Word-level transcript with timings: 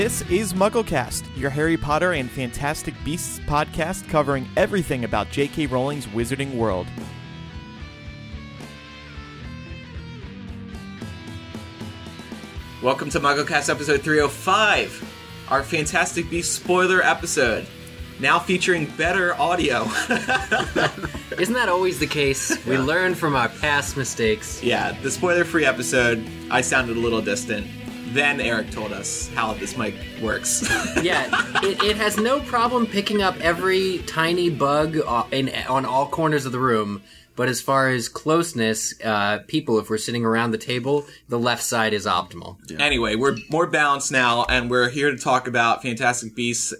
This 0.00 0.22
is 0.30 0.54
MuggleCast, 0.54 1.26
your 1.36 1.50
Harry 1.50 1.76
Potter 1.76 2.12
and 2.14 2.30
Fantastic 2.30 2.94
Beasts 3.04 3.38
podcast 3.40 4.08
covering 4.08 4.48
everything 4.56 5.04
about 5.04 5.28
J.K. 5.28 5.66
Rowling's 5.66 6.06
Wizarding 6.06 6.54
World. 6.54 6.86
Welcome 12.82 13.10
to 13.10 13.20
MuggleCast 13.20 13.68
episode 13.68 14.00
305, 14.00 15.46
our 15.50 15.62
Fantastic 15.62 16.30
Beasts 16.30 16.56
spoiler 16.56 17.02
episode. 17.02 17.66
Now 18.20 18.38
featuring 18.38 18.86
better 18.96 19.34
audio. 19.34 19.82
Isn't 21.38 21.54
that 21.54 21.68
always 21.68 21.98
the 21.98 22.06
case? 22.06 22.64
We 22.64 22.78
learn 22.78 23.14
from 23.14 23.36
our 23.36 23.50
past 23.50 23.98
mistakes. 23.98 24.62
yeah, 24.62 24.92
the 25.02 25.10
spoiler 25.10 25.44
free 25.44 25.66
episode, 25.66 26.26
I 26.50 26.62
sounded 26.62 26.96
a 26.96 27.00
little 27.00 27.20
distant. 27.20 27.66
Then 28.12 28.40
Eric 28.40 28.70
told 28.70 28.92
us 28.92 29.28
how 29.34 29.54
this 29.54 29.76
mic 29.76 29.94
works. 30.20 30.68
Yeah, 31.02 31.28
it, 31.62 31.82
it 31.82 31.96
has 31.96 32.18
no 32.18 32.40
problem 32.40 32.86
picking 32.86 33.22
up 33.22 33.38
every 33.40 33.98
tiny 34.06 34.50
bug 34.50 34.96
in, 35.32 35.48
on 35.68 35.86
all 35.86 36.06
corners 36.08 36.44
of 36.44 36.52
the 36.52 36.58
room. 36.58 37.02
But 37.36 37.48
as 37.48 37.60
far 37.60 37.88
as 37.88 38.08
closeness, 38.08 38.92
uh, 39.02 39.38
people, 39.46 39.78
if 39.78 39.88
we're 39.88 39.96
sitting 39.98 40.24
around 40.24 40.50
the 40.50 40.58
table, 40.58 41.06
the 41.28 41.38
left 41.38 41.62
side 41.62 41.94
is 41.94 42.04
optimal. 42.04 42.58
Anyway, 42.78 43.14
we're 43.14 43.36
more 43.50 43.66
balanced 43.66 44.12
now, 44.12 44.44
and 44.44 44.68
we're 44.68 44.90
here 44.90 45.10
to 45.10 45.16
talk 45.16 45.46
about 45.46 45.82
Fantastic 45.82 46.34
Beasts, 46.34 46.74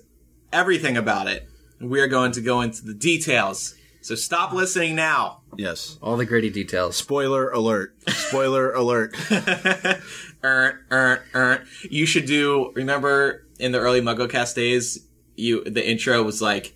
everything 0.53 0.97
about 0.97 1.29
it. 1.29 1.49
We 1.81 2.01
are 2.01 2.09
going 2.09 2.33
to 2.33 2.43
go 2.43 2.61
into 2.61 2.85
the 2.85 2.95
details. 2.95 3.75
So 4.03 4.15
stop 4.15 4.53
listening 4.53 4.97
now. 4.97 5.41
Yes. 5.57 5.99
All 6.03 6.17
the 6.17 6.27
gritty 6.27 6.51
details. 6.51 6.97
Spoiler 6.97 7.51
alert. 7.51 7.95
Spoiler 8.09 8.73
alert. 8.73 9.15
Er, 10.43 10.81
er, 10.91 11.23
er. 11.35 11.65
You 11.89 12.07
should 12.07 12.27
do. 12.27 12.73
Remember 12.75 13.47
in 13.59 13.73
the 13.73 13.79
early 13.79 14.01
MuggleCast 14.01 14.55
days, 14.55 15.07
you 15.37 15.65
the 15.65 15.87
intro 15.87 16.23
was 16.23 16.41
like, 16.41 16.75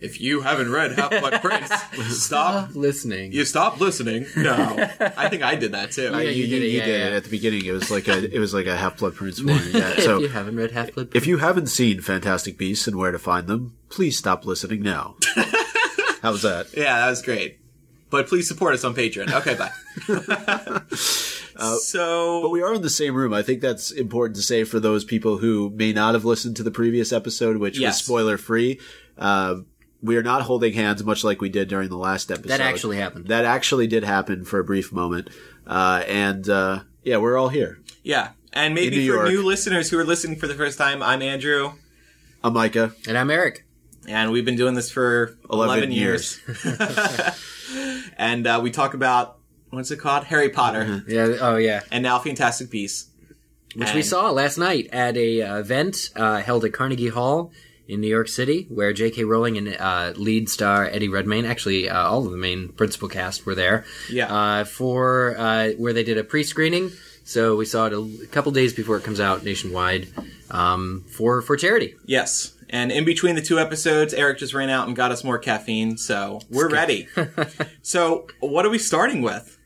"If 0.00 0.20
you 0.20 0.40
haven't 0.40 0.70
read 0.70 0.92
Half 0.92 1.10
Blood 1.10 1.40
Prince, 1.42 1.70
stop." 2.08 2.74
Listening. 2.74 3.32
You 3.32 3.44
stop 3.44 3.80
listening. 3.80 4.26
No, 4.36 4.52
I 5.16 5.28
think 5.28 5.42
I 5.42 5.54
did 5.54 5.72
that 5.72 5.92
too. 5.92 6.10
Yeah, 6.10 6.20
you 6.22 6.46
did 6.48 6.62
it, 6.62 6.68
yeah, 6.68 6.84
did 6.84 7.00
yeah. 7.00 7.06
it 7.08 7.12
at 7.12 7.24
the 7.24 7.30
beginning. 7.30 7.64
It 7.64 7.72
was 7.72 7.90
like 7.90 8.08
a 8.08 8.34
it 8.34 8.38
was 8.38 8.52
like 8.52 8.66
a 8.66 8.76
Half 8.76 8.98
Blood 8.98 9.14
Prince 9.14 9.42
warning. 9.42 9.62
Yeah. 9.72 9.92
if 9.96 10.20
you 10.20 10.28
haven't 10.28 10.56
read 10.56 10.72
Half 10.72 10.94
Blood, 10.94 11.10
if 11.14 11.26
you 11.26 11.38
haven't 11.38 11.68
seen 11.68 12.00
Fantastic 12.00 12.58
Beasts 12.58 12.86
and 12.88 12.96
where 12.96 13.12
to 13.12 13.18
find 13.18 13.46
them, 13.46 13.76
please 13.88 14.18
stop 14.18 14.44
listening 14.44 14.82
now. 14.82 15.16
How's 16.22 16.42
that? 16.42 16.68
Yeah, 16.76 16.98
that 17.00 17.10
was 17.10 17.22
great. 17.22 17.58
But 18.10 18.28
please 18.28 18.46
support 18.46 18.74
us 18.74 18.84
on 18.84 18.94
Patreon. 18.94 19.32
Okay, 19.32 19.54
bye. 19.54 21.32
So 21.58 22.42
But 22.42 22.50
we 22.50 22.62
are 22.62 22.74
in 22.74 22.82
the 22.82 22.90
same 22.90 23.14
room. 23.14 23.32
I 23.32 23.42
think 23.42 23.60
that's 23.60 23.90
important 23.90 24.36
to 24.36 24.42
say 24.42 24.64
for 24.64 24.80
those 24.80 25.04
people 25.04 25.38
who 25.38 25.70
may 25.70 25.92
not 25.92 26.14
have 26.14 26.24
listened 26.24 26.56
to 26.56 26.62
the 26.62 26.70
previous 26.70 27.12
episode, 27.12 27.56
which 27.58 27.78
Yes. 27.78 27.94
was 27.98 28.04
spoiler 28.04 28.38
free. 28.38 28.80
Uh, 29.18 29.56
we 30.02 30.16
are 30.16 30.22
not 30.22 30.42
holding 30.42 30.72
hands, 30.72 31.04
much 31.04 31.22
like 31.22 31.40
we 31.40 31.48
did 31.48 31.68
during 31.68 31.88
the 31.88 31.96
last 31.96 32.30
episode. 32.30 32.48
That 32.48 32.60
actually 32.60 32.96
happened. 32.96 33.28
That 33.28 33.44
actually 33.44 33.86
did 33.86 34.02
happen 34.04 34.44
for 34.44 34.58
a 34.58 34.64
brief 34.64 34.92
moment. 34.92 35.30
Uh, 35.66 36.02
and 36.08 36.48
uh, 36.48 36.80
yeah, 37.04 37.18
we're 37.18 37.36
all 37.38 37.48
here. 37.50 37.78
yeah, 38.02 38.30
and 38.52 38.74
maybe 38.74 38.96
for 39.06 39.14
York. 39.14 39.28
new 39.28 39.44
listeners 39.44 39.90
who 39.90 39.98
are 39.98 40.04
listening 40.04 40.36
for 40.38 40.46
the 40.48 40.54
first 40.54 40.76
time, 40.76 41.02
I'm 41.02 41.22
Andrew, 41.22 41.72
I'm 42.42 42.52
Micah. 42.54 42.92
and 43.06 43.16
I'm 43.16 43.30
Eric. 43.30 43.64
and 44.08 44.32
we've 44.32 44.44
been 44.44 44.56
doing 44.56 44.74
this 44.74 44.90
for 44.90 45.36
11, 45.48 45.90
11 45.90 45.92
years. 45.92 46.40
and 48.18 48.46
uh, 48.46 48.60
we 48.62 48.70
talk 48.72 48.94
about 48.94 49.38
what's 49.72 49.90
it 49.90 49.98
called, 49.98 50.24
Harry 50.24 50.48
Potter, 50.50 50.84
Mm-hmm. 50.84 51.10
Yeah. 51.10 51.36
Oh, 51.40 51.56
yeah. 51.56 51.80
and 51.90 52.02
now 52.02 52.18
Fantastic 52.18 52.70
Beasts. 52.70 53.08
which 53.74 53.92
we 53.94 54.02
saw 54.02 54.30
last 54.30 54.58
night 54.58 54.88
at 54.92 55.16
a 55.16 55.42
uh, 55.42 55.58
event 55.58 56.10
uh, 56.14 56.40
held 56.40 56.64
at 56.64 56.72
Carnegie 56.72 57.08
Hall 57.08 57.50
in 57.88 58.00
New 58.00 58.08
York 58.08 58.28
City, 58.28 58.66
where 58.70 58.92
J.K. 58.92 59.24
Rowling 59.24 59.56
and 59.58 59.76
uh, 59.78 60.12
lead 60.16 60.48
star 60.48 60.84
Eddie 60.86 61.08
Redmayne, 61.08 61.44
actually 61.46 61.88
uh, 61.88 62.06
all 62.08 62.24
of 62.24 62.30
the 62.30 62.38
main 62.38 62.68
principal 62.68 63.08
cast 63.08 63.44
were 63.44 63.54
there, 63.54 63.84
Yeah. 64.10 64.32
uh, 64.32 64.64
for 64.64 65.34
uh, 65.36 65.70
where 65.78 65.92
they 65.92 66.04
did 66.04 66.16
a 66.18 66.24
pre-screening. 66.24 66.90
So 67.24 67.56
we 67.56 67.64
saw 67.64 67.86
it 67.86 67.92
a, 67.92 67.98
a 68.24 68.26
couple 68.28 68.52
days 68.52 68.72
before 68.72 68.96
it 68.98 69.04
comes 69.04 69.20
out 69.20 69.44
nationwide 69.44 70.08
um, 70.50 71.04
for 71.08 71.40
for 71.42 71.56
charity. 71.56 71.94
Yes. 72.04 72.52
And 72.70 72.90
in 72.90 73.04
between 73.04 73.34
the 73.36 73.42
two 73.42 73.58
episodes, 73.58 74.14
Eric 74.14 74.38
just 74.38 74.54
ran 74.54 74.70
out 74.70 74.86
and 74.86 74.96
got 74.96 75.12
us 75.12 75.22
more 75.24 75.38
caffeine, 75.38 75.96
so 75.98 76.40
we're 76.50 76.68
ready. 76.70 77.06
so, 77.82 78.26
what 78.40 78.64
are 78.64 78.70
we 78.70 78.78
starting 78.78 79.20
with? 79.22 79.58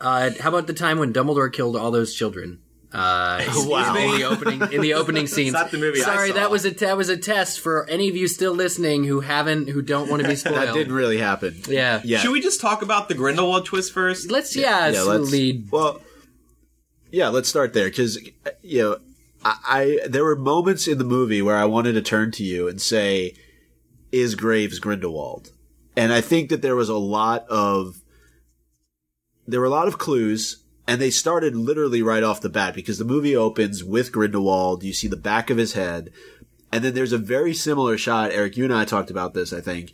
Uh, 0.00 0.30
how 0.40 0.50
about 0.50 0.66
the 0.66 0.74
time 0.74 0.98
when 0.98 1.12
Dumbledore 1.12 1.52
killed 1.52 1.76
all 1.76 1.90
those 1.90 2.14
children? 2.14 2.60
Uh, 2.92 3.42
Wow. 3.66 3.94
In 3.96 4.10
the 4.16 4.24
opening, 4.24 4.72
in 4.72 4.80
the 4.80 4.94
opening 4.94 5.26
scenes. 5.34 5.52
not 5.52 5.70
the 5.70 5.78
movie 5.78 6.00
I 6.00 6.04
Sorry, 6.04 6.28
saw. 6.28 6.34
that 6.36 6.50
was 6.50 6.64
a 6.64 6.70
that 6.70 6.96
was 6.96 7.08
a 7.08 7.16
test 7.16 7.60
for 7.60 7.86
any 7.88 8.08
of 8.08 8.16
you 8.16 8.28
still 8.28 8.52
listening 8.54 9.04
who 9.04 9.20
haven't 9.20 9.68
who 9.68 9.82
don't 9.82 10.08
want 10.08 10.22
to 10.22 10.28
be 10.28 10.36
spoiled. 10.36 10.56
That 10.56 10.74
didn't 10.74 10.94
really 10.94 11.18
happen. 11.18 11.60
Yeah. 11.68 12.00
Yeah. 12.04 12.18
Should 12.18 12.30
we 12.32 12.40
just 12.40 12.60
talk 12.60 12.82
about 12.82 13.08
the 13.08 13.14
Grindelwald 13.14 13.66
twist 13.66 13.92
first? 13.92 14.30
Let's 14.30 14.54
yeah, 14.54 14.88
yeah, 14.88 15.00
s- 15.00 15.06
let's 15.06 15.30
lead. 15.30 15.70
Well, 15.70 16.00
yeah, 17.10 17.28
let's 17.28 17.48
start 17.48 17.72
there 17.72 17.86
because 17.88 18.18
you 18.62 18.82
know, 18.82 18.98
I, 19.44 19.98
I 20.02 20.08
there 20.08 20.24
were 20.24 20.36
moments 20.36 20.86
in 20.86 20.98
the 20.98 21.04
movie 21.04 21.42
where 21.42 21.56
I 21.56 21.64
wanted 21.64 21.92
to 21.94 22.02
turn 22.02 22.30
to 22.32 22.44
you 22.44 22.68
and 22.68 22.80
say, 22.80 23.34
"Is 24.12 24.34
Graves 24.36 24.78
Grindelwald?" 24.78 25.50
And 25.96 26.12
I 26.12 26.20
think 26.20 26.50
that 26.50 26.62
there 26.62 26.76
was 26.76 26.88
a 26.88 26.96
lot 26.96 27.46
of 27.48 28.00
there 29.46 29.60
were 29.60 29.66
a 29.66 29.70
lot 29.70 29.88
of 29.88 29.98
clues, 29.98 30.58
and 30.86 31.00
they 31.00 31.10
started 31.10 31.54
literally 31.56 32.02
right 32.02 32.22
off 32.22 32.40
the 32.40 32.48
bat 32.48 32.74
because 32.74 32.98
the 32.98 33.04
movie 33.04 33.36
opens 33.36 33.82
with 33.84 34.12
Grindelwald. 34.12 34.82
You 34.82 34.92
see 34.92 35.08
the 35.08 35.16
back 35.16 35.50
of 35.50 35.56
his 35.58 35.72
head, 35.74 36.10
and 36.72 36.84
then 36.84 36.94
there's 36.94 37.12
a 37.12 37.18
very 37.18 37.54
similar 37.54 37.96
shot. 37.98 38.30
Eric, 38.32 38.56
you 38.56 38.64
and 38.64 38.72
I 38.74 38.84
talked 38.84 39.10
about 39.10 39.34
this. 39.34 39.52
I 39.52 39.60
think 39.60 39.92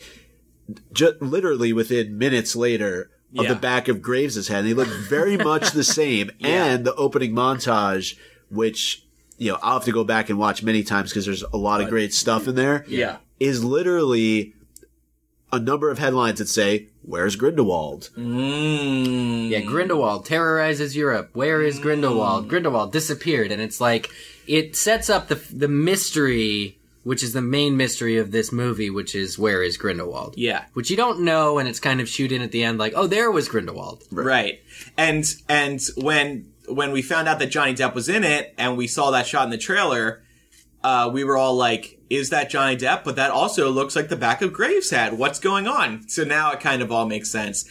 just 0.92 1.20
literally 1.20 1.72
within 1.72 2.16
minutes 2.18 2.54
later 2.56 3.10
of 3.36 3.44
Yeah. 3.44 3.54
the 3.54 3.58
back 3.60 3.88
of 3.88 4.00
Graves' 4.02 4.48
head. 4.48 4.58
And 4.60 4.68
They 4.68 4.74
look 4.74 4.88
very 4.88 5.36
much 5.52 5.72
the 5.72 5.84
same. 5.84 6.30
And 6.41 6.84
the 6.84 6.94
opening 6.94 7.32
montage, 7.32 8.16
which, 8.50 9.04
you 9.38 9.50
know, 9.52 9.58
I'll 9.62 9.74
have 9.74 9.84
to 9.84 9.92
go 9.92 10.04
back 10.04 10.30
and 10.30 10.38
watch 10.38 10.62
many 10.62 10.82
times 10.82 11.10
because 11.10 11.24
there's 11.26 11.42
a 11.42 11.56
lot 11.56 11.80
of 11.80 11.88
great 11.88 12.14
stuff 12.14 12.46
in 12.46 12.54
there, 12.54 12.84
Yeah. 12.88 13.16
is 13.41 13.64
literally 13.64 14.54
a 15.52 15.58
number 15.58 15.91
of 15.91 15.98
headlines 15.98 16.38
that 16.38 16.48
say, 16.48 16.88
Where's 17.04 17.36
Grindelwald? 17.36 18.10
Mm. 18.16 19.48
Yeah, 19.50 19.60
Grindelwald 19.60 20.24
terrorizes 20.26 20.96
Europe. 20.96 21.30
Where 21.32 21.62
is 21.62 21.78
Grindelwald? 21.78 22.48
Grindelwald 22.48 22.92
disappeared, 22.92 23.50
and 23.52 23.60
it's 23.60 23.80
like 23.80 24.10
it 24.46 24.76
sets 24.76 25.10
up 25.10 25.28
the 25.28 25.34
the 25.34 25.68
mystery, 25.68 26.78
which 27.02 27.22
is 27.22 27.32
the 27.32 27.42
main 27.42 27.76
mystery 27.76 28.16
of 28.18 28.30
this 28.30 28.52
movie, 28.52 28.91
which 28.91 29.14
is 29.14 29.38
where 29.38 29.62
is 29.62 29.76
Grindelwald? 29.76 30.34
Yeah. 30.36 30.64
which 30.74 30.91
you 30.91 30.96
don't 30.96 31.20
know, 31.20 31.58
and 31.58 31.68
it's 31.68 31.80
kind 31.80 32.00
of 32.00 32.08
shoot 32.08 32.30
in 32.32 32.42
at 32.42 32.52
the 32.52 32.62
end, 32.62 32.78
like, 32.78 32.92
oh, 32.96 33.06
there 33.06 33.30
was 33.30 33.48
Grindelwald. 33.48 34.04
Right. 34.12 34.60
And 34.96 35.24
and 35.48 35.80
when 35.96 36.52
when 36.68 36.92
we 36.92 37.02
found 37.02 37.26
out 37.28 37.38
that 37.41 37.50
Johnny 37.50 37.74
Depp 37.74 37.94
was 37.94 38.08
in 38.08 38.22
it 38.24 38.54
and 38.56 38.76
we 38.76 38.86
saw 38.86 39.10
that 39.10 39.26
shot 39.26 39.44
in 39.44 39.50
the 39.50 39.58
trailer, 39.58 40.22
uh, 40.84 41.10
we 41.12 41.25
were 41.25 41.37
all 41.37 41.54
like, 41.54 41.98
is 42.10 42.31
that 42.31 42.51
Johnny 42.51 42.77
Depp? 42.77 43.04
But 43.04 43.16
that 43.16 43.30
also 43.30 43.71
looks 43.71 43.97
like 43.97 44.09
the 44.09 44.16
back 44.16 44.42
of 44.42 44.53
Graves' 44.53 44.91
head. 44.91 45.15
What's 45.15 45.39
going 45.39 45.66
on? 45.66 46.09
So 46.09 46.24
now 46.24 46.53
it 46.53 46.60
kind 46.60 46.83
of 46.83 46.92
all 46.92 47.06
makes 47.06 47.30
sense. 47.30 47.68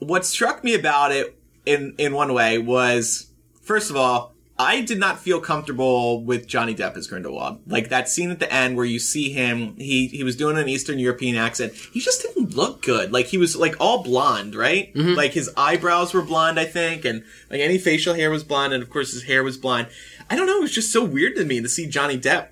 What 0.00 0.26
struck 0.26 0.62
me 0.62 0.74
about 0.74 1.12
it 1.12 1.38
in 1.64 1.94
in 1.98 2.12
one 2.12 2.34
way 2.34 2.58
was 2.58 3.30
first 3.62 3.90
of 3.90 3.96
all, 3.96 4.34
I 4.56 4.82
did 4.82 5.00
not 5.00 5.18
feel 5.18 5.40
comfortable 5.40 6.22
with 6.22 6.46
Johnny 6.46 6.74
Depp 6.76 6.96
as 6.96 7.08
Grindelwald. 7.08 7.60
Like 7.66 7.88
that 7.88 8.08
scene 8.08 8.30
at 8.30 8.38
the 8.38 8.52
end 8.52 8.76
where 8.76 8.84
you 8.84 8.98
see 9.00 9.30
him, 9.32 9.74
he 9.76 10.06
he 10.08 10.22
was 10.22 10.36
doing 10.36 10.56
an 10.58 10.68
Eastern 10.68 10.98
European 10.98 11.36
accent. 11.36 11.72
He 11.92 12.00
just 12.00 12.22
didn't 12.22 12.54
look 12.54 12.82
good. 12.82 13.12
Like 13.12 13.26
he 13.26 13.38
was 13.38 13.56
like 13.56 13.74
all 13.80 14.02
blonde, 14.04 14.54
right? 14.54 14.92
Like 15.14 15.32
his 15.32 15.50
eyebrows 15.56 16.14
were 16.14 16.22
blonde, 16.22 16.60
I 16.60 16.66
think, 16.66 17.04
and 17.04 17.24
like 17.50 17.60
any 17.60 17.78
facial 17.78 18.14
hair 18.14 18.30
was 18.30 18.44
blonde, 18.44 18.72
and 18.74 18.82
of 18.82 18.90
course 18.90 19.12
his 19.12 19.24
hair 19.24 19.42
was 19.42 19.56
blonde. 19.56 19.88
I 20.30 20.36
don't 20.36 20.46
know. 20.46 20.58
It 20.58 20.62
was 20.62 20.74
just 20.74 20.92
so 20.92 21.04
weird 21.04 21.36
to 21.36 21.44
me 21.44 21.60
to 21.60 21.68
see 21.68 21.86
Johnny 21.86 22.18
Depp. 22.18 22.48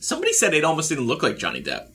Somebody 0.00 0.32
said 0.32 0.54
it 0.54 0.64
almost 0.64 0.88
didn't 0.88 1.06
look 1.06 1.22
like 1.22 1.38
Johnny 1.38 1.62
Depp. 1.62 1.88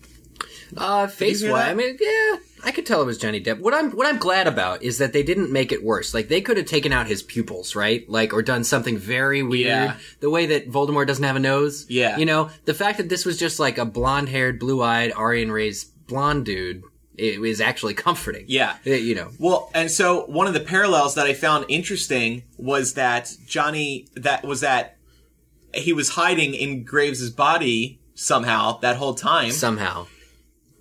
Uh, 0.75 1.07
face 1.07 1.43
wise. 1.43 1.69
I 1.69 1.73
mean, 1.73 1.97
yeah, 1.99 2.37
I 2.63 2.71
could 2.71 2.85
tell 2.85 3.01
it 3.01 3.05
was 3.05 3.17
Johnny 3.17 3.41
Depp. 3.41 3.59
What 3.59 3.73
I'm 3.73 3.91
what 3.91 4.07
I'm 4.07 4.17
glad 4.17 4.47
about 4.47 4.81
is 4.83 4.97
that 4.97 5.13
they 5.13 5.23
didn't 5.23 5.51
make 5.51 5.71
it 5.71 5.83
worse. 5.83 6.13
Like 6.13 6.27
they 6.27 6.41
could 6.41 6.57
have 6.57 6.65
taken 6.65 6.91
out 6.91 7.07
his 7.07 7.21
pupils, 7.21 7.75
right? 7.75 8.07
Like 8.09 8.33
or 8.33 8.41
done 8.41 8.63
something 8.63 8.97
very 8.97 9.43
weird. 9.43 9.67
Yeah. 9.67 9.97
The 10.19 10.29
way 10.29 10.47
that 10.47 10.69
Voldemort 10.69 11.07
doesn't 11.07 11.23
have 11.23 11.35
a 11.35 11.39
nose. 11.39 11.85
Yeah. 11.87 12.17
You 12.17 12.25
know, 12.25 12.49
the 12.65 12.73
fact 12.73 12.97
that 12.97 13.09
this 13.09 13.25
was 13.25 13.37
just 13.37 13.59
like 13.59 13.77
a 13.77 13.85
blonde-haired, 13.85 14.59
blue-eyed, 14.59 15.13
Aryan 15.13 15.51
raised 15.51 15.91
blonde 16.07 16.45
dude, 16.45 16.83
it 17.17 17.39
is 17.43 17.61
actually 17.61 17.93
comforting. 18.07 18.45
Yeah. 18.47 18.77
Uh, 18.85 18.91
You 18.91 19.15
know. 19.15 19.31
Well, 19.39 19.69
and 19.73 19.89
so 19.91 20.25
one 20.27 20.47
of 20.47 20.53
the 20.53 20.59
parallels 20.59 21.15
that 21.15 21.25
I 21.27 21.33
found 21.33 21.65
interesting 21.69 22.43
was 22.57 22.93
that 22.93 23.31
Johnny 23.45 24.07
that 24.15 24.43
was 24.43 24.61
that 24.61 24.97
he 25.73 25.91
was 25.93 26.09
hiding 26.09 26.53
in 26.53 26.83
Graves's 26.83 27.31
body 27.31 27.99
somehow 28.13 28.77
that 28.79 28.95
whole 28.95 29.13
time, 29.13 29.51
Somehow. 29.51 30.07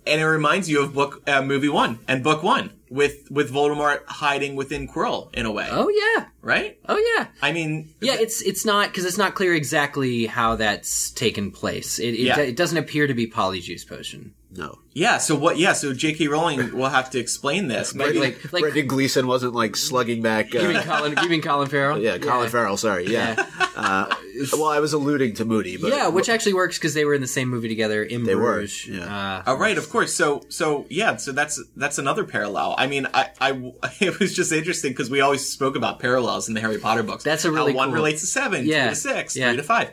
and 0.07 0.21
it 0.21 0.25
reminds 0.25 0.69
you 0.69 0.81
of 0.81 0.93
book 0.93 1.21
uh, 1.27 1.41
movie 1.41 1.67
one 1.67 1.99
and 2.07 2.23
book 2.23 2.43
one, 2.43 2.71
with 2.89 3.27
with 3.29 3.51
Voldemort 3.51 4.05
hiding 4.05 4.55
within 4.55 4.87
Quirrell 4.87 5.33
in 5.35 5.45
a 5.45 5.51
way, 5.51 5.67
Oh 5.69 5.89
yeah. 5.89 6.27
right? 6.41 6.79
Oh 6.87 6.97
yeah. 7.17 7.27
I 7.41 7.51
mean, 7.51 7.93
Yeah, 7.99 8.13
it's 8.17 8.41
it's 8.41 8.63
not 8.63 8.87
because 8.87 9.03
it's 9.03 9.17
not 9.17 9.35
clear 9.35 9.53
exactly 9.53 10.27
how 10.27 10.55
that's 10.55 11.11
taken 11.11 11.51
place. 11.51 11.99
It 11.99 12.13
it, 12.13 12.19
Yeah. 12.19 12.39
it 12.39 12.55
doesn't 12.55 12.77
appear 12.77 13.07
to 13.07 13.13
be 13.13 13.27
Polyjuice 13.27 13.85
potion. 13.85 14.33
No. 14.57 14.79
yeah. 14.93 15.17
So 15.17 15.35
what? 15.35 15.57
Yeah. 15.57 15.73
So 15.73 15.93
J.K. 15.93 16.27
Rowling 16.27 16.71
will 16.75 16.89
have 16.89 17.09
to 17.11 17.19
explain 17.19 17.67
this. 17.67 17.93
Maybe, 17.93 18.19
Like 18.19 18.53
like 18.53 18.61
Brendan 18.61 18.87
Gleeson 18.87 19.27
wasn't 19.27 19.53
like 19.53 19.75
slugging 19.75 20.21
back. 20.21 20.53
you 20.53 20.61
mean 20.61 20.77
Uh, 20.77 20.83
Colin 20.83 21.15
you 21.21 21.29
mean 21.29 21.41
Colin 21.41 21.67
Farrell? 21.67 21.99
yeah, 21.99 22.17
Colin 22.17 22.49
Farrell. 22.49 22.77
Sorry. 22.77 23.05
Yeah. 23.07 23.35
Uh, 23.75 24.13
well, 24.53 24.65
I 24.69 24.79
was 24.79 24.93
alluding 24.93 25.33
to 25.35 25.45
Moody, 25.45 25.77
but 25.77 25.91
Yeah, 25.91 26.07
which 26.07 26.29
actually 26.29 26.53
works 26.53 26.77
because 26.77 26.93
they 26.93 27.03
were 27.05 27.13
in 27.13 27.21
the 27.21 27.27
same 27.27 27.49
movie 27.49 27.67
together 27.67 28.03
in 28.03 28.23
They 28.23 28.35
were, 28.35 28.61
yeah. 28.89 29.39
Uh, 29.39 29.43
Oh, 29.47 29.55
right, 29.57 29.77
of 29.77 29.89
course. 29.89 30.13
So, 30.13 30.43
so 30.49 30.85
yeah, 30.89 31.15
so 31.17 31.31
that's 31.31 31.61
that's 31.75 31.97
another 31.97 32.23
parallel. 32.23 32.75
I 32.77 32.87
mean, 32.87 33.07
I, 33.13 33.29
I 33.41 33.51
it 33.99 34.19
was 34.19 34.33
just 34.33 34.51
interesting 34.51 34.91
because 34.91 35.09
we 35.09 35.19
always 35.21 35.47
spoke 35.47 35.75
about 35.75 35.99
parallels 35.99 36.47
in 36.47 36.53
the 36.53 36.61
Harry 36.61 36.77
Potter 36.77 37.03
books. 37.03 37.23
That's 37.23 37.43
a 37.45 37.51
really 37.51 37.71
how 37.73 37.77
one 37.77 37.87
cool- 37.89 37.95
relates 37.95 38.21
to 38.21 38.27
seven, 38.27 38.65
Yeah, 38.65 38.85
two 38.85 38.89
to 38.91 38.95
six, 38.95 39.35
yeah. 39.35 39.49
three 39.49 39.57
to 39.57 39.63
five. 39.63 39.91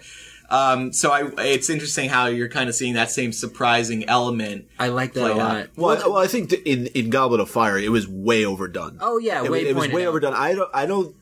Um, 0.53 0.93
so 0.93 1.11
I, 1.11 1.31
it's 1.39 1.71
interesting 1.71 2.11
how 2.11 2.27
you're 2.27 2.51
kind 2.51 2.69
of 2.69 2.75
seeing 2.75 2.93
that 2.95 3.11
same 3.11 3.33
surprising 3.33 4.07
element. 4.07 4.69
I 4.79 4.89
like 4.89 5.15
that 5.15 5.31
a 5.31 5.35
lot. 5.35 5.69
Well, 5.77 5.97
I, 5.97 6.07
well, 6.07 6.19
I 6.19 6.27
think 6.27 6.51
that 6.51 6.63
in 6.69 6.89
in 6.89 7.09
Goblet 7.09 7.41
of 7.41 7.49
Fire, 7.49 7.79
it 7.79 7.89
was 7.91 8.07
way 8.07 8.45
overdone. 8.45 8.99
Oh 9.01 9.17
yeah, 9.19 9.43
it, 9.43 9.51
way 9.51 9.67
it 9.67 9.75
was 9.75 9.89
way 9.89 10.05
out. 10.05 10.09
overdone. 10.09 10.35
I 10.35 10.55
don't. 10.55 10.71
I 10.75 10.85
don't. 10.85 11.17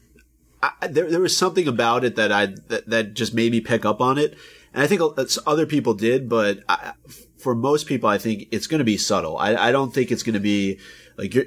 I, 0.61 0.73
I- 0.83 0.89
there, 0.89 1.09
there 1.09 1.21
was 1.21 1.37
something 1.37 1.69
about 1.69 2.03
it 2.05 2.17
that 2.17 2.33
I 2.33 2.47
that, 2.69 2.91
that 2.91 3.15
just 3.15 3.33
made 3.33 3.53
me 3.53 3.61
pick 3.61 3.85
up 3.85 4.01
on 4.01 4.19
it, 4.19 4.37
and 4.75 4.83
I 4.83 4.89
think 4.89 5.01
other 5.47 5.65
people 5.65 5.95
did, 5.95 6.29
but 6.29 6.65
I, 6.69 6.95
for 7.39 7.55
most 7.55 7.87
people, 7.87 8.09
I 8.09 8.19
think 8.19 8.49
it's 8.51 8.67
going 8.67 8.81
to 8.81 8.85
be 8.85 8.97
subtle. 8.97 9.39
I, 9.39 9.55
I 9.55 9.71
don't 9.71 9.95
think 9.95 10.11
it's 10.11 10.25
going 10.25 10.35
to 10.35 10.41
be 10.41 10.81
like 11.17 11.35
you're, 11.35 11.47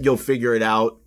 you'll 0.00 0.16
figure 0.16 0.54
it 0.54 0.62
out 0.62 0.98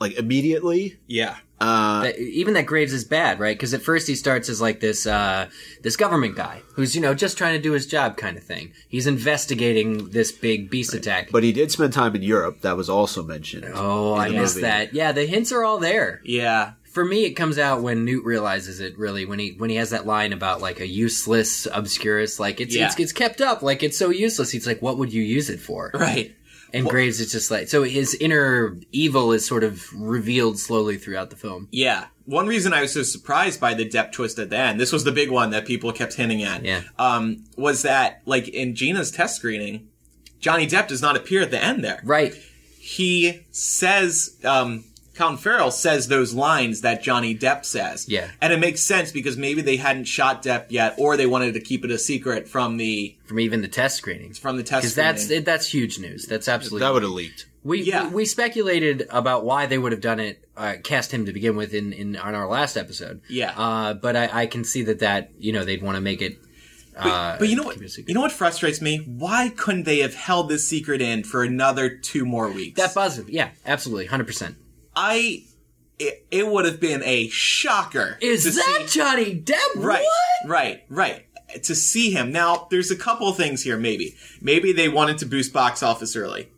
like 0.00 0.12
immediately. 0.18 0.98
Yeah, 1.06 1.36
that, 1.60 2.18
even 2.18 2.54
that 2.54 2.66
Graves 2.66 2.92
is 2.92 3.04
bad, 3.04 3.38
right? 3.40 3.56
Because 3.56 3.72
at 3.74 3.82
first 3.82 4.06
he 4.08 4.14
starts 4.14 4.48
as 4.48 4.60
like 4.60 4.80
this 4.80 5.06
uh, 5.06 5.48
this 5.82 5.96
government 5.96 6.36
guy 6.36 6.62
who's 6.74 6.94
you 6.94 7.00
know 7.00 7.14
just 7.14 7.38
trying 7.38 7.56
to 7.56 7.62
do 7.62 7.72
his 7.72 7.86
job 7.86 8.16
kind 8.16 8.36
of 8.36 8.42
thing. 8.44 8.72
He's 8.88 9.06
investigating 9.06 10.10
this 10.10 10.32
big 10.32 10.70
beast 10.70 10.94
attack. 10.94 11.30
But 11.30 11.42
he 11.42 11.52
did 11.52 11.70
spend 11.70 11.92
time 11.92 12.14
in 12.14 12.22
Europe. 12.22 12.60
That 12.62 12.76
was 12.76 12.88
also 12.90 13.22
mentioned. 13.22 13.66
oh, 13.74 14.14
I 14.14 14.28
missed 14.30 14.56
movie. 14.56 14.66
that. 14.66 14.94
Yeah, 14.94 15.12
the 15.12 15.26
hints 15.26 15.52
are 15.52 15.64
all 15.64 15.78
there. 15.78 16.20
yeah, 16.24 16.72
For 16.84 17.04
me, 17.04 17.24
it 17.24 17.32
comes 17.34 17.58
out 17.58 17.82
when 17.82 18.04
Newt 18.04 18.24
realizes 18.24 18.80
it. 18.80 18.98
Really, 18.98 19.24
when 19.24 19.38
he 19.38 19.50
when 19.56 19.70
he 19.70 19.76
has 19.76 19.90
that 19.90 20.06
line 20.06 20.32
about 20.32 20.60
like 20.60 20.80
a 20.80 20.86
useless 20.86 21.66
obscurus, 21.66 22.38
like 22.40 22.60
it's 22.60 22.74
Yeah. 22.74 22.86
it's, 22.86 22.98
it's 22.98 23.12
kept 23.12 23.40
up, 23.40 23.62
like 23.62 23.82
it's 23.82 23.98
so 23.98 24.10
useless. 24.10 24.50
He's 24.50 24.66
like, 24.66 24.82
what 24.82 24.98
would 24.98 25.12
you 25.12 25.22
use 25.22 25.50
it 25.50 25.60
for? 25.60 25.90
right. 25.94 26.34
And 26.74 26.86
Graves 26.88 27.20
is 27.20 27.32
just 27.32 27.50
like 27.50 27.68
so 27.68 27.82
his 27.84 28.14
inner 28.14 28.76
evil 28.92 29.32
is 29.32 29.46
sort 29.46 29.64
of 29.64 29.90
revealed 29.94 30.58
slowly 30.58 30.98
throughout 30.98 31.30
the 31.30 31.36
film. 31.36 31.68
Yeah. 31.70 32.06
One 32.26 32.46
reason 32.46 32.72
I 32.72 32.80
was 32.82 32.92
so 32.92 33.02
surprised 33.02 33.60
by 33.60 33.74
the 33.74 33.88
Depp 33.88 34.12
twist 34.12 34.38
at 34.38 34.50
the 34.50 34.56
end, 34.56 34.80
this 34.80 34.92
was 34.92 35.04
the 35.04 35.12
big 35.12 35.30
one 35.30 35.50
that 35.50 35.66
people 35.66 35.92
kept 35.92 36.14
hinting 36.14 36.42
at, 36.42 36.64
Yeah. 36.64 36.80
um, 36.98 37.44
was 37.56 37.82
that, 37.82 38.22
like, 38.24 38.48
in 38.48 38.74
Gina's 38.74 39.10
test 39.10 39.36
screening, 39.36 39.88
Johnny 40.40 40.66
Depp 40.66 40.88
does 40.88 41.02
not 41.02 41.16
appear 41.16 41.42
at 41.42 41.50
the 41.50 41.62
end 41.62 41.84
there. 41.84 42.00
Right. 42.04 42.34
he 42.78 43.40
says 43.50 44.36
um 44.44 44.84
Colin 45.14 45.36
Farrell 45.36 45.70
says 45.70 46.08
those 46.08 46.34
lines 46.34 46.80
that 46.80 47.02
Johnny 47.02 47.34
Depp 47.36 47.64
says. 47.64 48.08
Yeah. 48.08 48.28
And 48.40 48.52
it 48.52 48.58
makes 48.58 48.80
sense 48.80 49.12
because 49.12 49.36
maybe 49.36 49.62
they 49.62 49.76
hadn't 49.76 50.04
shot 50.04 50.42
Depp 50.42 50.66
yet 50.70 50.94
or 50.98 51.16
they 51.16 51.26
wanted 51.26 51.54
to 51.54 51.60
keep 51.60 51.84
it 51.84 51.90
a 51.90 51.98
secret 51.98 52.48
from 52.48 52.76
the 52.78 53.16
From 53.26 53.38
even 53.40 53.60
the 53.62 53.68
test 53.68 53.96
screenings. 53.96 54.38
from 54.38 54.56
the 54.56 54.62
test 54.62 54.82
Because 54.82 54.94
that's 54.94 55.30
it, 55.30 55.44
that's 55.44 55.66
huge 55.72 55.98
news. 55.98 56.26
That's 56.26 56.48
absolutely 56.48 56.80
That 56.86 56.92
would 56.94 57.02
have 57.02 57.12
leaked. 57.12 57.46
We, 57.62 57.82
Yeah. 57.82 58.08
we 58.08 58.14
we 58.16 58.24
speculated 58.26 59.06
about 59.08 59.44
why 59.44 59.66
they 59.66 59.78
would 59.78 59.92
have 59.92 60.00
done 60.02 60.20
it, 60.20 60.44
uh, 60.56 60.74
cast 60.82 61.12
him 61.12 61.26
to 61.26 61.32
begin 61.32 61.56
with 61.56 61.72
in, 61.72 61.92
in 61.92 62.16
on 62.16 62.34
our 62.34 62.46
last 62.48 62.76
episode. 62.76 63.22
Yeah. 63.28 63.52
Uh, 63.56 63.94
but 63.94 64.16
I, 64.16 64.28
I 64.42 64.46
can 64.46 64.64
see 64.64 64.82
that 64.82 64.98
that 64.98 65.30
you 65.38 65.52
know 65.52 65.64
they'd 65.64 65.82
want 65.82 65.96
to 65.96 66.00
make 66.02 66.20
it. 66.22 66.38
Uh, 66.96 67.36
But 67.38 67.48
you 67.48 67.56
know 67.56 67.62
what? 67.64 67.74
keep 67.74 67.82
it 67.82 67.86
a 67.86 67.88
secret. 67.88 68.08
You 68.08 68.14
know 68.14 68.20
what 68.20 68.32
frustrates 68.32 68.80
me? 68.80 68.98
Why 68.98 69.48
couldn't 69.48 69.84
they 69.84 69.98
have 70.00 70.14
held 70.14 70.48
this 70.48 70.68
secret 70.68 71.00
in 71.00 71.24
for 71.24 71.42
another 71.42 71.88
two 71.90 72.24
more 72.24 72.50
weeks? 72.50 72.78
that 72.80 72.94
buzz, 72.94 73.20
yeah, 73.28 73.48
absolutely, 73.66 74.06
hundred 74.06 74.26
percent. 74.26 74.56
I. 74.96 75.44
It, 75.96 76.26
it 76.32 76.48
would 76.48 76.64
have 76.64 76.80
been 76.80 77.02
a 77.04 77.28
shocker. 77.28 78.18
Is 78.20 78.42
to 78.42 78.50
that 78.50 78.86
see- 78.88 78.98
Johnny 78.98 79.40
Depp? 79.40 79.76
Right, 79.76 80.02
What? 80.42 80.50
right, 80.50 80.82
right. 80.88 81.24
To 81.62 81.74
see 81.76 82.10
him 82.10 82.32
now, 82.32 82.66
there's 82.72 82.90
a 82.90 82.96
couple 82.96 83.32
things 83.32 83.62
here. 83.62 83.78
Maybe, 83.78 84.16
maybe 84.40 84.72
they 84.72 84.88
wanted 84.88 85.18
to 85.18 85.26
boost 85.26 85.52
box 85.52 85.84
office 85.84 86.16
early, 86.16 86.48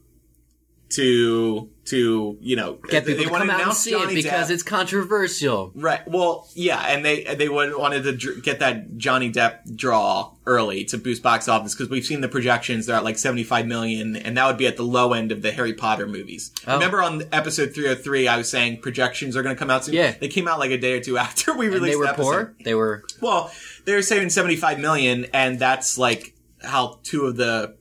to 0.90 1.68
to 1.86 2.36
you 2.40 2.56
know 2.56 2.74
Get 2.88 3.04
they, 3.04 3.14
people 3.14 3.24
they 3.24 3.30
to 3.30 3.38
come 3.46 3.50
out 3.50 3.60
and 3.62 3.72
see 3.74 3.90
Johnny 3.92 4.12
it 4.12 4.16
because 4.16 4.48
Depp. 4.48 4.54
it's 4.54 4.62
controversial. 4.62 5.72
right. 5.74 6.06
Well, 6.06 6.48
yeah, 6.54 6.80
and 6.88 7.04
they 7.04 7.24
they 7.24 7.48
wanted 7.48 8.02
to 8.04 8.12
dr- 8.12 8.42
get 8.42 8.60
that 8.60 8.96
Johnny 8.96 9.30
Depp 9.30 9.74
draw 9.76 10.32
early 10.46 10.84
to 10.86 10.98
boost 10.98 11.22
box 11.22 11.48
office 11.48 11.74
because 11.74 11.88
we've 11.90 12.04
seen 12.04 12.20
the 12.20 12.28
projections; 12.28 12.86
they're 12.86 12.96
at 12.96 13.04
like 13.04 13.18
75 13.18 13.66
million, 13.66 14.16
and 14.16 14.36
that 14.36 14.46
would 14.46 14.58
be 14.58 14.66
at 14.66 14.76
the 14.76 14.82
low 14.84 15.12
end 15.12 15.32
of 15.32 15.42
the 15.42 15.52
Harry 15.52 15.74
Potter 15.74 16.06
movies. 16.06 16.52
Oh. 16.66 16.74
Remember 16.74 17.02
on 17.02 17.22
episode 17.32 17.74
303, 17.74 18.28
I 18.28 18.36
was 18.36 18.48
saying 18.48 18.80
projections 18.80 19.36
are 19.36 19.42
going 19.42 19.54
to 19.54 19.58
come 19.58 19.70
out 19.70 19.84
soon. 19.84 19.94
Yeah. 19.94 20.12
they 20.12 20.28
came 20.28 20.46
out 20.48 20.58
like 20.58 20.70
a 20.70 20.78
day 20.78 20.92
or 20.94 21.00
two 21.00 21.18
after 21.18 21.54
we 21.56 21.66
And 21.66 21.74
released. 21.74 21.92
they 21.92 21.96
were 21.96 22.04
the 22.04 22.10
episode. 22.10 22.24
poor. 22.30 22.54
They 22.64 22.74
were 22.74 23.04
Well, 23.20 23.52
they're 23.84 24.02
saving 24.02 24.30
75 24.30 24.78
million, 24.78 25.26
and 25.32 25.58
that's 25.58 25.98
like 25.98 26.34
how 26.62 26.98
two 27.02 27.26
of 27.26 27.36
the 27.36 27.76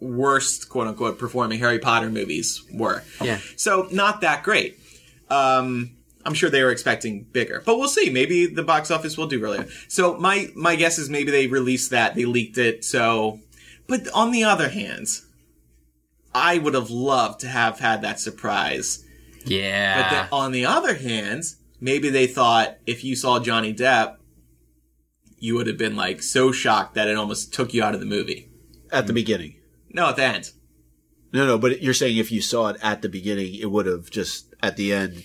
worst, 0.00 0.68
quote 0.68 0.88
unquote, 0.88 1.18
performing 1.18 1.58
Harry 1.58 1.78
Potter 1.78 2.10
movies 2.10 2.62
were. 2.72 3.02
Yeah. 3.22 3.38
So, 3.56 3.88
not 3.90 4.20
that 4.22 4.42
great. 4.42 4.78
Um, 5.30 5.98
I'm 6.24 6.34
sure 6.34 6.50
they 6.50 6.62
were 6.62 6.70
expecting 6.70 7.22
bigger, 7.22 7.62
but 7.64 7.78
we'll 7.78 7.88
see. 7.88 8.10
Maybe 8.10 8.46
the 8.46 8.62
box 8.62 8.90
office 8.90 9.16
will 9.16 9.28
do 9.28 9.40
really. 9.40 9.66
So 9.88 10.18
my 10.18 10.50
my 10.54 10.76
guess 10.76 10.98
is 10.98 11.08
maybe 11.08 11.30
they 11.30 11.46
released 11.46 11.90
that, 11.90 12.14
they 12.14 12.26
leaked 12.26 12.58
it. 12.58 12.84
So, 12.84 13.40
but 13.86 14.08
on 14.12 14.30
the 14.30 14.44
other 14.44 14.68
hand, 14.68 15.06
I 16.34 16.58
would 16.58 16.74
have 16.74 16.90
loved 16.90 17.40
to 17.40 17.48
have 17.48 17.78
had 17.78 18.02
that 18.02 18.20
surprise. 18.20 19.04
But 19.42 19.52
yeah. 19.52 20.10
then 20.10 20.28
on 20.30 20.52
the 20.52 20.66
other 20.66 20.94
hand, 20.94 21.44
maybe 21.80 22.10
they 22.10 22.26
thought 22.26 22.76
if 22.86 23.04
you 23.04 23.16
saw 23.16 23.40
Johnny 23.40 23.72
Depp, 23.72 24.16
you 25.38 25.54
would 25.54 25.66
have 25.66 25.78
been 25.78 25.96
like 25.96 26.22
so 26.22 26.52
shocked 26.52 26.94
that 26.94 27.08
it 27.08 27.16
almost 27.16 27.54
took 27.54 27.72
you 27.72 27.82
out 27.82 27.94
of 27.94 28.00
the 28.00 28.06
movie. 28.06 28.50
At 28.92 29.06
the 29.06 29.12
beginning. 29.12 29.54
No, 29.92 30.08
at 30.08 30.16
the 30.16 30.24
end. 30.24 30.50
No, 31.32 31.46
no, 31.46 31.58
but 31.58 31.82
you're 31.82 31.94
saying 31.94 32.16
if 32.16 32.32
you 32.32 32.40
saw 32.40 32.68
it 32.68 32.76
at 32.82 33.02
the 33.02 33.08
beginning, 33.08 33.54
it 33.54 33.70
would 33.70 33.86
have 33.86 34.10
just 34.10 34.54
at 34.62 34.76
the 34.76 34.92
end. 34.92 35.24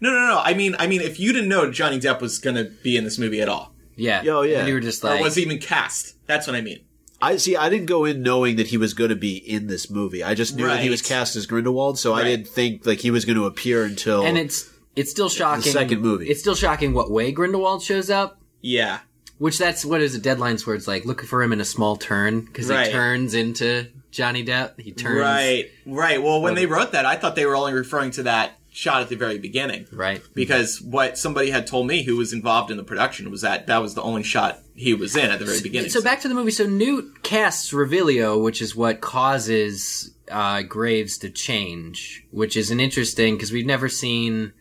No, 0.00 0.10
no, 0.10 0.26
no. 0.26 0.40
I 0.44 0.54
mean, 0.54 0.74
I 0.78 0.86
mean, 0.86 1.00
if 1.00 1.18
you 1.20 1.32
didn't 1.32 1.48
know 1.48 1.70
Johnny 1.70 1.98
Depp 2.00 2.20
was 2.20 2.38
gonna 2.38 2.64
be 2.64 2.96
in 2.96 3.04
this 3.04 3.18
movie 3.18 3.40
at 3.40 3.48
all, 3.48 3.74
yeah. 3.96 4.22
Oh, 4.26 4.42
yeah. 4.42 4.60
And 4.60 4.68
you 4.68 4.74
were 4.74 4.80
just 4.80 5.02
or 5.04 5.08
like, 5.08 5.20
was 5.22 5.38
even 5.38 5.58
cast, 5.58 6.14
that's 6.26 6.46
what 6.46 6.56
I 6.56 6.60
mean. 6.60 6.80
I 7.20 7.38
see. 7.38 7.56
I 7.56 7.70
didn't 7.70 7.86
go 7.86 8.04
in 8.04 8.22
knowing 8.22 8.56
that 8.56 8.66
he 8.66 8.76
was 8.76 8.92
going 8.92 9.08
to 9.08 9.16
be 9.16 9.36
in 9.38 9.68
this 9.68 9.88
movie. 9.88 10.22
I 10.22 10.34
just 10.34 10.54
knew 10.54 10.66
that 10.66 10.80
he 10.80 10.90
was 10.90 11.00
Right. 11.00 11.08
cast 11.08 11.34
as 11.34 11.46
Grindelwald, 11.46 11.98
so 11.98 12.12
I 12.12 12.18
Right. 12.18 12.24
didn't 12.24 12.48
think 12.48 12.84
like 12.84 12.98
he 13.00 13.10
was 13.10 13.24
going 13.24 13.38
to 13.38 13.46
appear 13.46 13.84
until. 13.84 14.22
and 14.22 14.36
it's 14.36 14.68
it's 14.96 15.10
still 15.10 15.30
shocking. 15.30 15.72
second 15.72 16.02
movie. 16.02 16.28
It's 16.28 16.40
still 16.40 16.54
shocking 16.54 16.92
what 16.92 17.10
way 17.10 17.32
Grindelwald 17.32 17.82
shows 17.82 18.10
up. 18.10 18.38
Yeah, 18.60 19.00
Which 19.38 19.58
that's 19.58 19.84
what 19.84 20.00
is 20.00 20.14
it? 20.14 20.22
Deadlines 20.22 20.66
where 20.66 20.74
it's 20.76 20.88
like 20.88 21.04
looking 21.04 21.26
for 21.26 21.42
him 21.42 21.52
in 21.52 21.60
a 21.60 21.64
small 21.64 21.96
turn 21.96 22.40
because 22.40 22.68
Right. 22.70 22.86
he 22.86 22.92
turns 22.92 23.34
into 23.34 23.86
Johnny 24.10 24.44
Depp. 24.44 24.80
He 24.80 24.92
turns 24.92 25.18
right, 25.20 25.70
right. 25.84 26.22
Well, 26.22 26.40
when 26.40 26.54
they 26.54 26.66
wrote 26.66 26.92
that, 26.92 27.04
I 27.04 27.16
thought 27.16 27.36
they 27.36 27.44
were 27.46 27.56
only 27.56 27.74
referring 27.74 28.12
to 28.12 28.22
that 28.24 28.58
shot 28.70 29.00
at 29.02 29.08
the 29.08 29.16
very 29.16 29.38
beginning. 29.38 29.86
right. 29.92 30.20
Because 30.34 30.80
what 30.82 31.16
somebody 31.18 31.50
had 31.50 31.66
told 31.66 31.86
me 31.86 32.02
who 32.02 32.16
was 32.16 32.32
involved 32.34 32.70
in 32.70 32.76
the 32.76 32.84
production 32.84 33.30
was 33.30 33.40
that 33.42 33.66
that 33.68 33.78
was 33.78 33.94
the 33.94 34.02
only 34.02 34.22
shot 34.22 34.58
he 34.74 34.92
was 34.94 35.16
in 35.16 35.30
at 35.30 35.38
the 35.38 35.46
very 35.46 35.60
beginning. 35.62 35.88
So 35.90 36.02
back 36.02 36.20
to 36.22 36.28
the 36.28 36.34
movie. 36.34 36.50
So 36.50 36.66
Newt 36.66 37.22
casts 37.22 37.72
Revelio, 37.72 38.42
which 38.42 38.60
is 38.60 38.76
what 38.76 39.00
causes 39.00 40.10
uh, 40.30 40.62
Graves 40.62 41.18
to 41.18 41.30
change, 41.30 42.24
which 42.30 42.56
is 42.56 42.70
an 42.70 42.80
interesting 42.80 43.34
because 43.36 43.52
we've 43.52 43.64
never 43.66 43.88
seen 43.88 44.52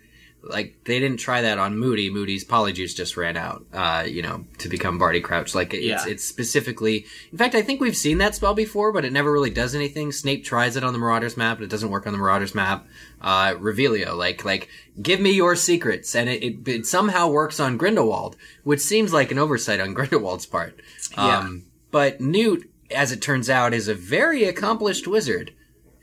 like 0.48 0.76
they 0.86 1.00
didn't 1.00 1.18
try 1.18 1.42
that 1.42 1.58
on 1.58 1.78
Moody. 1.78 2.10
Moody's 2.10 2.46
polyjuice 2.46 2.96
just 2.96 3.18
ran 3.18 3.36
out, 3.36 3.66
uh, 3.74 4.06
you 4.08 4.22
know, 4.22 4.46
to 4.60 4.70
become 4.70 4.98
Barty 5.00 5.20
Crouch. 5.22 5.56
Like 5.56 5.74
it's 5.74 5.84
Yeah. 5.84 6.06
it's 6.08 6.24
specifically. 6.24 7.06
In 7.32 7.38
fact, 7.38 7.56
I 7.56 7.62
think 7.62 7.82
we've 7.82 7.98
seen 7.98 8.20
that 8.20 8.36
spell 8.36 8.54
before, 8.54 8.92
but 8.92 9.04
it 9.06 9.12
never 9.12 9.32
really 9.32 9.50
does 9.50 9.74
anything. 9.76 10.12
Snape 10.12 10.44
tries 10.46 10.76
it 10.76 10.84
on 10.84 10.94
the 10.94 11.00
Marauders 11.00 11.36
map, 11.36 11.58
but 11.58 11.64
it 11.64 11.70
doesn't 11.70 11.90
work 11.90 12.06
on 12.06 12.14
the 12.14 12.20
Marauders 12.20 12.54
map. 12.54 12.86
Uh, 13.22 13.56
Revelio, 13.56 14.16
like 14.16 14.46
like 14.46 14.70
give 15.02 15.20
me 15.20 15.32
your 15.32 15.56
secrets, 15.56 16.16
and 16.16 16.30
it, 16.30 16.44
it, 16.44 16.68
it 16.68 16.86
somehow 16.86 17.28
works 17.28 17.60
on 17.60 17.78
Grindelwald, 17.78 18.36
which 18.64 18.82
seems 18.82 19.12
like 19.14 19.32
an 19.32 19.40
oversight 19.40 19.80
on 19.80 19.94
Grindelwald's 19.96 20.46
part. 20.46 20.80
Yeah. 21.18 21.40
Um, 21.40 21.64
but 21.92 22.22
Newt, 22.22 22.70
as 22.92 23.12
it 23.12 23.22
turns 23.22 23.50
out, 23.50 23.74
is 23.74 23.88
a 23.88 23.96
very 23.96 24.44
accomplished 24.44 25.08
wizard. 25.08 25.54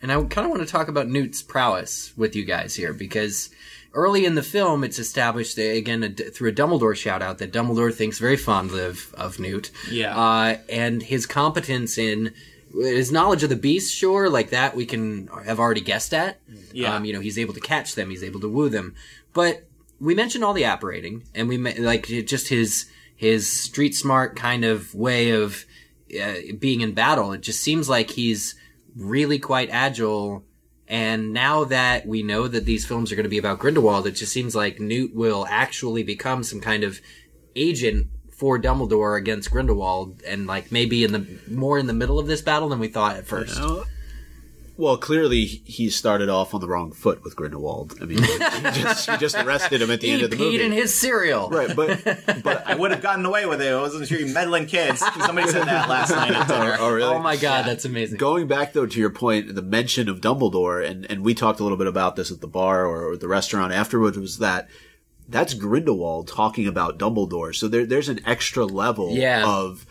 And 0.01 0.11
I 0.11 0.17
kind 0.25 0.45
of 0.45 0.51
want 0.51 0.63
to 0.63 0.67
talk 0.67 0.89
about 0.89 1.07
Newt's 1.09 1.43
prowess 1.43 2.13
with 2.17 2.35
you 2.35 2.45
guys 2.45 2.75
here 2.75 2.93
because 2.93 3.51
early 3.95 4.25
in 4.25 4.35
the 4.35 4.43
film, 4.43 4.85
it's 4.85 4.99
established 4.99 5.59
uh, 5.59 5.63
again 5.63 6.03
a, 6.03 6.11
through 6.11 6.51
a 6.51 6.53
Dumbledore 6.53 6.97
shout 6.97 7.23
out 7.23 7.39
that 7.39 7.53
Dumbledore 7.53 7.95
thinks 7.95 8.19
very 8.19 8.37
fondly 8.37 8.85
of, 8.85 9.15
of 9.15 9.39
Newt. 9.39 9.71
Yeah. 9.91 10.17
Uh, 10.17 10.59
and 10.69 11.03
his 11.03 11.27
competence 11.27 11.99
in 11.99 12.33
his 12.75 13.13
knowledge 13.13 13.43
of 13.43 13.51
the 13.51 13.57
beast, 13.57 13.95
sure, 13.95 14.31
like 14.31 14.51
that 14.51 14.75
we 14.75 14.87
can 14.87 15.29
have 15.45 15.61
already 15.61 15.81
guessed 15.81 16.15
at. 16.15 16.41
Yeah. 16.73 16.95
Um, 16.95 17.05
you 17.05 17.13
know, 17.13 17.21
he's 17.21 17.39
able 17.39 17.55
to 17.55 17.61
catch 17.61 17.95
them, 17.95 18.11
he's 18.11 18.25
able 18.25 18.41
to 18.41 18.49
woo 18.49 18.69
them. 18.69 18.95
But 19.33 19.67
we 20.01 20.15
mentioned 20.15 20.43
all 20.43 20.53
the 20.53 20.67
operating, 20.67 21.25
and 21.35 21.49
we 21.49 21.59
like 21.59 22.07
just 22.07 22.49
his 22.49 22.87
his 23.15 23.51
street 23.51 23.95
smart 23.95 24.35
kind 24.35 24.65
of 24.65 24.95
way 24.95 25.31
of 25.31 25.65
uh, 26.21 26.35
being 26.59 26.81
in 26.81 26.93
battle. 26.93 27.33
It 27.33 27.43
just 27.43 27.61
seems 27.61 27.89
like 27.89 28.11
he's 28.11 28.55
really 28.97 29.39
quite 29.39 29.71
agile. 29.71 30.45
And 30.89 31.33
now 31.33 31.65
that 31.65 32.07
we 32.07 32.23
know 32.23 32.49
that 32.49 32.65
these 32.65 32.85
films 32.85 33.11
are 33.11 33.17
going 33.17 33.25
to 33.25 33.31
be 33.31 33.39
about 33.39 33.59
Grindelwald, 33.59 34.07
it 34.07 34.13
just 34.13 34.33
seems 34.33 34.55
like 34.55 34.81
Newt 34.81 35.15
will 35.15 35.47
actually 35.49 36.03
become 36.03 36.43
some 36.43 36.61
kind 36.61 36.85
of 36.85 37.01
agent 37.57 38.09
for 38.31 38.59
Dumbledore 38.61 39.17
against 39.17 39.51
Grindelwald, 39.51 40.21
and 40.27 40.47
like 40.47 40.73
maybe 40.73 41.05
in 41.05 41.13
the 41.13 41.27
more 41.49 41.79
in 41.79 41.87
the 41.87 41.93
middle 41.93 42.19
of 42.19 42.27
this 42.27 42.43
battle 42.43 42.69
than 42.69 42.81
we 42.81 42.89
thought 42.89 43.17
at 43.17 43.25
first. 43.27 43.59
Well, 44.77 44.97
clearly 44.97 45.45
he 45.45 45.91
started 45.91 46.29
off 46.31 46.55
on 46.55 46.61
the 46.61 46.67
wrong 46.67 46.93
foot 46.93 47.23
with 47.23 47.37
Grindelwald. 47.37 47.95
I 48.01 48.07
mean, 48.07 48.23
he 48.23 48.27
just, 48.83 49.11
he 49.11 49.17
just 49.19 49.37
arrested 49.37 49.83
him 49.83 49.91
at 49.91 50.01
the 50.01 50.07
He 50.09 50.13
end 50.15 50.23
of 50.23 50.31
the 50.31 50.37
peed 50.37 50.53
movie. 50.53 50.63
in 50.65 50.73
his 50.73 50.95
cereal. 50.99 51.51
right, 51.51 51.77
but 51.77 52.03
but 52.43 52.67
I 52.67 52.75
would 52.75 52.91
have 52.91 53.03
gotten 53.03 53.25
away 53.27 53.45
with 53.47 53.61
it. 53.61 53.73
I 53.73 53.79
wasn't 53.81 54.09
sure 54.09 54.19
you 54.19 54.33
meddling 54.33 54.67
kids. 54.67 55.01
Somebody 55.01 55.49
said 55.51 55.67
that 55.67 55.89
last 55.89 56.11
night 56.11 56.33
at 56.33 56.49
dinner. 56.49 56.77
oh 56.81 56.91
really? 56.93 57.15
Oh 57.15 57.19
my 57.19 57.37
god, 57.37 57.67
that's 57.67 57.85
amazing. 57.85 58.17
Going 58.19 58.47
back 58.47 58.73
though 58.73 58.87
to 58.87 58.99
your 58.99 59.11
point, 59.11 59.55
the 59.55 59.63
mention 59.63 60.09
of 60.09 60.21
Dumbledore, 60.21 60.85
and 60.89 61.05
and 61.11 61.23
we 61.23 61.35
talked 61.35 61.61
a 61.61 61.63
little 61.63 61.79
bit 61.79 61.87
about 61.87 62.17
this 62.17 62.31
at 62.33 62.41
the 62.41 62.49
bar 62.49 62.87
or, 62.87 63.11
or 63.13 63.17
the 63.17 63.29
restaurant 63.29 63.73
afterwards. 63.73 64.17
Was 64.19 64.39
that 64.39 64.69
that's 65.29 65.55
Grindelwald 65.55 66.29
talking 66.29 66.67
about 66.67 66.99
Dumbledore? 66.99 67.55
So 67.55 67.69
there 67.69 67.85
there's 67.87 68.09
an 68.09 68.21
extra 68.27 68.65
level 68.65 69.13
Yeah. 69.15 69.47
of 69.47 69.87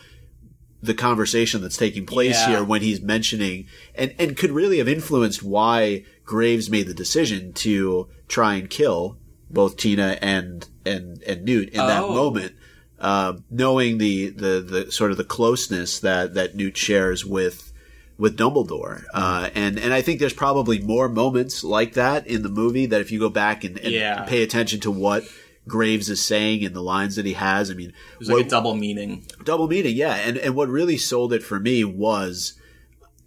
the 0.82 0.94
conversation 0.94 1.60
that's 1.62 1.76
taking 1.76 2.04
place 2.06 2.34
Yeah. 2.34 2.48
here 2.48 2.64
when 2.64 2.82
he's 2.82 3.00
mentioning 3.00 3.66
and 3.94 4.12
and 4.18 4.36
could 4.36 4.50
really 4.50 4.78
have 4.78 4.88
influenced 4.88 5.42
why 5.42 6.04
Graves 6.24 6.68
made 6.68 6.86
the 6.88 6.94
decision 6.94 7.52
to 7.54 8.08
try 8.28 8.54
and 8.54 8.68
kill 8.68 9.16
both 9.50 9.76
Tina 9.76 10.18
and 10.20 10.66
and 10.84 11.22
and 11.24 11.44
Newt 11.44 11.68
in 11.70 11.78
that 11.86 12.02
Oh. 12.02 12.14
moment. 12.14 12.52
Uh, 12.98 13.34
knowing 13.50 13.98
the, 13.98 14.28
the, 14.30 14.60
the 14.60 14.92
sort 14.92 15.10
of 15.10 15.16
the 15.16 15.24
closeness 15.24 15.98
that, 15.98 16.34
that 16.34 16.54
Newt 16.54 16.76
shares 16.76 17.26
with 17.26 17.72
with 18.16 18.36
Dumbledore, 18.38 19.02
uh, 19.12 19.50
and 19.56 19.76
and 19.76 19.92
I 19.92 20.02
think 20.02 20.20
there's 20.20 20.32
probably 20.32 20.78
more 20.78 21.08
moments 21.08 21.64
like 21.64 21.94
that 21.94 22.28
in 22.28 22.42
the 22.42 22.48
movie 22.48 22.86
that 22.86 23.00
if 23.00 23.10
you 23.10 23.18
go 23.18 23.28
back 23.28 23.64
and, 23.64 23.76
and 23.78 23.90
Yeah. 23.92 24.22
pay 24.24 24.44
attention 24.44 24.78
to 24.80 24.90
what 24.92 25.24
Graves 25.68 26.08
is 26.10 26.24
saying 26.24 26.64
and 26.64 26.74
the 26.74 26.82
lines 26.82 27.16
that 27.16 27.24
he 27.26 27.34
has, 27.34 27.70
I 27.70 27.74
mean, 27.74 27.90
It 28.14 28.18
was 28.18 28.28
like 28.30 28.46
a 28.46 28.48
double 28.48 28.74
meaning. 28.74 29.24
double 29.44 29.68
meaning, 29.68 29.94
yeah. 29.96 30.14
And 30.16 30.36
and 30.36 30.54
what 30.54 30.68
really 30.68 30.96
sold 30.98 31.32
it 31.32 31.42
for 31.42 31.60
me 31.60 31.84
was 31.84 32.54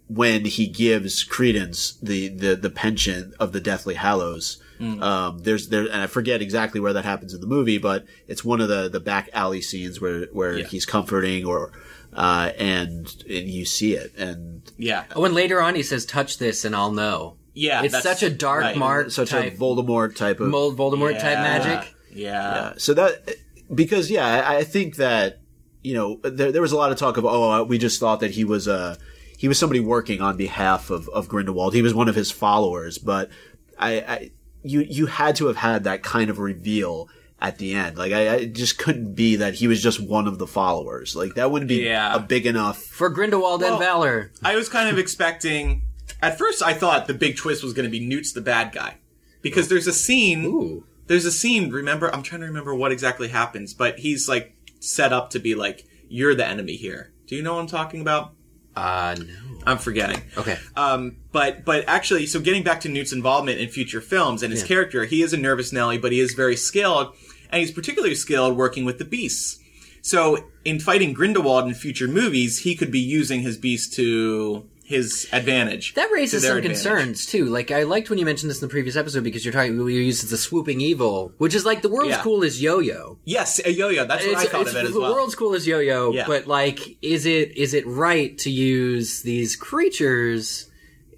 when 0.08 0.44
he 0.44 0.66
gives 0.66 1.24
Credence 1.24 1.98
the 2.02 2.28
the, 2.28 2.54
the 2.56 2.70
penchant 2.70 3.34
of 3.40 3.52
the 3.52 3.60
Deathly 3.60 3.94
Hallows. 3.94 4.62
Hmm. 4.78 5.02
Um, 5.02 5.38
there's 5.38 5.68
there, 5.70 5.84
and 5.84 6.02
I 6.02 6.06
forget 6.06 6.42
exactly 6.42 6.80
where 6.80 6.92
that 6.92 7.04
happens 7.06 7.32
in 7.32 7.40
the 7.40 7.46
movie, 7.46 7.78
but 7.78 8.04
it's 8.28 8.44
one 8.44 8.60
of 8.60 8.68
the 8.68 8.88
the 8.90 9.00
back 9.00 9.30
alley 9.32 9.62
scenes 9.62 10.00
where 10.00 10.26
where 10.32 10.58
Yeah. 10.58 10.66
he's 10.66 10.84
comforting 10.84 11.46
or 11.46 11.72
uh, 12.12 12.52
and 12.58 13.06
and 13.28 13.48
you 13.48 13.64
see 13.64 13.94
it 13.94 14.12
and 14.18 14.60
Yeah. 14.76 15.04
Oh, 15.14 15.24
and 15.24 15.34
later 15.34 15.62
on 15.62 15.74
he 15.74 15.82
says, 15.82 16.04
"Touch 16.04 16.36
this 16.36 16.64
and 16.66 16.76
I'll 16.76 16.92
know." 16.92 17.36
Yeah. 17.54 17.82
it's 17.84 18.02
such 18.02 18.22
a 18.22 18.28
dark 18.28 18.62
right. 18.62 18.76
mark, 18.76 19.10
such 19.10 19.30
type, 19.30 19.54
a 19.54 19.56
Voldemort 19.56 20.14
type 20.14 20.40
of 20.40 20.48
mold 20.48 20.76
Voldemort 20.76 21.18
type 21.18 21.38
magic. 21.38 21.94
Yeah. 22.12 22.48
Uh, 22.50 22.74
so 22.78 22.94
that 22.94 23.36
because 23.74 24.10
yeah, 24.10 24.26
I, 24.48 24.56
I 24.58 24.64
think 24.64 24.96
that 24.96 25.40
you 25.82 25.94
know 25.94 26.20
there, 26.22 26.52
there 26.52 26.62
was 26.62 26.72
a 26.72 26.76
lot 26.76 26.92
of 26.92 26.98
talk 26.98 27.16
of 27.16 27.24
oh 27.24 27.64
we 27.64 27.78
just 27.78 28.00
thought 28.00 28.20
that 28.20 28.32
he 28.32 28.44
was 28.44 28.66
uh 28.68 28.96
he 29.38 29.48
was 29.48 29.58
somebody 29.58 29.80
working 29.80 30.20
on 30.20 30.36
behalf 30.36 30.90
of 30.90 31.08
of 31.10 31.28
Grindelwald. 31.28 31.74
He 31.74 31.82
was 31.82 31.94
one 31.94 32.08
of 32.08 32.14
his 32.14 32.30
followers, 32.30 32.98
but 32.98 33.30
I, 33.78 33.90
I 34.00 34.30
you 34.62 34.80
you 34.80 35.06
had 35.06 35.36
to 35.36 35.46
have 35.46 35.56
had 35.56 35.84
that 35.84 36.02
kind 36.02 36.30
of 36.30 36.38
reveal 36.38 37.08
at 37.38 37.58
the 37.58 37.74
end. 37.74 37.98
Like 37.98 38.12
I, 38.12 38.34
I 38.34 38.44
just 38.46 38.78
couldn't 38.78 39.14
be 39.14 39.36
that 39.36 39.54
he 39.54 39.68
was 39.68 39.82
just 39.82 40.00
one 40.00 40.26
of 40.26 40.38
the 40.38 40.46
followers. 40.46 41.14
Like 41.14 41.34
that 41.34 41.50
wouldn't 41.50 41.68
be 41.68 41.82
Yeah. 41.84 42.14
a 42.14 42.18
big 42.18 42.46
enough. 42.46 42.78
For 42.82 43.10
Grindelwald 43.10 43.60
Well, 43.60 43.74
and 43.74 43.78
Valor. 43.82 44.32
I 44.42 44.56
was 44.56 44.68
kind 44.70 44.88
of 44.88 44.98
expecting. 44.98 45.82
At 46.22 46.38
first, 46.38 46.62
I 46.62 46.72
thought 46.72 47.06
the 47.08 47.14
big 47.14 47.36
twist 47.36 47.62
was 47.62 47.74
going 47.74 47.84
to 47.84 47.90
be 47.90 48.00
Newt's 48.04 48.32
the 48.32 48.40
bad 48.40 48.72
guy, 48.72 48.96
because 49.42 49.68
there's 49.68 49.86
a 49.86 49.92
scene. 49.92 50.46
Ooh. 50.46 50.84
There's 51.06 51.24
a 51.24 51.32
scene. 51.32 51.70
Remember, 51.70 52.12
I'm 52.14 52.22
trying 52.22 52.40
to 52.40 52.46
remember 52.46 52.74
what 52.74 52.92
exactly 52.92 53.28
happens, 53.28 53.74
but 53.74 53.98
he's 53.98 54.28
like 54.28 54.54
set 54.80 55.12
up 55.12 55.30
to 55.30 55.38
be 55.38 55.54
like, 55.54 55.84
"You're 56.08 56.34
the 56.34 56.46
enemy 56.46 56.76
here." 56.76 57.12
Do 57.26 57.36
you 57.36 57.42
know 57.42 57.54
what 57.54 57.60
I'm 57.60 57.66
talking 57.66 58.00
about? 58.00 58.32
Uh, 58.74 59.16
no. 59.18 59.34
I'm 59.66 59.78
forgetting. 59.78 60.22
Okay. 60.36 60.58
Um, 60.76 61.16
but 61.32 61.64
but 61.64 61.84
actually, 61.88 62.26
so 62.26 62.40
getting 62.40 62.62
back 62.62 62.80
to 62.82 62.88
Newt's 62.88 63.12
involvement 63.12 63.58
in 63.58 63.68
future 63.68 64.00
films 64.00 64.42
and 64.42 64.52
his 64.52 64.62
Yeah. 64.62 64.68
character, 64.68 65.04
he 65.06 65.22
is 65.22 65.32
a 65.32 65.36
nervous 65.36 65.72
Nelly, 65.72 65.98
but 65.98 66.12
he 66.12 66.20
is 66.20 66.34
very 66.34 66.56
skilled, 66.56 67.14
and 67.50 67.60
he's 67.60 67.70
particularly 67.72 68.14
skilled 68.14 68.56
working 68.56 68.84
with 68.84 68.98
the 68.98 69.04
beasts. 69.04 69.58
So 70.02 70.44
in 70.64 70.78
fighting 70.78 71.12
Grindelwald 71.14 71.66
in 71.66 71.74
future 71.74 72.06
movies, 72.06 72.60
he 72.60 72.76
could 72.76 72.92
be 72.92 73.00
using 73.00 73.40
his 73.40 73.56
beast 73.56 73.92
to 73.94 74.68
his 74.86 75.28
advantage. 75.32 75.94
That 75.94 76.10
raises 76.12 76.44
some 76.46 76.58
advantage. 76.58 76.76
concerns 76.82 77.26
too. 77.26 77.46
Like 77.46 77.70
I 77.72 77.82
liked 77.82 78.08
when 78.08 78.18
you 78.20 78.24
mentioned 78.24 78.50
this 78.50 78.62
in 78.62 78.68
the 78.68 78.70
previous 78.70 78.94
episode 78.96 79.24
because 79.24 79.44
you're 79.44 79.52
talking 79.52 79.76
we 79.82 79.94
use 79.94 80.22
the 80.22 80.36
swooping 80.36 80.80
evil, 80.80 81.32
which 81.38 81.54
is 81.54 81.64
like 81.64 81.82
the 81.82 81.88
world's 81.88 82.10
Yeah. 82.10 82.22
coolest 82.22 82.60
yo-yo. 82.60 83.18
Yes, 83.24 83.60
a 83.64 83.72
yo-yo. 83.72 84.06
That's 84.06 84.24
what 84.26 84.36
I 84.36 84.44
thought 84.44 84.68
of 84.68 84.76
it 84.76 84.84
as 84.86 84.92
the 84.92 85.00
well. 85.00 85.08
The 85.10 85.14
world's 85.16 85.34
coolest 85.34 85.66
yo-yo, 85.66 86.12
Yeah. 86.12 86.26
but 86.26 86.46
like, 86.46 86.96
is 87.02 87.26
it 87.26 87.56
is 87.56 87.74
it 87.74 87.84
right 87.86 88.38
to 88.38 88.50
use 88.50 89.22
these 89.22 89.56
creatures 89.56 90.70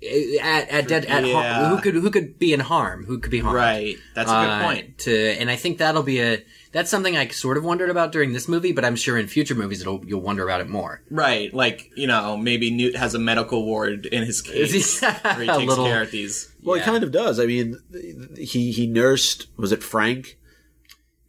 eh, 0.02 0.38
at 0.40 0.68
at 0.70 0.88
dead 0.88 1.04
at 1.06 1.26
Yeah. 1.26 1.68
who 1.68 1.80
could 1.82 1.94
who 1.94 2.10
could 2.10 2.38
be 2.38 2.52
in 2.52 2.60
harm, 2.60 3.04
who 3.04 3.18
could 3.18 3.30
be 3.30 3.40
harmed? 3.40 3.56
Right. 3.56 3.96
That's 4.14 4.30
a 4.30 4.34
good 4.34 4.50
Uh, 4.50 4.62
point. 4.64 4.98
To 4.98 5.14
and 5.40 5.50
I 5.50 5.56
think 5.56 5.78
that'll 5.78 6.02
be 6.02 6.20
a 6.20 6.42
that's 6.72 6.90
something 6.90 7.16
I 7.16 7.28
sort 7.28 7.56
of 7.56 7.64
wondered 7.64 7.90
about 7.90 8.12
during 8.12 8.32
this 8.32 8.48
movie, 8.48 8.72
but 8.72 8.84
I'm 8.84 8.96
sure 8.96 9.18
in 9.18 9.26
future 9.26 9.54
movies 9.54 9.80
it'll 9.80 10.04
you'll 10.04 10.20
wonder 10.20 10.44
about 10.44 10.60
it 10.60 10.68
more. 10.68 11.02
Right. 11.10 11.52
Like, 11.52 11.90
you 11.96 12.06
know, 12.06 12.36
maybe 12.36 12.70
Newt 12.70 12.96
has 12.96 13.14
a 13.14 13.18
medical 13.18 13.64
ward 13.64 14.06
in 14.06 14.24
his 14.24 14.40
case 14.42 15.00
where 15.02 15.12
he 15.34 15.48
A 15.48 15.56
takes 15.56 15.66
little- 15.68 15.84
care 15.86 16.02
of 16.02 16.10
these. 16.10 16.52
Well, 16.62 16.76
Yeah. 16.76 16.84
he 16.84 16.90
kind 16.90 17.04
of 17.04 17.12
does. 17.12 17.38
I 17.40 17.46
mean, 17.46 17.78
he 18.36 18.72
he 18.72 18.86
nursed 18.86 19.46
was 19.56 19.72
it 19.72 19.82
Frank? 19.82 20.37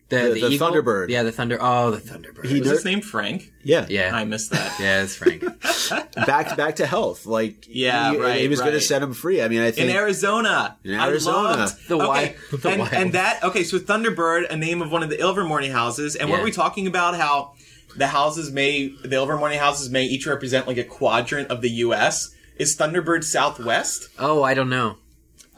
The, 0.09 0.17
The- 0.17 0.29
the 0.41 0.47
eagle? 0.49 0.71
Thunderbird. 0.71 1.09
Yeah, 1.09 1.21
the 1.23 1.31
thunder. 1.31 1.57
Oh, 1.61 1.91
the 1.91 1.97
Thunderbird. 2.01 2.45
He 2.47 2.59
Was 2.59 2.67
nur- 2.67 2.75
his 2.77 2.85
name 2.85 3.01
Frank? 3.01 3.53
yeah, 3.63 3.85
yeah, 3.89 4.11
I 4.13 4.25
missed 4.25 4.49
that. 4.51 4.79
yeah, 4.79 5.03
it's 5.03 5.15
Frank. 5.15 5.43
back 6.25 6.57
back 6.57 6.77
to 6.77 6.85
health. 6.87 7.25
Like 7.27 7.65
Yeah, 7.69 8.11
he, 8.11 8.17
right, 8.17 8.41
He 8.41 8.47
was 8.47 8.59
going 8.59 8.73
to 8.73 8.81
set 8.81 9.01
him 9.03 9.13
free. 9.13 9.41
I 9.41 9.47
mean, 9.47 9.61
I 9.61 9.69
think 9.71 9.89
in 9.89 9.95
Arizona. 9.95 10.77
In 10.83 10.95
I 10.95 11.07
Arizona. 11.07 11.49
loved- 11.59 11.87
The 11.87 11.95
okay. 11.95 12.05
wi- 12.05 12.35
the 12.59 12.69
and, 12.69 12.79
wild. 12.81 12.93
and 12.93 13.11
that 13.13 13.43
okay, 13.43 13.63
so 13.63 13.77
Thunderbird, 13.77 14.49
a 14.49 14.55
name 14.57 14.81
of 14.81 14.91
one 14.91 15.03
of 15.03 15.09
the 15.09 15.17
Ilvermorny 15.17 15.71
houses, 15.71 16.15
and 16.15 16.27
Yeah. 16.29 16.35
what 16.35 16.43
we 16.43 16.51
talking 16.51 16.87
about? 16.87 17.15
How 17.15 17.53
the 17.95 18.07
houses 18.07 18.51
may 18.51 18.87
the 18.87 19.15
Ilvermorny 19.15 19.57
houses 19.57 19.89
may 19.89 20.05
each 20.05 20.25
represent 20.27 20.67
like 20.67 20.77
a 20.77 20.83
quadrant 20.83 21.49
of 21.49 21.61
the 21.61 21.69
U.S. 21.85 22.33
Is 22.57 22.75
Thunderbird 22.75 23.23
Southwest? 23.23 24.09
Oh, 24.19 24.43
I 24.43 24.53
don't 24.53 24.69
know. 24.69 24.97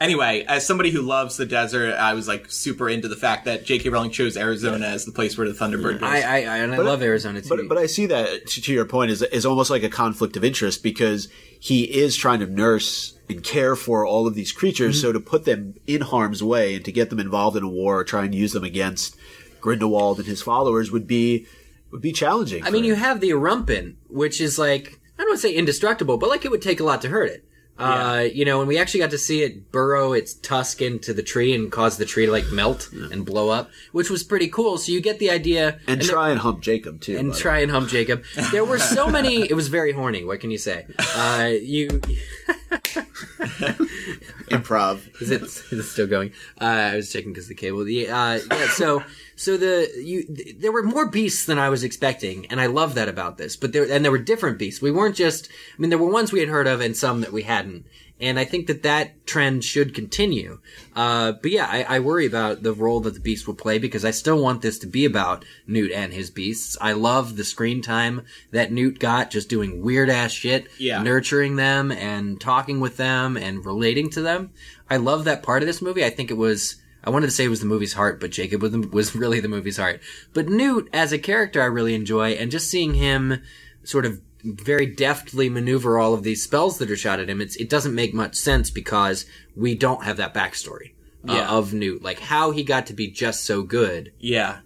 Anyway, 0.02 0.44
as 0.48 0.66
somebody 0.66 0.90
who 0.90 1.00
loves 1.00 1.36
the 1.36 1.46
desert, 1.46 1.94
I 1.94 2.14
was 2.14 2.26
like 2.26 2.50
super 2.50 2.88
into 2.88 3.06
the 3.06 3.14
fact 3.14 3.44
that 3.44 3.64
J.K. 3.64 3.88
Rowling 3.88 4.10
chose 4.10 4.36
Arizona 4.36 4.84
as 4.84 5.04
the 5.04 5.12
place 5.12 5.38
where 5.38 5.46
the 5.46 5.54
Thunderbird 5.54 6.00
goes. 6.00 6.10
I, 6.10 6.22
I, 6.22 6.36
I 6.38 6.56
and 6.58 6.74
I 6.74 6.78
love 6.78 7.04
Arizona 7.04 7.40
too. 7.40 7.48
But 7.48 7.68
but 7.68 7.78
I 7.78 7.86
see 7.86 8.06
that 8.06 8.48
to, 8.48 8.62
to 8.62 8.72
your 8.72 8.84
point 8.84 9.12
is 9.12 9.22
is 9.22 9.46
almost 9.46 9.70
like 9.70 9.84
a 9.84 9.88
conflict 9.88 10.36
of 10.36 10.42
interest 10.42 10.82
because 10.82 11.28
he 11.60 11.84
is 11.84 12.16
trying 12.16 12.40
to 12.40 12.46
nurse 12.46 13.16
and 13.28 13.44
care 13.44 13.76
for 13.76 14.04
all 14.04 14.26
of 14.26 14.34
these 14.34 14.50
creatures. 14.50 14.96
Mm-hmm. 14.96 15.06
So 15.06 15.12
to 15.12 15.20
put 15.20 15.44
them 15.44 15.74
in 15.86 16.00
harm's 16.00 16.42
way 16.42 16.74
and 16.74 16.84
to 16.84 16.90
get 16.90 17.08
them 17.08 17.20
involved 17.20 17.56
in 17.56 17.62
a 17.62 17.68
war 17.68 18.00
or 18.00 18.04
try 18.04 18.24
and 18.24 18.34
use 18.34 18.52
them 18.52 18.64
against 18.64 19.16
Grindelwald 19.60 20.18
and 20.18 20.26
his 20.26 20.42
followers 20.42 20.90
would 20.90 21.06
be 21.06 21.46
would 21.92 22.02
be 22.02 22.10
challenging. 22.10 22.64
I 22.64 22.66
for 22.66 22.72
mean, 22.72 22.82
you 22.82 22.96
have 22.96 23.20
the 23.20 23.30
Erumpent, 23.30 23.94
which 24.08 24.40
is 24.40 24.58
like 24.58 24.98
I 25.16 25.22
don't 25.22 25.30
want 25.30 25.40
to 25.42 25.46
say 25.46 25.54
indestructible, 25.54 26.18
but 26.18 26.28
like 26.28 26.44
it 26.44 26.50
would 26.50 26.60
take 26.60 26.80
a 26.80 26.84
lot 26.84 27.02
to 27.02 27.08
hurt 27.08 27.30
it. 27.30 27.44
Uh, 27.82 28.20
you 28.32 28.44
know, 28.44 28.60
and 28.60 28.68
we 28.68 28.78
actually 28.78 29.00
got 29.00 29.10
to 29.10 29.18
see 29.18 29.42
it 29.42 29.70
burrow 29.72 30.12
its 30.12 30.34
tusk 30.34 30.80
into 30.80 31.12
the 31.12 31.22
tree 31.22 31.54
and 31.54 31.70
cause 31.72 31.96
the 31.98 32.04
tree 32.04 32.26
to 32.26 32.32
like 32.32 32.50
melt 32.52 32.90
and 32.92 33.24
blow 33.26 33.48
up, 33.50 33.70
which 33.92 34.08
was 34.10 34.22
pretty 34.22 34.48
cool. 34.48 34.78
So 34.78 34.92
you 34.92 35.00
get 35.00 35.18
the 35.18 35.30
idea 35.30 35.78
and 35.86 36.00
try 36.00 36.30
and 36.30 36.38
hump 36.38 36.60
Jacob 36.60 37.00
too. 37.00 37.16
and 37.18 37.34
try 37.34 37.58
and 37.58 37.70
hump 37.70 37.88
Jacob. 37.88 38.22
There 38.50 38.64
were 38.64 38.78
so 38.78 39.08
many. 39.18 39.42
It 39.42 39.54
was 39.54 39.68
very 39.68 39.92
horny. 39.92 40.24
What 40.24 40.40
can 40.40 40.50
you 40.50 40.58
say? 40.58 40.86
Uh, 41.16 41.50
you. 41.60 42.00
improv. 44.50 45.00
is 45.20 45.30
it 45.30 45.42
is 45.42 45.72
it 45.72 45.82
still 45.84 46.06
going? 46.06 46.32
Uh, 46.60 46.64
I 46.64 46.96
was 46.96 47.12
checking 47.12 47.32
because 47.32 47.48
the 47.48 47.54
cable. 47.54 47.84
The 47.84 48.08
uh, 48.08 48.40
yeah. 48.50 48.68
So 48.68 49.02
so 49.36 49.56
the 49.56 49.90
you 49.96 50.24
th- 50.24 50.56
there 50.58 50.72
were 50.72 50.82
more 50.82 51.08
beasts 51.08 51.46
than 51.46 51.58
I 51.58 51.68
was 51.68 51.84
expecting, 51.84 52.46
and 52.46 52.60
I 52.60 52.66
love 52.66 52.94
that 52.94 53.08
about 53.08 53.38
this. 53.38 53.56
But 53.56 53.72
there 53.72 53.90
and 53.90 54.04
there 54.04 54.12
were 54.12 54.18
different 54.18 54.58
beasts. 54.58 54.82
We 54.82 54.90
weren't 54.90 55.16
just. 55.16 55.48
I 55.48 55.80
mean, 55.80 55.90
there 55.90 55.98
were 55.98 56.10
ones 56.10 56.32
we 56.32 56.40
had 56.40 56.48
heard 56.48 56.66
of 56.66 56.80
and 56.80 56.96
some 56.96 57.20
that 57.20 57.32
we 57.32 57.42
hadn't. 57.42 57.86
And 58.22 58.38
I 58.38 58.44
think 58.44 58.68
that 58.68 58.84
that 58.84 59.26
trend 59.26 59.64
should 59.64 59.94
continue. 59.94 60.60
Uh, 60.94 61.32
but 61.32 61.50
yeah, 61.50 61.66
I, 61.68 61.96
I 61.96 61.98
worry 61.98 62.24
about 62.24 62.62
the 62.62 62.72
role 62.72 63.00
that 63.00 63.14
the 63.14 63.20
beast 63.20 63.46
will 63.46 63.54
play 63.54 63.78
because 63.78 64.04
I 64.04 64.12
still 64.12 64.40
want 64.40 64.62
this 64.62 64.78
to 64.78 64.86
be 64.86 65.04
about 65.04 65.44
Newt 65.66 65.90
and 65.90 66.12
his 66.12 66.30
beasts. 66.30 66.76
I 66.80 66.92
love 66.92 67.36
the 67.36 67.44
screen 67.44 67.82
time 67.82 68.22
that 68.52 68.70
Newt 68.72 68.98
got 69.00 69.30
just 69.32 69.48
doing 69.48 69.82
weird 69.82 70.08
ass 70.08 70.30
shit, 70.30 70.68
Yeah. 70.78 71.02
nurturing 71.02 71.56
them 71.56 71.90
and 71.90 72.40
talking 72.40 72.78
with 72.80 72.96
them 72.96 73.36
and 73.36 73.66
relating 73.66 74.08
to 74.10 74.22
them. 74.22 74.50
I 74.88 74.98
love 74.98 75.24
that 75.24 75.42
part 75.42 75.62
of 75.62 75.66
this 75.66 75.82
movie. 75.82 76.04
I 76.04 76.10
think 76.10 76.30
it 76.30 76.36
was, 76.36 76.76
I 77.02 77.10
wanted 77.10 77.26
to 77.26 77.32
say 77.32 77.44
it 77.44 77.48
was 77.48 77.60
the 77.60 77.66
movie's 77.66 77.94
heart, 77.94 78.20
but 78.20 78.30
Jacob 78.30 78.62
was, 78.62 78.70
the, 78.70 78.86
was 78.88 79.16
really 79.16 79.40
the 79.40 79.48
movie's 79.48 79.78
heart. 79.78 80.00
But 80.32 80.48
Newt 80.48 80.88
as 80.92 81.12
a 81.12 81.18
character, 81.18 81.60
I 81.60 81.64
really 81.66 81.94
enjoy 81.96 82.32
and 82.34 82.52
just 82.52 82.70
seeing 82.70 82.94
him 82.94 83.42
sort 83.82 84.06
of 84.06 84.20
very 84.44 84.86
deftly 84.86 85.48
maneuver 85.48 85.98
all 85.98 86.14
of 86.14 86.22
these 86.22 86.42
spells 86.42 86.78
that 86.78 86.90
are 86.90 86.96
shot 86.96 87.20
at 87.20 87.28
him. 87.30 87.40
It's, 87.40 87.56
it 87.56 87.68
doesn't 87.70 87.94
make 87.94 88.12
much 88.14 88.34
sense 88.36 88.70
because 88.70 89.26
we 89.56 89.74
don't 89.74 90.04
have 90.04 90.16
that 90.16 90.34
backstory 90.34 90.92
uh, 91.28 91.34
Yeah. 91.34 91.48
of 91.50 91.72
Newt. 91.72 92.02
Like 92.02 92.18
how 92.20 92.50
he 92.50 92.62
got 92.64 92.86
to 92.86 92.92
be 92.94 93.08
just 93.08 93.44
so 93.44 93.62
good. 93.62 94.12
Yeah. 94.18 94.58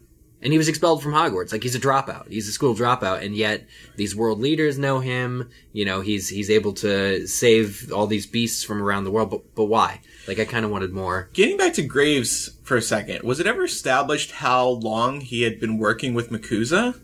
And 0.43 0.53
he 0.53 0.59
was 0.59 0.69
expelled 0.69 1.03
from 1.03 1.13
Hogwarts. 1.13 1.51
Like 1.51 1.63
he's 1.63 1.75
a 1.75 1.81
dropout. 1.81 2.29
He's 2.29 2.47
a 2.47 2.53
school 2.53 2.75
dropout, 2.75 3.25
and 3.25 3.35
yet 3.35 3.67
these 3.97 4.15
world 4.15 4.39
leaders 4.39 4.79
know 4.79 5.01
him. 5.01 5.49
You 5.73 5.87
know, 5.87 6.03
he's 6.03 6.29
he's 6.29 6.51
able 6.51 6.75
to 6.75 7.27
save 7.27 7.91
all 7.91 8.07
these 8.07 8.27
beasts 8.27 8.63
from 8.63 8.81
around 8.83 9.05
the 9.05 9.11
world. 9.11 9.31
But 9.31 9.55
but 9.55 9.65
why? 9.65 10.03
Like 10.29 10.39
I 10.39 10.45
kind 10.45 10.65
of 10.67 10.71
wanted 10.71 10.93
more. 10.93 11.31
Getting 11.33 11.57
back 11.57 11.73
to 11.75 11.83
Graves 11.83 12.51
for 12.63 12.77
a 12.77 12.83
second, 12.83 13.23
was 13.23 13.41
it 13.41 13.47
ever 13.47 13.65
established 13.65 14.31
how 14.33 14.69
long 14.69 15.23
he 15.23 15.43
had 15.43 15.59
been 15.59 15.79
working 15.79 16.13
with 16.13 16.31
MACUSA? 16.31 17.01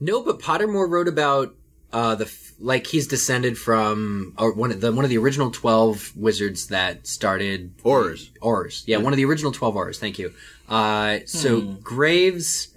No, 0.00 0.20
but 0.22 0.40
Pottermore 0.40 0.90
wrote 0.90 1.08
about 1.08 1.54
uh 1.92 2.14
the 2.14 2.32
like 2.58 2.86
he's 2.86 3.06
descended 3.08 3.58
from 3.58 4.34
or 4.38 4.52
one 4.54 4.70
of 4.70 4.80
the 4.80 4.92
one 4.92 5.04
of 5.04 5.10
the 5.10 5.18
original 5.18 5.50
twelve 5.50 6.12
wizards 6.16 6.68
that 6.68 7.06
started 7.06 7.74
Horrors. 7.82 8.30
Aurors. 8.42 8.84
Yeah, 8.86 8.98
one 8.98 9.12
of 9.12 9.16
the 9.16 9.24
original 9.24 9.50
12 9.52 9.74
Aurors. 9.74 9.98
Thank 9.98 10.18
you. 10.18 10.32
Uh, 10.68 11.18
so 11.26 11.60
Graves 11.60 12.68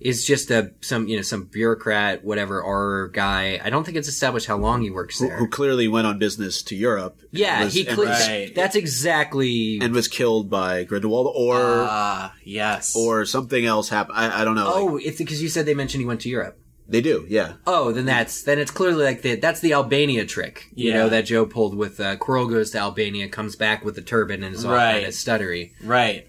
is 0.00 0.24
just 0.24 0.48
a, 0.52 0.70
some, 0.80 1.08
you 1.08 1.16
know, 1.16 1.22
some 1.22 1.42
bureaucrat, 1.44 2.24
whatever, 2.24 2.62
Auror 2.62 3.12
guy. 3.12 3.60
I 3.62 3.68
don't 3.68 3.82
think 3.84 3.96
it's 3.96 4.06
established 4.08 4.46
how 4.46 4.56
long 4.56 4.80
he 4.82 4.90
works 4.90 5.18
Who, 5.18 5.26
there. 5.26 5.36
who 5.36 5.48
clearly 5.48 5.88
went 5.88 6.06
on 6.06 6.18
business 6.20 6.62
to 6.62 6.76
Europe. 6.76 7.20
yeah, 7.32 7.64
was- 7.64 7.74
he, 7.74 7.86
and 7.86 7.96
cle- 7.96 8.04
Right. 8.06 8.52
that's 8.54 8.76
exactly, 8.76 9.78
and 9.82 9.92
was 9.92 10.06
killed 10.08 10.48
by 10.50 10.84
Grindelwald 10.84 11.32
or 11.34 11.56
Ah, 11.56 12.32
yes. 12.44 12.94
or 12.96 13.24
something 13.24 13.64
else 13.66 13.88
happened. 13.88 14.16
I, 14.18 14.42
I 14.42 14.44
don't 14.44 14.54
know. 14.54 14.66
Like, 14.66 14.74
oh, 14.76 14.96
it's 14.98 15.18
because 15.18 15.42
you 15.42 15.48
said 15.48 15.66
they 15.66 15.74
mentioned 15.74 16.00
he 16.00 16.06
went 16.06 16.20
to 16.22 16.28
Europe. 16.28 16.58
They 16.88 17.00
do. 17.02 17.26
Yeah. 17.28 17.54
Oh, 17.66 17.92
then 17.92 18.06
that's, 18.06 18.42
then 18.42 18.58
it's 18.58 18.70
clearly 18.70 19.04
like 19.04 19.20
the, 19.22 19.36
that's 19.36 19.60
the 19.60 19.74
Albania 19.74 20.24
trick, 20.24 20.68
you 20.74 20.90
Yeah. 20.90 20.98
know, 20.98 21.08
that 21.10 21.26
Jo 21.26 21.44
pulled 21.44 21.76
with, 21.76 22.00
uh, 22.00 22.16
Quirrell 22.16 22.48
goes 22.48 22.70
to 22.70 22.78
Albania, 22.78 23.28
comes 23.28 23.56
back 23.56 23.84
with 23.84 23.94
the 23.94 24.00
turban 24.02 24.42
and 24.42 24.54
is 24.54 24.64
all 24.64 24.72
Right. 24.72 24.92
kind 24.94 25.06
of 25.06 25.12
stuttery. 25.12 25.72
right. 25.84 26.26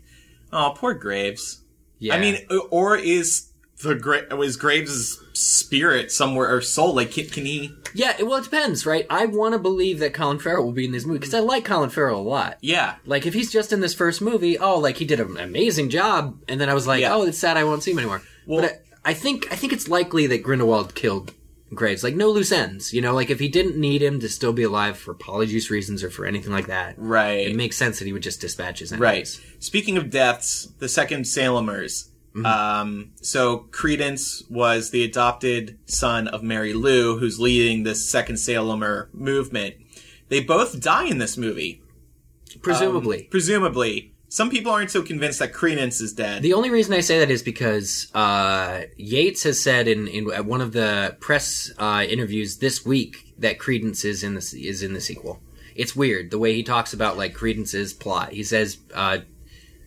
Oh, 0.51 0.73
poor 0.75 0.93
Graves. 0.95 1.61
Yeah. 1.99 2.15
I 2.15 2.19
mean, 2.19 2.39
or 2.71 2.97
is 2.97 3.45
the 3.83 3.95
Gra- 3.95 4.35
was 4.35 4.57
Graves' 4.57 5.17
spirit 5.33 6.11
somewhere 6.11 6.53
or 6.53 6.59
soul? 6.61 6.93
Like, 6.95 7.11
can, 7.11 7.27
can 7.27 7.45
he? 7.45 7.71
yeah, 7.93 8.21
well, 8.21 8.39
it 8.39 8.43
depends, 8.45 8.85
right? 8.85 9.05
I 9.09 9.27
want 9.27 9.53
to 9.53 9.59
believe 9.59 9.99
that 9.99 10.13
Colin 10.13 10.39
Farrell 10.39 10.65
will 10.65 10.71
be 10.73 10.85
in 10.85 10.91
this 10.91 11.05
movie 11.05 11.19
because 11.19 11.33
I 11.33 11.39
like 11.39 11.63
Colin 11.65 11.89
Farrell 11.89 12.19
a 12.19 12.21
lot. 12.21 12.57
Yeah, 12.61 12.95
Like 13.05 13.25
if 13.25 13.33
he's 13.33 13.51
just 13.51 13.71
in 13.71 13.79
this 13.79 13.93
first 13.93 14.21
movie, 14.21 14.57
oh, 14.57 14.77
like 14.79 14.97
he 14.97 15.05
did 15.05 15.19
an 15.21 15.37
amazing 15.37 15.89
job, 15.89 16.37
and 16.49 16.59
then 16.59 16.67
I 16.69 16.73
was 16.73 16.85
like, 16.87 17.01
Yeah. 17.01 17.13
oh, 17.15 17.23
it's 17.23 17.37
sad 17.37 17.55
I 17.57 17.63
won't 17.63 17.83
see 17.83 17.91
him 17.91 17.99
anymore. 17.99 18.21
Well- 18.45 18.61
but 18.61 18.83
I, 19.03 19.13
think 19.13 19.51
I 19.51 19.55
think 19.55 19.73
it's 19.73 19.87
likely 19.87 20.27
that 20.27 20.43
Grindelwald 20.43 20.95
killed 20.95 21.33
Graves. 21.73 22.03
Like 22.03 22.15
no 22.15 22.29
loose 22.29 22.51
ends, 22.51 22.93
you 22.93 23.01
know. 23.01 23.13
Like 23.13 23.29
if 23.29 23.39
he 23.39 23.47
didn't 23.47 23.77
need 23.77 24.01
him 24.01 24.19
to 24.19 24.29
still 24.29 24.53
be 24.53 24.63
alive 24.63 24.97
for 24.97 25.13
polyjuice 25.13 25.69
reasons 25.69 26.03
or 26.03 26.09
for 26.09 26.25
anything 26.25 26.51
like 26.51 26.67
that, 26.67 26.95
right. 26.97 27.47
it 27.47 27.55
makes 27.55 27.77
sense 27.77 27.99
that 27.99 28.05
he 28.05 28.13
would 28.13 28.23
just 28.23 28.41
dispatch 28.41 28.79
his 28.79 28.95
Right. 28.95 29.27
Speaking 29.59 29.97
of 29.97 30.09
deaths, 30.09 30.71
the 30.79 30.89
second 30.89 31.25
Salemers. 31.25 32.09
Mm-hmm. 32.33 32.45
Um, 32.45 33.11
so 33.21 33.67
Credence 33.71 34.43
was 34.49 34.91
the 34.91 35.03
adopted 35.03 35.79
son 35.85 36.27
of 36.27 36.43
Mary 36.43 36.73
Lou, 36.73 37.17
who's 37.17 37.39
leading 37.39 37.83
this 37.83 38.07
second 38.09 38.35
Salemer 38.35 39.11
movement. 39.13 39.75
They 40.29 40.41
both 40.41 40.79
die 40.79 41.05
in 41.05 41.17
this 41.17 41.37
movie. 41.37 41.81
Presumably. 42.61 43.23
Presumably. 43.23 44.13
Some 44.31 44.51
people 44.51 44.71
aren't 44.71 44.91
so 44.91 45.01
convinced 45.01 45.39
that 45.39 45.53
Credence 45.53 45.99
is 45.99 46.13
dead. 46.13 46.43
The 46.43 46.53
only 46.53 46.69
reason 46.69 46.93
I 46.93 46.99
say 46.99 47.17
that 47.17 47.31
is 47.31 47.41
because 47.41 48.11
uh, 48.13 48.83
Yates 48.95 49.41
has 49.43 49.59
said 49.59 49.87
in, 49.87 50.07
in 50.07 50.31
at 50.31 50.45
one 50.45 50.61
of 50.61 50.71
the 50.71 51.17
press 51.19 51.71
uh, 51.79 52.05
interviews 52.07 52.57
this 52.57 52.85
week 52.85 53.33
that 53.39 53.57
Credence 53.57 54.05
is 54.05 54.23
in 54.23 54.35
the 54.35 54.41
is 54.53 54.83
in 54.83 54.93
the 54.93 55.01
sequel. 55.01 55.39
It's 55.75 55.95
weird 55.95 56.29
the 56.29 56.37
way 56.37 56.53
he 56.53 56.61
talks 56.61 56.93
about 56.93 57.17
like 57.17 57.33
Credence's 57.33 57.91
plot. 57.91 58.31
He 58.31 58.43
says, 58.43 58.77
uh, 58.93 59.19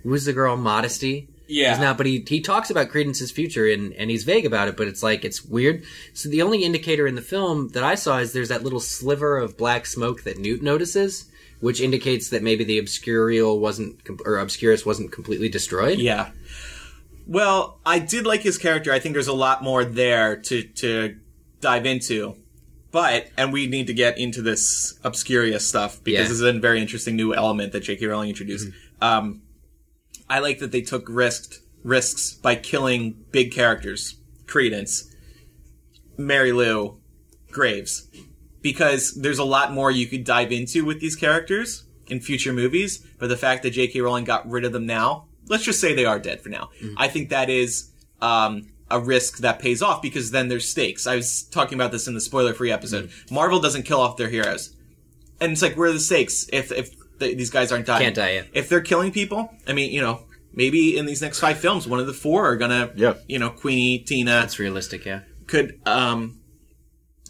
"Who's 0.02 0.24
the 0.24 0.32
girl? 0.32 0.56
Modesty." 0.56 1.28
Yeah. 1.46 1.70
He's 1.70 1.80
not, 1.80 1.96
but 1.96 2.06
he 2.06 2.24
he 2.26 2.40
talks 2.40 2.70
about 2.70 2.88
Credence's 2.88 3.30
future 3.30 3.68
and 3.68 3.92
and 3.92 4.10
he's 4.10 4.24
vague 4.24 4.46
about 4.46 4.66
it. 4.66 4.76
But 4.76 4.88
it's 4.88 5.04
like 5.04 5.24
it's 5.24 5.44
weird. 5.44 5.84
So 6.14 6.28
the 6.28 6.42
only 6.42 6.64
indicator 6.64 7.06
in 7.06 7.14
the 7.14 7.22
film 7.22 7.68
that 7.68 7.84
I 7.84 7.94
saw 7.94 8.18
is 8.18 8.32
there's 8.32 8.48
that 8.48 8.64
little 8.64 8.80
sliver 8.80 9.36
of 9.36 9.56
black 9.56 9.86
smoke 9.86 10.22
that 10.24 10.38
Newt 10.38 10.62
notices. 10.62 11.30
Which 11.62 11.80
indicates 11.80 12.28
that 12.30 12.42
maybe 12.42 12.64
the 12.64 12.78
Obscurial 12.78 13.58
wasn't, 13.58 14.00
or 14.26 14.34
Obscurus 14.38 14.84
wasn't 14.84 15.12
completely 15.12 15.48
destroyed. 15.48 15.98
Yeah. 16.00 16.32
Well, 17.26 17.78
I 17.86 18.00
did 18.00 18.26
like 18.26 18.40
his 18.42 18.58
character. 18.58 18.92
I 18.92 18.98
think 18.98 19.14
there's 19.14 19.28
a 19.28 19.32
lot 19.32 19.62
more 19.62 19.84
there 19.84 20.36
to 20.36 20.62
to 20.62 21.16
dive 21.60 21.86
into. 21.86 22.36
But 22.90 23.28
and 23.38 23.52
we 23.52 23.66
need 23.68 23.86
to 23.86 23.94
get 23.94 24.18
into 24.18 24.42
this 24.42 24.98
Obscuria 25.04 25.60
stuff 25.60 26.02
because 26.04 26.18
Yeah. 26.18 26.22
this 26.24 26.32
is 26.32 26.40
a 26.42 26.52
very 26.52 26.80
interesting 26.80 27.16
new 27.16 27.32
element 27.32 27.72
that 27.72 27.80
J.K. 27.84 28.04
Rowling 28.06 28.28
introduced. 28.28 28.68
Um, 29.00 29.42
I 30.28 30.40
like 30.40 30.58
that 30.58 30.72
they 30.72 30.82
took 30.82 31.06
risked 31.08 31.60
risks 31.84 32.34
by 32.34 32.54
killing 32.56 33.24
big 33.30 33.52
characters, 33.52 34.16
Credence, 34.46 35.10
Mary 36.18 36.52
Lou, 36.52 36.98
Graves, 37.50 38.08
because 38.62 39.14
there's 39.14 39.38
a 39.38 39.44
lot 39.44 39.72
more 39.72 39.90
you 39.90 40.06
could 40.06 40.24
dive 40.24 40.52
into 40.52 40.84
with 40.84 41.00
these 41.00 41.16
characters 41.16 41.84
in 42.06 42.20
future 42.20 42.52
movies. 42.52 43.04
But 43.18 43.28
the 43.28 43.36
fact 43.36 43.62
that 43.64 43.70
J.K. 43.70 44.00
Rowling 44.00 44.24
got 44.24 44.48
rid 44.48 44.64
of 44.64 44.72
them 44.72 44.86
now, 44.86 45.26
let's 45.48 45.64
just 45.64 45.80
say 45.80 45.94
they 45.94 46.04
are 46.04 46.18
dead 46.18 46.40
for 46.40 46.48
now. 46.48 46.70
I 46.96 47.08
think 47.08 47.30
that 47.30 47.50
is 47.50 47.90
um, 48.20 48.68
a 48.90 49.00
risk 49.00 49.38
that 49.38 49.58
pays 49.58 49.82
off 49.82 50.00
because 50.02 50.30
then 50.30 50.48
there's 50.48 50.68
stakes. 50.68 51.06
I 51.06 51.16
was 51.16 51.42
talking 51.44 51.74
about 51.76 51.92
this 51.92 52.06
in 52.06 52.14
the 52.14 52.20
spoiler-free 52.20 52.70
episode. 52.72 53.10
Marvel 53.30 53.60
doesn't 53.60 53.82
kill 53.84 54.00
off 54.00 54.16
their 54.16 54.28
heroes, 54.28 54.74
and 55.40 55.52
it's 55.52 55.62
like 55.62 55.76
where 55.76 55.88
are 55.88 55.92
the 55.92 56.00
stakes 56.00 56.48
if 56.52 56.70
if 56.72 56.90
th 57.18 57.36
these 57.36 57.50
guys 57.50 57.72
aren't 57.72 57.86
dying? 57.86 58.02
Can't 58.02 58.14
die, 58.16 58.32
yeah. 58.34 58.42
If 58.52 58.68
they're 58.68 58.80
killing 58.80 59.12
people, 59.12 59.50
I 59.66 59.72
mean, 59.72 59.92
you 59.92 60.00
know. 60.00 60.24
Maybe 60.54 60.98
in 60.98 61.06
these 61.06 61.22
next 61.22 61.40
five 61.40 61.56
films, 61.58 61.88
one 61.88 61.98
of 61.98 62.06
the 62.06 62.12
four 62.12 62.44
are 62.44 62.56
gonna, 62.56 62.90
Yep. 62.94 63.24
you 63.26 63.38
know, 63.38 63.48
Queenie, 63.48 64.00
Tina, 64.00 64.32
That's 64.32 64.58
realistic, 64.58 65.06
yeah. 65.06 65.20
could 65.46 65.80
um 65.86 66.41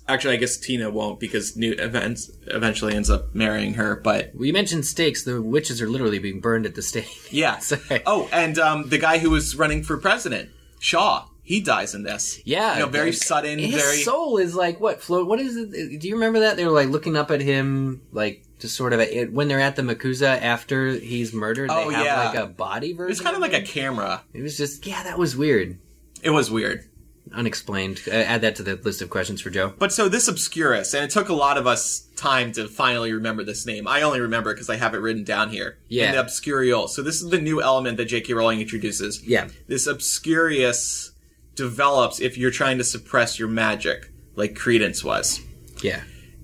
actually 0.09 0.35
I 0.35 0.39
guess 0.39 0.57
Tina 0.57 0.91
won't 0.91 1.21
because 1.21 1.57
Newt 1.57 1.81
events 1.81 2.31
eventually 2.47 2.95
ends 2.95 3.11
up 3.11 3.35
marrying 3.35 3.75
her, 3.75 3.97
but 3.97 4.33
We 4.35 4.53
mentioned 4.53 4.87
stakes. 4.87 5.25
The 5.25 5.41
witches 5.41 5.81
are 5.81 5.89
literally 5.89 6.19
being 6.19 6.41
burned 6.41 6.67
at 6.67 6.75
the 6.75 6.83
stake. 6.83 7.09
yeah. 7.33 7.59
Sorry. 7.59 8.03
Oh, 8.07 8.29
and 8.33 8.59
um 8.59 8.89
the 8.89 8.99
guy 8.99 9.19
who 9.19 9.31
was 9.31 9.57
running 9.57 9.83
for 9.83 9.97
president, 9.97 10.51
Shaw, 10.79 11.27
he 11.43 11.61
dies 11.61 11.95
in 11.95 12.03
this. 12.03 12.41
Yeah, 12.45 12.75
You 12.75 12.81
know, 12.81 12.89
very 12.89 13.11
like, 13.11 13.23
sudden, 13.23 13.59
His 13.59 13.75
very 13.75 13.99
soul 13.99 14.39
is 14.39 14.55
like 14.55 14.81
what 14.81 15.03
float? 15.03 15.27
What 15.27 15.41
is 15.41 15.57
it? 15.57 16.01
Do 16.01 16.09
you 16.09 16.15
remember 16.15 16.41
that 16.41 16.57
they 16.57 16.65
were 16.65 16.73
like 16.73 16.89
looking 16.89 17.17
up 17.17 17.31
at 17.31 17.41
him, 17.41 18.03
like 18.13 18.45
just 18.63 18.77
sort 18.77 18.93
of 18.93 19.01
it, 19.01 19.33
when 19.33 19.49
they're 19.49 19.61
at 19.61 19.77
the 19.77 19.83
MACUSA 19.83 20.41
after 20.41 20.93
he's 20.93 21.35
murdered. 21.35 21.69
Oh, 21.71 21.91
they 21.91 21.97
have 21.97 22.05
yeah. 22.07 22.25
like 22.25 22.39
a 22.39 22.47
body 22.47 22.93
version. 22.93 23.11
It's 23.11 23.21
kind 23.21 23.35
of 23.35 23.43
like 23.43 23.53
a 23.53 23.61
camera. 23.61 24.23
It 24.33 24.41
was 24.41 24.57
just 24.57 24.87
yeah, 24.87 25.03
that 25.03 25.19
was 25.19 25.37
weird, 25.37 25.79
It 26.23 26.31
was 26.31 26.51
weird. 26.51 26.89
Unexplained. 27.35 28.01
Uh, 28.07 28.13
add 28.13 28.41
that 28.43 28.57
to 28.57 28.63
the 28.63 28.77
list 28.77 29.03
of 29.03 29.11
questions 29.11 29.41
for 29.41 29.51
Jo. 29.51 29.73
But 29.79 29.93
so 29.93 30.09
this 30.09 30.29
Obscurus, 30.29 30.95
and 30.95 31.05
it 31.05 31.11
took 31.11 31.29
a 31.29 31.35
lot 31.35 31.57
of 31.59 31.67
us 31.67 32.09
time 32.17 32.53
to 32.53 32.69
finally 32.69 33.13
remember 33.13 33.43
this 33.45 33.67
name. 33.67 33.87
I 33.89 34.03
only 34.03 34.21
remember 34.21 34.53
because 34.53 34.69
I 34.71 34.77
have 34.77 34.95
it 34.95 34.99
written 34.99 35.25
down 35.25 35.51
here. 35.51 35.79
Yeah. 35.89 36.07
In 36.11 36.13
the 36.17 36.23
Obscurial. 36.23 36.89
So 36.89 37.03
this 37.03 37.23
is 37.23 37.31
the 37.31 37.41
new 37.41 37.61
element 37.63 37.97
that 37.97 38.05
J.K. 38.07 38.33
Rowling 38.35 38.61
introduces. 38.61 39.23
Yeah, 39.27 39.49
this 39.69 39.87
Obscurius 39.89 41.11
develops 41.55 42.21
if 42.21 42.39
you're 42.39 42.51
trying 42.51 42.79
to 42.79 42.85
suppress 42.85 43.39
your 43.39 43.49
magic, 43.49 44.11
like 44.37 44.55
Credence 44.57 45.05
was. 45.05 45.41
yeah. 45.83 46.03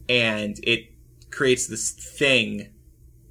And 0.09 0.59
it 0.63 0.87
creates 1.31 1.67
this 1.67 1.91
thing 1.91 2.73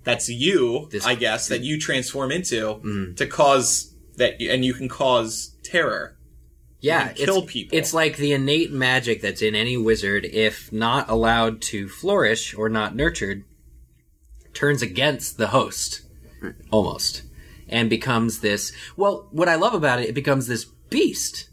that's 0.04 0.30
you, 0.30 0.88
This- 0.92 1.06
I 1.06 1.16
guess, 1.16 1.48
that 1.50 1.62
you 1.62 1.80
transform 1.80 2.32
into 2.32 3.14
to 3.18 3.26
cause 3.28 3.94
that, 4.18 4.40
and 4.42 4.64
you 4.64 4.74
can 4.74 4.88
cause 4.88 5.56
terror. 5.64 6.17
Yeah, 6.88 7.08
can 7.08 7.16
kill 7.16 7.44
it's, 7.44 7.52
people. 7.52 7.78
It's 7.78 7.94
like 7.94 8.18
the 8.18 8.34
innate 8.34 8.72
magic 8.72 9.22
that's 9.22 9.42
in 9.42 9.56
any 9.56 9.78
wizard, 9.78 10.26
if 10.26 10.72
not 10.72 11.10
allowed 11.10 11.62
to 11.64 11.88
flourish 11.88 12.54
or 12.56 12.70
not 12.70 12.96
nurtured, 12.96 13.44
turns 14.54 14.82
against 14.82 15.38
the 15.38 15.48
host, 15.48 16.02
almost, 16.72 17.24
and 17.70 17.90
becomes 17.90 18.40
this. 18.40 18.72
Well, 18.96 19.28
what 19.32 19.50
I 19.50 19.56
love 19.56 19.74
about 19.74 20.00
it, 20.00 20.10
it 20.10 20.16
becomes 20.16 20.48
this 20.48 20.66
beast, 20.90 21.50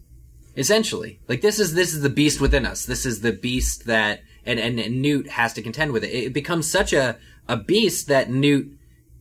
essentially. 0.56 1.20
Like 1.28 1.40
this 1.40 1.58
is 1.58 1.74
this 1.74 1.92
is 1.92 2.02
the 2.02 2.08
beast 2.08 2.40
within 2.40 2.66
us. 2.66 2.86
This 2.86 3.04
is 3.04 3.20
the 3.20 3.32
beast 3.32 3.86
that 3.86 4.22
and 4.46 4.58
and, 4.58 4.78
and 4.78 5.02
Newt 5.02 5.28
has 5.28 5.52
to 5.54 5.62
contend 5.62 5.92
with 5.92 6.04
it. 6.04 6.10
It 6.10 6.32
becomes 6.32 6.70
such 6.70 6.92
a 6.92 7.18
a 7.48 7.56
beast 7.56 8.08
that 8.08 8.30
Newt 8.30 8.78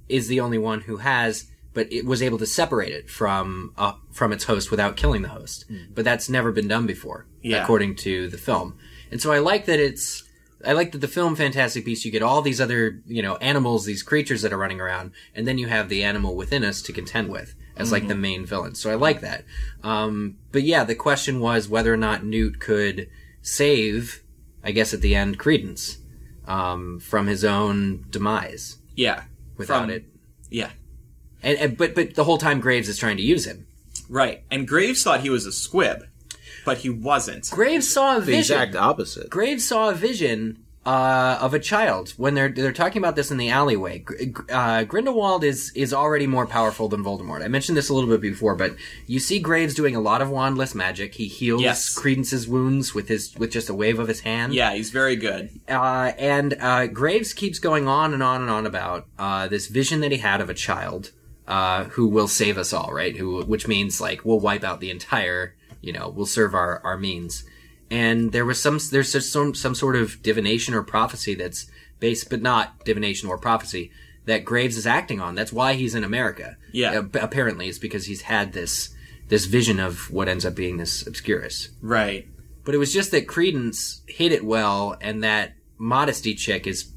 is 0.08 0.28
the 0.28 0.40
only 0.40 0.58
one 0.58 0.82
who 0.82 0.98
has, 0.98 1.50
but 1.74 1.92
it 1.92 2.06
was 2.06 2.22
able 2.22 2.38
to 2.38 2.46
separate 2.46 2.92
it 2.94 3.10
from 3.10 3.74
uh, 3.78 3.94
from 4.12 4.32
its 4.32 4.44
host 4.46 4.70
without 4.72 4.96
killing 4.96 5.22
the 5.24 5.30
host. 5.30 5.66
But 5.94 6.06
that's 6.06 6.30
never 6.30 6.52
been 6.52 6.68
done 6.68 6.86
before, 6.88 7.26
Yeah. 7.42 7.64
according 7.64 7.96
to 7.98 8.28
the 8.30 8.38
film. 8.38 8.78
And 9.12 9.22
so 9.22 9.32
I 9.32 9.40
like 9.40 9.66
that 9.66 9.80
it's. 9.80 10.24
I 10.66 10.72
like 10.72 10.94
that 10.94 11.00
the 11.00 11.10
film 11.10 11.36
Fantastic 11.36 11.84
Beasts, 11.84 12.06
you 12.06 12.12
get 12.12 12.24
all 12.24 12.42
these 12.42 12.62
other, 12.62 13.02
you 13.06 13.22
know, 13.22 13.36
animals, 13.38 13.84
these 13.84 14.02
creatures 14.02 14.44
that 14.44 14.54
are 14.54 14.58
running 14.58 14.80
around, 14.80 15.12
and 15.36 15.46
then 15.46 15.58
you 15.58 15.68
have 15.68 15.90
the 15.90 16.04
animal 16.06 16.38
within 16.38 16.64
us 16.64 16.82
to 16.84 16.94
contend 16.94 17.28
with 17.28 17.54
as 17.76 17.92
like 17.92 18.08
the 18.08 18.16
main 18.16 18.46
villain. 18.46 18.74
So 18.74 18.90
I 18.90 18.96
like 18.96 19.20
that. 19.20 19.44
Um, 19.84 20.38
but 20.54 20.64
yeah, 20.64 20.86
the 20.86 20.96
question 20.96 21.42
was 21.42 21.68
whether 21.68 21.94
or 21.94 21.98
not 21.98 22.24
Newt 22.24 22.62
could 22.62 23.10
save, 23.42 24.24
I 24.64 24.72
guess 24.72 24.94
at 24.94 25.02
the 25.02 25.16
end, 25.16 25.38
Credence, 25.38 25.98
um, 26.48 27.00
from 27.00 27.28
his 27.28 27.44
own 27.44 28.06
demise 28.10 28.78
Yeah. 28.96 29.24
without 29.58 29.82
From- 29.82 29.90
it. 29.90 30.06
Yeah. 30.50 30.72
And, 31.44 31.58
and 31.58 31.78
but 31.78 31.94
but 31.96 32.16
the 32.16 32.24
whole 32.24 32.38
time 32.38 32.60
Graves 32.60 32.88
is 32.90 32.98
trying 32.98 33.18
to 33.18 33.24
use 33.24 33.46
him. 33.46 33.68
Right. 34.10 34.44
And 34.52 34.68
Graves 34.68 35.04
thought 35.04 35.22
he 35.22 35.30
was 35.30 35.46
a 35.46 35.52
squib, 35.52 36.06
but 36.66 36.80
he 36.80 36.90
wasn't. 36.90 37.50
Graves 37.52 37.92
saw 37.92 38.18
a 38.18 38.22
The 38.22 38.38
exact 38.38 38.76
opposite. 38.76 39.30
Graves 39.30 39.66
saw 39.68 39.90
a 39.90 39.94
vision 39.94 40.60
uh, 40.86 41.38
of 41.40 41.54
a 41.54 41.60
child 41.60 42.10
when 42.18 42.34
they're 42.34 42.50
they're 42.50 42.74
talking 42.74 43.02
about 43.02 43.16
this 43.16 43.32
in 43.32 43.38
the 43.38 43.50
alleyway. 43.50 44.00
Gr- 44.00 44.26
Gr- 44.26 44.52
Uh, 44.52 44.84
Grindelwald 44.84 45.44
is 45.46 45.72
is 45.76 45.94
already 45.94 46.28
more 46.28 46.46
powerful 46.46 46.90
than 46.90 47.02
Voldemort. 47.04 47.42
I 47.44 47.48
mentioned 47.48 47.78
this 47.78 47.88
a 47.90 47.94
little 47.94 48.10
bit 48.10 48.20
before, 48.20 48.54
but 48.56 48.76
you 49.08 49.20
see 49.20 49.40
Graves 49.40 49.74
doing 49.74 49.96
a 49.96 50.02
lot 50.02 50.22
of 50.22 50.28
wandless 50.28 50.76
magic. 50.76 51.16
He 51.16 51.28
heals 51.30 51.62
Yes. 51.62 51.94
Credence's 51.98 52.48
wounds 52.50 52.94
with 52.94 53.08
his 53.08 53.34
with 53.38 53.50
just 53.52 53.70
a 53.70 53.74
wave 53.74 53.98
of 53.98 54.10
his 54.10 54.20
hand. 54.22 54.54
Yeah, 54.54 54.74
he's 54.74 54.90
very 54.90 55.16
good. 55.16 55.50
uh, 55.70 56.12
and 56.18 56.58
uh, 56.60 56.88
Graves 56.88 57.32
keeps 57.34 57.60
going 57.60 57.88
on 57.88 58.14
and 58.14 58.22
on 58.22 58.42
and 58.42 58.50
on 58.52 58.66
about 58.66 59.06
uh, 59.18 59.48
this 59.48 59.68
vision 59.68 60.02
that 60.02 60.12
he 60.12 60.18
had 60.18 60.42
of 60.42 60.50
a 60.50 60.54
child 60.54 61.12
uh, 61.48 61.86
who 61.86 62.08
will 62.08 62.28
save 62.28 62.58
us 62.58 62.74
all, 62.74 62.92
right? 62.94 63.16
Who, 63.16 63.44
which 63.44 63.68
means 63.68 64.00
like 64.00 64.24
we'll 64.24 64.40
wipe 64.40 64.64
out 64.64 64.80
the 64.80 64.92
entire, 64.92 65.56
you 65.82 65.92
know, 65.92 66.10
we'll 66.10 66.26
serve 66.26 66.54
our 66.54 66.82
our 66.84 66.98
means. 66.98 67.44
And 67.92 68.32
there 68.32 68.46
was 68.46 68.62
some, 68.62 68.80
there's 68.92 69.12
just 69.12 69.32
some 69.32 69.54
some 69.54 69.76
sort 69.76 69.96
of 69.96 70.22
divination 70.24 70.74
or 70.74 70.84
prophecy 70.84 71.36
that's 71.36 71.68
based, 72.00 72.30
but 72.30 72.42
not 72.42 72.84
divination 72.86 73.30
or 73.30 73.38
prophecy 73.38 73.92
that 74.26 74.46
Graves 74.46 74.78
is 74.78 74.88
acting 74.88 75.20
on. 75.20 75.36
That's 75.36 75.54
why 75.54 75.74
he's 75.74 75.96
in 75.96 76.04
America. 76.04 76.58
Yeah. 76.72 77.00
Uh, 77.00 77.20
apparently, 77.22 77.68
it's 77.68 77.78
because 77.78 78.06
he's 78.06 78.24
had 78.24 78.54
this 78.54 78.96
this 79.28 79.46
vision 79.46 79.80
of 79.80 80.12
what 80.12 80.28
ends 80.28 80.46
up 80.46 80.56
being 80.56 80.78
this 80.78 81.06
Obscurus. 81.06 81.70
Right. 81.82 82.28
But 82.64 82.76
it 82.76 82.78
was 82.78 82.94
just 82.94 83.12
that 83.12 83.28
Credence 83.28 84.02
hit 84.08 84.32
it 84.32 84.46
well, 84.46 84.96
and 85.02 85.24
that 85.24 85.54
modesty 85.78 86.34
chick 86.36 86.66
is 86.68 86.92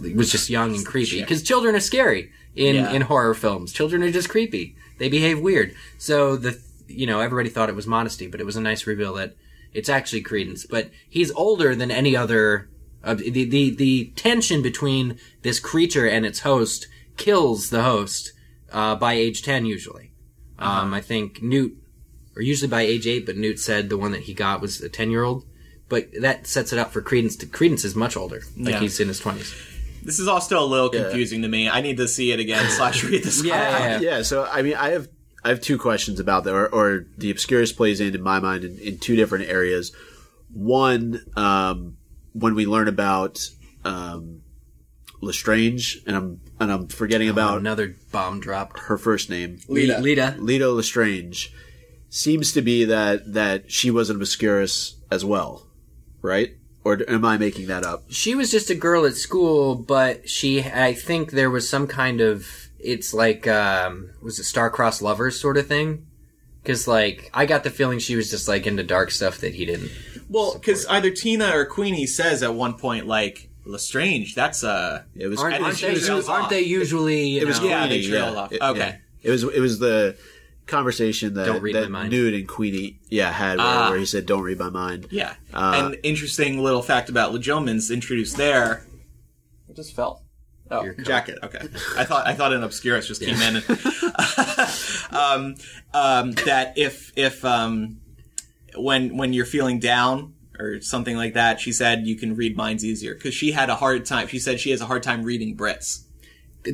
was 0.00 0.30
just 0.32 0.48
young 0.48 0.74
and 0.74 0.86
creepy. 0.86 1.20
Because 1.20 1.42
children 1.42 1.74
are 1.74 1.80
scary 1.80 2.32
in 2.54 2.76
Yeah. 2.76 2.92
in 2.92 3.02
horror 3.02 3.34
films. 3.34 3.72
Children 3.72 4.02
are 4.02 4.10
just 4.10 4.28
creepy. 4.28 4.76
They 4.98 5.08
behave 5.08 5.40
weird. 5.40 5.74
So 5.98 6.36
the 6.36 6.60
you 6.88 7.06
know 7.06 7.20
everybody 7.20 7.48
thought 7.48 7.68
it 7.68 7.74
was 7.76 7.86
modesty, 7.86 8.26
but 8.26 8.40
it 8.40 8.44
was 8.46 8.56
a 8.56 8.60
nice 8.60 8.86
reveal 8.86 9.14
that 9.14 9.36
it's 9.72 9.88
actually 9.88 10.20
Credence. 10.22 10.66
But 10.66 10.90
he's 11.08 11.30
older 11.32 11.74
than 11.74 11.90
any 11.90 12.14
other. 12.16 12.68
Uh, 13.04 13.14
the 13.14 13.44
the 13.44 13.70
the 13.74 14.12
tension 14.16 14.62
between 14.62 15.18
this 15.42 15.58
creature 15.58 16.06
and 16.06 16.24
its 16.24 16.40
host 16.40 16.86
kills 17.16 17.70
the 17.70 17.82
host 17.82 18.32
uh, 18.70 18.94
by 18.96 19.14
age 19.14 19.42
ten 19.42 19.66
usually. 19.66 20.12
Um, 20.58 20.94
I 20.94 21.00
think 21.00 21.42
Newt 21.42 21.76
or 22.36 22.42
usually 22.42 22.68
by 22.68 22.82
age 22.82 23.06
eight, 23.06 23.26
but 23.26 23.36
Newt 23.36 23.58
said 23.58 23.88
the 23.88 23.98
one 23.98 24.12
that 24.12 24.22
he 24.22 24.34
got 24.34 24.60
was 24.60 24.80
a 24.80 24.88
ten 24.88 25.10
year 25.10 25.24
old. 25.24 25.44
But 25.88 26.08
that 26.20 26.46
sets 26.46 26.72
it 26.72 26.78
up 26.78 26.92
for 26.92 27.02
Credence. 27.02 27.34
To, 27.36 27.46
Credence 27.46 27.84
is 27.84 27.96
much 27.96 28.16
older, 28.16 28.42
like 28.56 28.74
Yeah. 28.74 28.80
he's 28.80 29.00
in 29.00 29.08
his 29.08 29.18
twenties. 29.18 29.52
This 30.04 30.18
is 30.18 30.28
all 30.28 30.40
still 30.40 30.64
a 30.64 30.66
little 30.66 30.88
confusing 30.88 31.42
to 31.42 31.48
me. 31.48 31.68
I 31.68 31.80
need 31.80 31.96
to 31.98 32.08
see 32.08 32.32
it 32.32 32.40
again 32.40 32.68
slash 32.70 33.04
read 33.04 33.22
this. 33.24 33.42
Yeah. 33.44 34.00
yeah. 34.00 34.22
So 34.22 34.44
I 34.44 34.62
mean, 34.62 34.74
I 34.74 34.90
have 34.90 35.08
I 35.44 35.48
have 35.48 35.60
two 35.60 35.78
questions 35.78 36.20
about 36.20 36.44
that, 36.44 36.54
or, 36.54 36.68
or 36.68 37.06
the 37.16 37.30
Obscurus 37.30 37.72
plays 37.72 38.00
in 38.00 38.14
in 38.14 38.22
my 38.22 38.38
mind 38.40 38.64
in, 38.64 38.78
in 38.78 38.98
two 38.98 39.16
different 39.16 39.48
areas. 39.48 39.94
One, 40.52 41.24
um, 41.36 41.96
when 42.32 42.54
we 42.54 42.66
learn 42.66 42.86
about 42.88 43.40
um, 43.84 44.42
Lestrange, 45.20 46.00
and 46.06 46.16
I'm 46.16 46.40
and 46.60 46.70
I'm 46.72 46.86
forgetting 46.88 47.28
about 47.28 47.58
Another 47.58 47.96
bomb 48.10 48.40
drop. 48.40 48.78
her 48.80 48.98
first 48.98 49.30
name, 49.30 49.58
Leta. 49.68 49.98
Leta. 49.98 50.36
Leta 50.38 50.68
Lestrange, 50.68 51.52
seems 52.08 52.52
to 52.52 52.62
be 52.62 52.84
that 52.84 53.32
that 53.32 53.70
she 53.70 53.90
was 53.90 54.10
an 54.10 54.16
Obscurus 54.16 54.96
as 55.10 55.24
well, 55.24 55.66
right? 56.20 56.54
Or 56.84 56.98
am 57.08 57.24
I 57.24 57.38
making 57.38 57.68
that 57.68 57.84
up? 57.84 58.04
She 58.08 58.34
was 58.34 58.50
just 58.50 58.68
a 58.70 58.74
girl 58.74 59.06
at 59.06 59.14
school, 59.14 59.74
but 59.76 60.28
she, 60.28 60.62
I 60.64 60.94
think 60.94 61.30
there 61.30 61.50
was 61.50 61.68
some 61.68 61.86
kind 61.86 62.20
of, 62.20 62.46
it's 62.80 63.14
like, 63.14 63.46
um, 63.46 64.10
was 64.20 64.38
it 64.40 64.44
star-crossed 64.44 65.00
lovers 65.00 65.38
sort 65.40 65.56
of 65.56 65.66
thing? 65.68 66.06
Cause 66.64 66.86
like, 66.88 67.30
I 67.34 67.46
got 67.46 67.64
the 67.64 67.70
feeling 67.70 67.98
she 67.98 68.14
was 68.16 68.30
just 68.30 68.46
like 68.48 68.66
into 68.66 68.82
dark 68.84 69.10
stuff 69.10 69.38
that 69.38 69.54
he 69.54 69.64
didn't. 69.64 69.90
Well, 70.28 70.54
because 70.54 70.86
either 70.86 71.10
Tina 71.10 71.56
or 71.56 71.66
Queenie 71.66 72.06
says 72.06 72.42
at 72.42 72.54
one 72.54 72.74
point, 72.74 73.06
like, 73.06 73.48
Lestrange, 73.64 74.34
that's 74.34 74.64
uh 74.64 75.02
It 75.14 75.28
was 75.28 75.40
Aren't, 75.40 75.62
aren't, 75.62 75.78
they, 75.80 75.92
was 75.92 76.28
aren't 76.28 76.50
they 76.50 76.62
usually, 76.62 77.26
you 77.28 77.42
It 77.42 77.46
was 77.46 77.60
know- 77.60 77.68
Yeah, 77.68 77.86
they 77.86 77.98
Queenie, 78.00 78.08
trailed 78.08 78.36
off. 78.36 78.52
It- 78.52 78.60
Okay. 78.62 78.78
yeah. 78.78 78.96
It 79.24 79.30
was 79.30 79.44
it 79.44 79.60
was 79.60 79.78
the 79.78 80.16
conversation 80.66 81.34
that, 81.34 81.46
Don't 81.46 81.62
read 81.62 81.74
that 81.74 81.90
my 81.90 82.00
mind. 82.00 82.10
Newt 82.12 82.34
and 82.34 82.46
Queenie 82.48 83.00
yeah 83.08 83.30
had 83.30 83.58
where, 83.58 83.66
Ah. 83.66 83.90
where 83.90 83.98
he 83.98 84.06
said 84.06 84.26
don't 84.26 84.42
read 84.42 84.58
my 84.58 84.70
mind. 84.70 85.08
Yeah. 85.10 85.34
Uh, 85.52 85.72
and 85.92 85.96
interesting 86.02 86.58
little 86.62 86.82
fact 86.82 87.08
about 87.08 87.32
Legilimens 87.32 87.92
introduced 87.92 88.36
there. 88.36 88.86
It 89.68 89.76
just 89.76 89.94
fell. 89.94 90.22
Oh, 90.70 90.84
Your 90.84 90.94
jacket. 90.94 91.38
Okay. 91.42 91.58
I 91.98 92.04
thought 92.04 92.26
I 92.26 92.32
thought 92.34 92.52
an 92.54 92.62
obscurus 92.62 93.06
just 93.06 93.20
came 93.20 93.36
in. 93.42 93.56
And, 93.56 93.64
um, 95.10 95.54
um, 95.92 96.32
that 96.46 96.74
if 96.76 97.12
if 97.16 97.44
um, 97.44 98.00
when 98.76 99.16
when 99.16 99.32
you're 99.32 99.44
feeling 99.44 99.78
down 99.80 100.34
or 100.58 100.80
something 100.80 101.16
like 101.16 101.34
that, 101.34 101.60
she 101.60 101.72
said 101.72 102.06
you 102.06 102.16
can 102.16 102.36
read 102.36 102.56
minds 102.56 102.84
easier 102.84 103.14
because 103.14 103.34
she 103.34 103.52
had 103.52 103.68
a 103.68 103.74
hard 103.74 104.06
time. 104.06 104.28
She 104.28 104.38
said 104.38 104.60
she 104.60 104.70
has 104.70 104.80
a 104.80 104.86
hard 104.86 105.02
time 105.02 105.24
reading 105.24 105.56
Brits. 105.56 106.04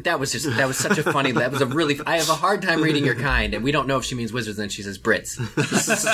That 0.05 0.21
was 0.21 0.33
just 0.33 0.45
that 0.57 0.69
was 0.69 0.77
such 0.77 0.99
a 0.99 1.03
funny. 1.03 1.33
That 1.33 1.51
was 1.51 1.63
a 1.63 1.67
really. 1.67 1.99
I 2.07 2.19
have 2.19 2.29
a 2.29 2.35
hard 2.35 2.61
time 2.61 2.83
reading 2.83 3.05
your 3.07 3.15
kind, 3.15 3.55
and 3.55 3.65
we 3.65 3.73
don't 3.73 3.87
know 3.89 3.97
if 3.97 4.05
she 4.05 4.15
means 4.15 4.33
wizards. 4.35 4.59
And 4.59 4.65
then 4.65 4.69
she 4.69 4.83
says 4.83 4.99
Brits. 4.99 5.39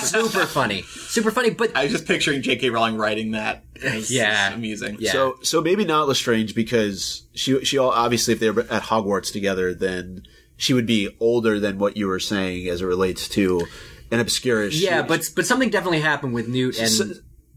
Super 0.04 0.46
funny, 0.46 0.82
super 0.82 1.30
funny. 1.30 1.50
But 1.50 1.76
I 1.76 1.84
was 1.84 1.92
just 1.92 2.06
picturing 2.06 2.42
J.K. 2.42 2.70
Rowling 2.70 2.96
writing 2.96 3.32
that. 3.32 3.64
It 3.74 3.94
was- 3.94 4.10
Yeah. 4.12 4.48
it's 4.48 4.56
amusing. 4.56 4.96
Yeah. 5.00 5.12
So 5.12 5.36
so 5.42 5.60
maybe 5.60 5.84
not 5.84 6.06
Lestrange 6.08 6.54
because 6.54 7.24
she 7.34 7.64
she 7.64 7.78
all 7.78 7.90
obviously 7.90 8.34
if 8.34 8.40
they 8.40 8.50
were 8.50 8.62
at 8.70 8.82
Hogwarts 8.84 9.32
together 9.32 9.74
then 9.74 10.22
she 10.56 10.72
would 10.72 10.86
be 10.86 11.08
older 11.18 11.58
than 11.58 11.78
what 11.78 11.96
you 11.96 12.06
were 12.06 12.20
saying 12.20 12.68
as 12.68 12.80
it 12.80 12.86
relates 12.86 13.28
to 13.30 13.66
an 14.12 14.20
Obscurus. 14.20 14.80
yeah, 14.80 15.02
She- 15.02 15.08
but 15.08 15.30
but 15.34 15.46
something 15.46 15.70
definitely 15.70 16.00
happened 16.00 16.32
with 16.34 16.46
Newt 16.48 16.78
and 16.78 16.88
So- 16.88 17.10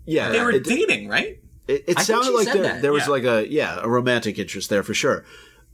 yeah, 0.06 0.30
They 0.30 0.42
were 0.42 0.52
it, 0.52 0.64
dating, 0.64 1.10
right? 1.10 1.40
it, 1.68 1.84
it 1.88 2.00
sounded 2.00 2.32
like 2.32 2.48
there, 2.52 2.64
that. 2.64 2.82
there 2.82 2.92
was 2.94 3.04
Yeah. 3.04 3.10
like 3.12 3.24
a 3.26 3.48
yeah 3.52 3.80
a 3.82 3.88
romantic 3.88 4.40
interest 4.40 4.70
there 4.70 4.82
for 4.84 4.94
sure. 4.96 5.26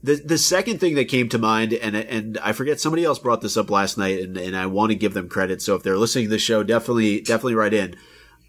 The 0.03 0.15
the 0.15 0.37
second 0.37 0.79
thing 0.79 0.95
that 0.95 1.05
came 1.05 1.29
to 1.29 1.39
mind 1.39 1.73
and 1.73 1.95
and 1.95 2.37
I 2.39 2.51
forget 2.51 2.79
somebody 2.79 3.05
else 3.05 3.19
brought 3.19 3.41
this 3.41 3.55
up 3.55 3.71
last 3.71 3.97
night 3.97 4.19
and, 4.19 4.37
and 4.37 4.55
I 4.55 4.65
want 4.65 4.91
to 4.91 4.95
give 4.95 5.13
them 5.13 5.29
credit. 5.29 5.61
So 5.61 5.75
if 5.75 5.83
they're 5.83 5.97
listening 5.97 6.25
to 6.25 6.31
the 6.31 6.39
show, 6.39 6.61
definitely 6.61 7.21
definitely 7.21 7.55
write 7.55 7.73
in. 7.73 7.95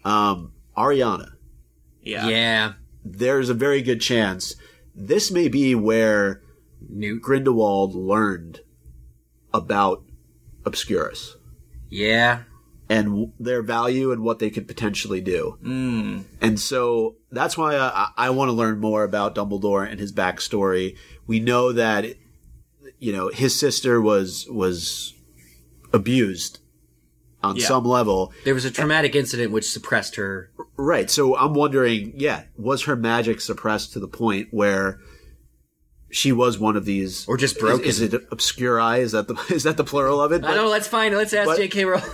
Um, 0.03 0.51
Ariana. 0.77 1.31
Yeah. 2.01 2.27
yeah, 2.27 2.73
there's 3.03 3.49
a 3.49 3.55
very 3.55 3.81
good 3.81 3.99
chance 3.99 4.55
this 4.95 5.29
may 5.29 5.47
be 5.49 5.75
where 5.75 6.41
Newt. 6.87 7.21
Grindelwald 7.21 7.93
learned 7.93 8.61
about 9.53 10.03
Obscurus 10.65 11.35
Yeah, 11.89 12.43
and 12.89 13.31
their 13.39 13.61
value 13.61 14.11
and 14.11 14.21
what 14.23 14.39
they 14.39 14.49
could 14.49 14.67
potentially 14.67 15.21
do. 15.21 15.57
Mm. 15.63 16.23
And 16.41 16.59
so 16.59 17.15
that's 17.31 17.57
why 17.57 17.75
I, 17.77 18.09
I 18.15 18.29
want 18.29 18.49
to 18.49 18.53
learn 18.53 18.79
more 18.79 19.03
about 19.03 19.33
Dumbledore 19.35 19.89
and 19.89 19.99
his 19.99 20.13
backstory. 20.13 20.95
We 21.25 21.39
know 21.39 21.71
that, 21.71 22.05
you 22.99 23.11
know, 23.11 23.29
his 23.29 23.59
sister 23.59 23.99
was, 23.99 24.47
was 24.49 25.13
abused 25.93 26.59
on 27.41 27.55
Yeah. 27.55 27.65
some 27.67 27.85
level. 27.85 28.33
there 28.43 28.53
was 28.53 28.65
a 28.65 28.71
traumatic 28.71 29.15
incident 29.15 29.51
which 29.51 29.69
suppressed 29.69 30.15
her. 30.15 30.51
Right. 30.77 31.09
So 31.09 31.35
I'm 31.35 31.53
wondering, 31.53 32.13
yeah, 32.15 32.43
was 32.57 32.83
her 32.83 32.95
magic 32.95 33.41
suppressed 33.41 33.93
to 33.93 33.99
the 33.99 34.07
point 34.07 34.49
where 34.51 34.99
she 36.11 36.31
was 36.31 36.57
one 36.59 36.75
of 36.77 36.85
these, 36.85 37.27
Or 37.27 37.35
just 37.35 37.59
broken. 37.59 37.85
Is, 37.85 37.99
is 37.99 38.13
it 38.13 38.21
eye? 38.31 38.97
Is 38.99 39.11
that 39.11 39.27
the 39.27 39.35
is 39.53 39.63
that 39.63 39.75
the 39.77 39.83
plural 39.83 40.21
of 40.21 40.31
it? 40.31 40.43
I 40.45 40.55
know. 40.55 40.67
Let's 40.67 40.87
find. 40.87 41.15
Let's 41.15 41.33
ask 41.33 41.47
but- 41.47 41.57
J.K. 41.57 41.85
Rowling. 41.85 42.09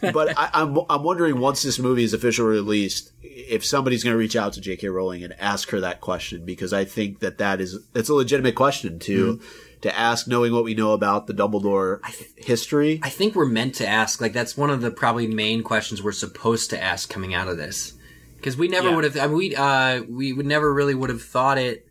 But 0.00 0.36
I, 0.38 0.50
I'm 0.54 0.78
I'm 0.88 1.02
wondering 1.02 1.38
once 1.38 1.62
this 1.62 1.78
movie 1.78 2.04
is 2.04 2.12
officially 2.14 2.48
released, 2.50 3.12
if 3.22 3.64
somebody's 3.64 4.04
going 4.04 4.14
to 4.14 4.18
reach 4.18 4.36
out 4.36 4.52
to 4.54 4.60
J.K. 4.60 4.88
Rowling 4.88 5.22
and 5.24 5.32
ask 5.40 5.70
her 5.70 5.80
that 5.80 6.00
question 6.00 6.44
because 6.44 6.72
I 6.72 6.84
think 6.84 7.20
that 7.20 7.38
that 7.38 7.60
is 7.60 7.78
it's 7.94 8.08
a 8.08 8.14
legitimate 8.14 8.54
question 8.54 8.98
to 9.00 9.34
Mm-hmm. 9.36 9.44
to 9.82 9.98
ask, 9.98 10.26
knowing 10.26 10.52
what 10.52 10.64
we 10.64 10.74
know 10.74 10.92
about 10.92 11.26
the 11.26 11.34
Dumbledore 11.34 12.00
history. 12.36 13.00
I 13.02 13.10
think 13.10 13.34
we're 13.34 13.44
meant 13.46 13.74
to 13.76 13.86
ask. 13.86 14.20
Like 14.20 14.32
that's 14.32 14.56
one 14.56 14.70
of 14.70 14.80
the 14.80 14.90
probably 14.90 15.26
main 15.26 15.62
questions 15.62 16.02
we're 16.02 16.12
supposed 16.12 16.70
to 16.70 16.82
ask 16.82 17.08
coming 17.10 17.34
out 17.34 17.48
of 17.48 17.56
this, 17.56 17.92
because 18.36 18.56
we 18.56 18.68
never 18.68 18.88
Yeah. 18.90 18.94
would 18.96 19.04
have. 19.04 19.16
I 19.18 19.26
mean, 19.26 19.36
we 19.36 19.56
uh, 19.56 20.02
we 20.08 20.32
would 20.32 20.46
never 20.46 20.72
really 20.72 20.94
would 20.94 21.10
have 21.10 21.22
thought 21.22 21.58
it. 21.58 21.86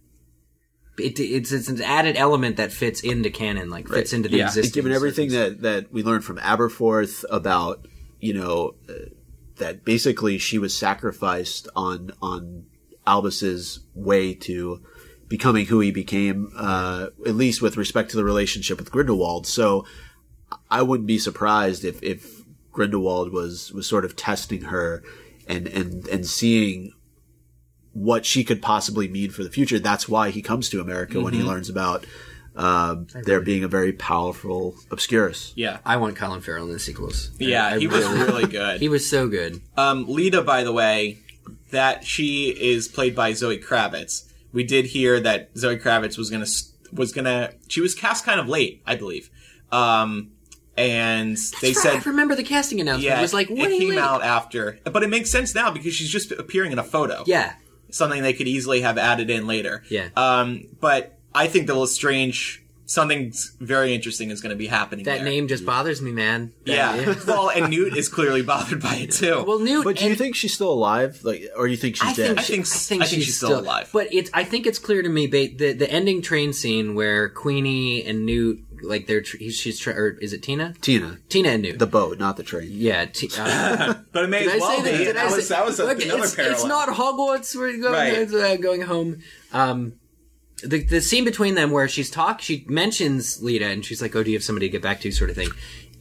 it, 0.97 1.19
it's 1.19 1.51
it's 1.51 1.69
an 1.69 1.81
added 1.81 2.15
element 2.17 2.57
that 2.57 2.71
fits 2.71 3.01
into 3.01 3.29
canon, 3.29 3.69
like 3.69 3.87
fits 3.87 4.13
into 4.13 4.29
the 4.29 4.37
Yeah. 4.37 4.45
existing. 4.47 4.73
given 4.73 4.91
everything 4.91 5.29
that 5.31 5.61
that 5.61 5.91
we 5.93 6.01
learned 6.03 6.23
from 6.25 6.37
Aberforth 6.37 7.23
about 7.29 7.85
you 8.23 8.33
know 8.33 8.75
uh, 8.89 9.09
that 9.57 9.83
basically 9.83 10.37
she 10.37 10.57
was 10.57 10.75
sacrificed 10.75 11.67
on 11.75 12.11
on 12.21 12.65
Albus's 13.05 13.81
way 13.93 14.33
to 14.33 14.81
becoming 15.27 15.65
who 15.65 15.81
he 15.81 15.91
became, 15.91 16.51
uh, 16.55 17.07
at 17.25 17.35
least 17.35 17.61
with 17.61 17.75
respect 17.75 18.11
to 18.11 18.17
the 18.17 18.23
relationship 18.23 18.77
with 18.79 18.91
Grindelwald. 18.91 19.45
So 19.45 19.85
I 20.71 20.81
wouldn't 20.83 21.07
be 21.07 21.19
surprised 21.19 21.83
if 21.83 22.01
if 22.01 22.43
Grindelwald 22.71 23.33
was 23.33 23.73
was 23.73 23.87
sort 23.87 24.05
of 24.05 24.15
testing 24.15 24.63
her 24.63 25.03
and 25.47 25.67
and 25.67 26.07
and 26.07 26.25
seeing 26.25 26.93
what 27.91 28.25
she 28.25 28.43
could 28.43 28.61
possibly 28.61 29.07
mean 29.07 29.31
for 29.31 29.43
the 29.43 29.51
future. 29.51 29.79
That's 29.79 30.07
why 30.07 30.29
he 30.29 30.41
comes 30.41 30.69
to 30.69 30.79
America 30.79 31.19
when 31.19 31.33
he 31.33 31.43
learns 31.43 31.69
about 31.69 32.05
um, 32.55 33.07
there 33.25 33.41
being 33.41 33.63
a 33.63 33.67
very 33.67 33.93
powerful 33.93 34.75
Obscurus. 34.89 35.53
Yeah. 35.55 35.79
I 35.85 35.97
want 35.97 36.15
Colin 36.15 36.41
Farrell 36.41 36.65
in 36.67 36.71
the 36.73 36.79
sequels. 36.79 37.31
Yeah, 37.39 37.65
I 37.67 37.79
he 37.79 37.87
was 37.87 38.05
really- 38.05 38.19
really 38.19 38.47
good. 38.47 38.79
He 38.79 38.89
was 38.89 39.09
so 39.09 39.27
good. 39.27 39.61
Um, 39.77 40.05
Leta, 40.07 40.41
by 40.41 40.63
the 40.63 40.71
way, 40.71 41.19
that 41.71 42.05
she 42.05 42.49
is 42.49 42.87
played 42.87 43.15
by 43.15 43.33
Zoe 43.33 43.57
Kravitz. 43.57 44.31
We 44.51 44.63
did 44.63 44.85
hear 44.85 45.19
that 45.21 45.49
Zoe 45.57 45.77
Kravitz 45.77 46.17
was 46.17 46.29
gonna 46.29 46.45
was 46.91 47.11
gonna 47.11 47.53
she 47.67 47.81
was 47.81 47.95
cast 47.95 48.23
kind 48.25 48.39
of 48.39 48.47
late, 48.47 48.83
I 48.85 48.95
believe. 48.95 49.31
Um, 49.71 50.29
and 50.77 51.37
they 51.61 51.69
right, 51.69 51.75
said 51.75 51.95
I 51.95 52.01
remember 52.09 52.35
the 52.35 52.43
casting 52.43 52.79
announcement. 52.79 53.05
yeah, 53.05 53.17
it 53.19 53.21
was 53.21 53.33
like 53.33 53.49
it 53.49 53.55
came 53.79 53.89
late. 53.89 53.97
out 53.97 54.23
after, 54.23 54.79
but 54.83 55.01
it 55.03 55.09
makes 55.09 55.31
sense 55.31 55.53
now 55.55 55.71
because 55.71 55.93
she's 55.93 56.09
just 56.09 56.31
appearing 56.31 56.71
in 56.71 56.77
a 56.79 56.83
photo. 56.83 57.23
Yeah, 57.25 57.53
something 57.89 58.21
they 58.21 58.33
could 58.33 58.47
easily 58.47 58.81
have 58.81 58.97
added 58.97 59.29
in 59.31 59.47
later. 59.47 59.83
Yeah. 59.89 60.09
Um, 60.15 60.65
but 60.79 61.17
I 61.35 61.47
think 61.47 61.67
the 61.67 61.75
Lestrange 61.75 62.59
something 62.85 63.33
very 63.59 63.93
interesting 63.95 64.29
is 64.29 64.41
going 64.41 64.49
to 64.51 64.55
be 64.57 64.67
happening. 64.67 65.05
that 65.05 65.15
there. 65.15 65.23
name 65.23 65.47
just 65.47 65.65
bothers 65.65 66.01
me, 66.01 66.11
man. 66.11 66.51
That- 66.65 66.97
Yeah. 66.97 67.15
well, 67.27 67.49
and 67.49 67.69
Newt 67.71 67.95
is 67.95 68.09
clearly 68.09 68.41
bothered 68.43 68.81
by 68.81 68.95
it 68.95 69.11
too. 69.11 69.43
well, 69.47 69.57
Newt. 69.59 69.83
But 69.85 69.97
do 69.97 70.05
you 70.05 70.15
think 70.15 70.35
she's 70.35 70.53
still 70.53 70.71
alive? 70.71 71.21
Like, 71.23 71.45
or 71.55 71.65
do 71.65 71.71
you 71.71 71.77
think 71.77 71.95
she's 71.95 72.09
I 72.09 72.13
dead? 72.13 72.27
think, 72.27 72.39
I 72.39 72.41
think- 72.43 72.65
I 72.67 72.69
think, 72.69 73.01
I 73.01 73.05
think 73.05 73.23
she's 73.23 73.37
still 73.37 73.59
alive. 73.59 73.89
But 73.93 74.13
it's 74.13 74.29
I 74.33 74.43
think 74.43 74.67
it's 74.67 74.79
clear 74.79 75.01
to 75.01 75.09
me 75.09 75.27
ba- 75.27 75.55
the 75.55 75.71
the 75.73 75.89
ending 75.89 76.21
train 76.21 76.51
scene 76.53 76.93
where 76.93 77.29
Queenie 77.29 78.03
and 78.05 78.25
Newt 78.25 78.59
like 78.83 79.07
they're 79.07 79.21
tr- 79.21 79.37
he's, 79.37 79.55
she's 79.55 79.79
tr- 79.79 79.91
or 79.91 80.09
is 80.21 80.33
it 80.33 80.43
Tina? 80.43 80.73
Tina, 80.81 81.17
Tina 81.29 81.49
and 81.49 81.63
Newt. 81.63 81.79
the 81.79 81.87
boat, 81.87 82.19
not 82.19 82.35
the 82.35 82.43
train. 82.43 82.67
yeah. 82.69 83.05
T- 83.05 83.29
uh, 83.39 83.93
but 84.11 84.25
it 84.25 84.27
may 84.27 84.39
did 84.43 84.49
as 84.49 84.53
I 84.55 84.57
well 84.59 84.83
say 84.83 84.83
be. 84.83 84.97
that? 84.97 85.03
Did 85.05 85.15
that, 85.15 85.27
I 85.31 85.31
was, 85.33 85.47
say- 85.47 85.55
that 85.55 85.65
was 85.65 85.79
a, 85.79 85.85
Look, 85.85 86.03
another 86.03 86.23
it's, 86.23 86.35
parallel. 86.35 86.55
it's 86.57 86.65
not 86.65 86.89
Hogwarts. 86.89 87.55
We're 87.55 87.77
going, 87.77 87.93
Right. 87.93 88.33
uh, 88.33 88.57
going 88.57 88.81
home. 88.81 89.19
Um, 89.53 89.93
the 90.65 90.83
the 90.83 91.01
scene 91.01 91.25
between 91.25 91.55
them 91.55 91.71
where 91.71 91.87
she's 91.87 92.09
talk, 92.09 92.41
she 92.41 92.65
mentions 92.67 93.41
Leta, 93.41 93.65
and 93.65 93.83
she's 93.85 94.01
like, 94.01 94.15
"Oh, 94.15 94.23
do 94.23 94.31
you 94.31 94.37
have 94.37 94.43
somebody 94.43 94.67
to 94.67 94.71
get 94.71 94.81
back 94.81 95.01
to?" 95.01 95.11
Sort 95.11 95.29
of 95.29 95.35
thing. 95.35 95.49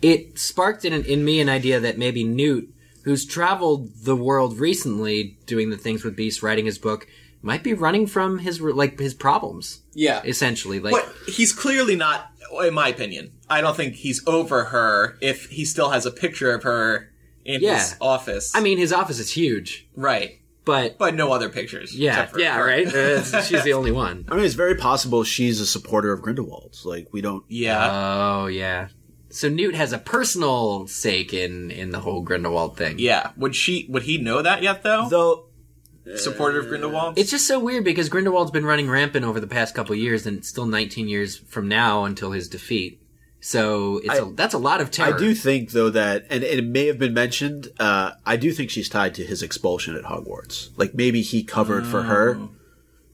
It 0.01 0.39
sparked 0.39 0.85
in 0.85 0.93
in 1.05 1.25
me 1.25 1.41
an 1.41 1.49
idea 1.49 1.81
that 1.81 1.99
maybe 1.99 2.25
Newt, 2.25 2.73
who's 3.05 3.25
traveled 3.25 3.91
the 4.05 4.17
world 4.17 4.59
recently, 4.59 5.37
doing 5.47 5.71
the 5.71 5.77
things 5.77 6.05
with 6.05 6.17
Beast, 6.17 6.43
writing 6.43 6.67
his 6.67 6.79
book, 6.79 7.07
might 7.43 7.63
be 7.63 7.75
running 7.75 8.07
from 8.07 8.39
his 8.39 8.61
like 8.61 8.99
his 8.99 9.15
problems. 9.15 9.81
Yeah. 9.95 10.23
essentially. 10.25 10.81
Like, 10.81 10.93
But 10.93 11.13
he's 11.29 11.53
clearly 11.53 11.97
not, 11.97 12.31
in 12.65 12.75
my 12.75 12.89
opinion. 12.89 13.33
I 13.51 13.61
don't 13.61 13.77
think 13.77 13.95
he's 13.97 14.27
over 14.27 14.65
her 14.65 15.19
if 15.21 15.47
he 15.51 15.65
still 15.65 15.91
has 15.91 16.07
a 16.07 16.11
picture 16.11 16.53
of 16.55 16.63
her 16.63 17.11
in 17.45 17.61
Yeah. 17.61 17.79
his 17.79 17.97
office. 18.01 18.53
I 18.55 18.61
mean, 18.61 18.79
his 18.79 18.93
office 18.93 19.19
is 19.19 19.33
huge, 19.33 19.87
right. 19.97 20.39
But 20.65 20.99
But 20.99 21.15
no 21.15 21.33
other 21.33 21.49
pictures. 21.49 21.97
yeah, 21.97 22.27
for 22.27 22.39
yeah, 22.39 22.57
her. 22.57 22.65
right. 22.67 22.87
Uh, 22.87 23.23
she's 23.43 23.63
the 23.65 23.73
only 23.73 23.93
one. 23.93 24.25
I 24.31 24.37
mean, 24.37 24.45
it's 24.45 24.55
very 24.55 24.75
possible 24.77 25.25
she's 25.25 25.61
a 25.61 25.67
supporter 25.67 26.13
of 26.13 26.23
Grindelwald's. 26.23 26.85
Like, 26.87 27.09
we 27.13 27.21
don't. 27.21 27.45
Yeah. 27.49 27.89
Oh 27.91 28.47
yeah. 28.47 28.89
So 29.31 29.49
Newt 29.49 29.75
has 29.75 29.93
a 29.93 29.99
personal 29.99 30.87
stake 30.87 31.33
in 31.33 31.71
in 31.71 31.91
the 31.91 32.01
whole 32.01 32.21
Grindelwald 32.23 32.77
thing. 32.77 32.99
yeah. 32.99 33.31
Would 33.37 33.57
she, 33.57 33.87
would 33.89 34.03
he 34.03 34.19
know 34.19 34.43
that 34.43 34.63
yet 34.63 34.83
though? 34.83 35.09
Though, 35.09 35.47
Supporter 36.17 36.59
of 36.61 36.69
Grindelwald? 36.69 37.17
It's 37.19 37.31
just 37.31 37.47
so 37.47 37.59
weird 37.61 37.85
because 37.85 38.09
Grindelwald's 38.09 38.51
been 38.51 38.67
running 38.67 38.91
rampant 38.91 39.25
over 39.25 39.39
the 39.41 39.47
past 39.47 39.75
couple 39.75 39.95
years, 39.95 40.27
and 40.27 40.39
it's 40.39 40.49
still 40.49 40.67
19 40.67 41.09
years 41.09 41.37
from 41.39 41.69
now 41.69 42.05
until 42.05 42.33
his 42.33 42.49
defeat. 42.49 43.01
So 43.45 43.99
it's 43.99 44.21
a 44.21 44.27
I- 44.27 44.33
that's 44.35 44.55
a 44.55 44.59
lot 44.59 44.81
of 44.81 44.93
terror. 44.93 45.15
I 45.15 45.19
do 45.19 45.35
think 45.35 45.73
though 45.73 45.91
that, 45.91 46.27
and 46.31 46.45
it 46.45 46.65
may 46.65 46.87
have 46.87 46.99
been 46.99 47.13
mentioned. 47.13 47.69
Uh, 47.79 48.13
I 48.25 48.37
do 48.37 48.53
think 48.53 48.71
she's 48.71 48.89
tied 48.89 49.17
to 49.17 49.25
his 49.25 49.43
expulsion 49.43 49.97
at 49.97 50.05
Hogwarts. 50.05 50.71
Like 50.77 50.95
maybe 50.95 51.23
he 51.23 51.43
covered 51.43 51.85
for 51.85 52.05
her. 52.05 52.39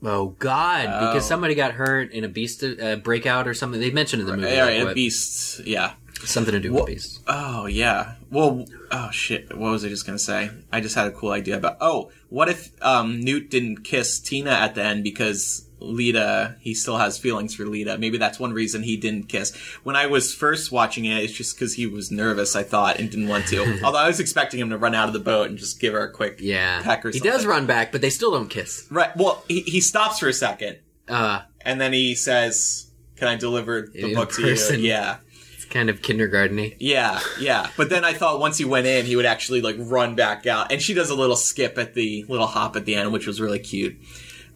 Oh 0.02 0.36
God! 0.38 0.84
Because 0.84 1.26
somebody 1.26 1.54
got 1.54 1.72
hurt 1.72 2.12
in 2.12 2.24
a 2.24 2.28
beast 2.28 2.62
uh, 2.62 2.96
breakout 2.96 3.48
or 3.48 3.54
something. 3.54 3.80
They 3.80 3.90
mentioned 3.90 4.20
in 4.20 4.26
the 4.26 4.36
movie 4.36 4.54
yeah, 4.54 4.64
like, 4.66 4.74
yeah, 4.74 4.92
beasts. 4.92 5.60
Yeah. 5.64 5.94
something 6.24 6.52
to 6.52 6.60
do 6.60 6.74
with 6.74 6.86
beasts. 6.86 7.20
Oh 7.26 7.64
yeah. 7.64 8.16
Well, 8.30 8.66
oh 8.92 9.10
shit. 9.10 9.56
What 9.56 9.70
was 9.70 9.82
I 9.84 9.88
just 9.88 10.04
gonna 10.04 10.18
say? 10.18 10.50
I 10.70 10.82
just 10.82 10.94
had 10.94 11.06
a 11.06 11.10
cool 11.12 11.30
idea 11.30 11.56
about. 11.56 11.78
Oh, 11.80 12.10
what 12.28 12.50
if 12.50 12.70
um, 12.84 13.20
Newt 13.20 13.50
didn't 13.50 13.82
kiss 13.82 14.20
Tina 14.20 14.50
at 14.50 14.74
the 14.74 14.84
end 14.84 15.04
because 15.04 15.67
Leta? 15.80 16.56
He 16.60 16.74
still 16.74 16.96
has 16.96 17.18
feelings 17.18 17.54
for 17.54 17.64
Leta. 17.66 17.98
Maybe 17.98 18.18
that's 18.18 18.38
one 18.38 18.52
reason 18.52 18.82
he 18.82 18.96
didn't 18.96 19.24
kiss. 19.28 19.54
When 19.84 19.96
I 19.96 20.06
was 20.06 20.34
first 20.34 20.72
watching 20.72 21.04
it, 21.04 21.22
it's 21.22 21.32
just 21.32 21.56
because 21.56 21.74
he 21.74 21.86
was 21.86 22.10
nervous. 22.10 22.56
I 22.56 22.62
thought 22.62 22.98
and 22.98 23.10
didn't 23.10 23.28
want 23.28 23.46
to. 23.48 23.80
Although 23.84 23.98
I 23.98 24.06
was 24.08 24.20
expecting 24.20 24.60
him 24.60 24.70
to 24.70 24.78
run 24.78 24.94
out 24.94 25.08
of 25.08 25.12
the 25.14 25.20
boat 25.20 25.48
and 25.50 25.58
just 25.58 25.80
give 25.80 25.92
her 25.94 26.00
a 26.04 26.12
quick 26.12 26.38
Yeah, 26.40 26.82
peck 26.82 27.04
or 27.04 27.08
he 27.10 27.18
something. 27.18 27.30
does 27.32 27.46
run 27.46 27.66
back, 27.66 27.92
but 27.92 28.00
they 28.00 28.10
still 28.10 28.30
don't 28.30 28.48
kiss. 28.48 28.86
Right. 28.90 29.16
Well, 29.16 29.44
he, 29.48 29.60
he 29.60 29.80
stops 29.80 30.18
for 30.18 30.28
a 30.28 30.32
second 30.32 30.78
Uh, 31.08 31.42
and 31.62 31.80
then 31.80 31.92
he 31.92 32.14
says, 32.14 32.90
"Can 33.16 33.28
I 33.28 33.36
deliver 33.36 33.82
the 33.92 34.08
In 34.10 34.14
book 34.14 34.32
to 34.32 34.42
person. 34.42 34.80
you?" 34.80 34.88
Yeah. 34.88 35.16
it's 35.54 35.64
kind 35.64 35.90
of 35.90 36.02
kindergarteny. 36.02 36.76
Yeah, 36.78 37.20
yeah. 37.40 37.68
But 37.76 37.88
then 37.90 38.04
I 38.04 38.12
thought 38.14 38.40
once 38.40 38.58
he 38.58 38.64
went 38.64 38.86
in, 38.86 39.06
he 39.06 39.16
would 39.16 39.26
actually 39.26 39.60
like 39.60 39.76
run 39.78 40.14
back 40.14 40.46
out, 40.46 40.70
and 40.72 40.80
she 40.82 40.94
does 40.94 41.10
a 41.10 41.14
little 41.14 41.36
skip 41.36 41.78
at 41.78 41.94
the 41.94 42.24
little 42.28 42.46
hop 42.46 42.76
at 42.76 42.84
the 42.84 42.94
end, 42.94 43.12
which 43.12 43.26
was 43.26 43.40
really 43.40 43.58
cute. 43.58 43.96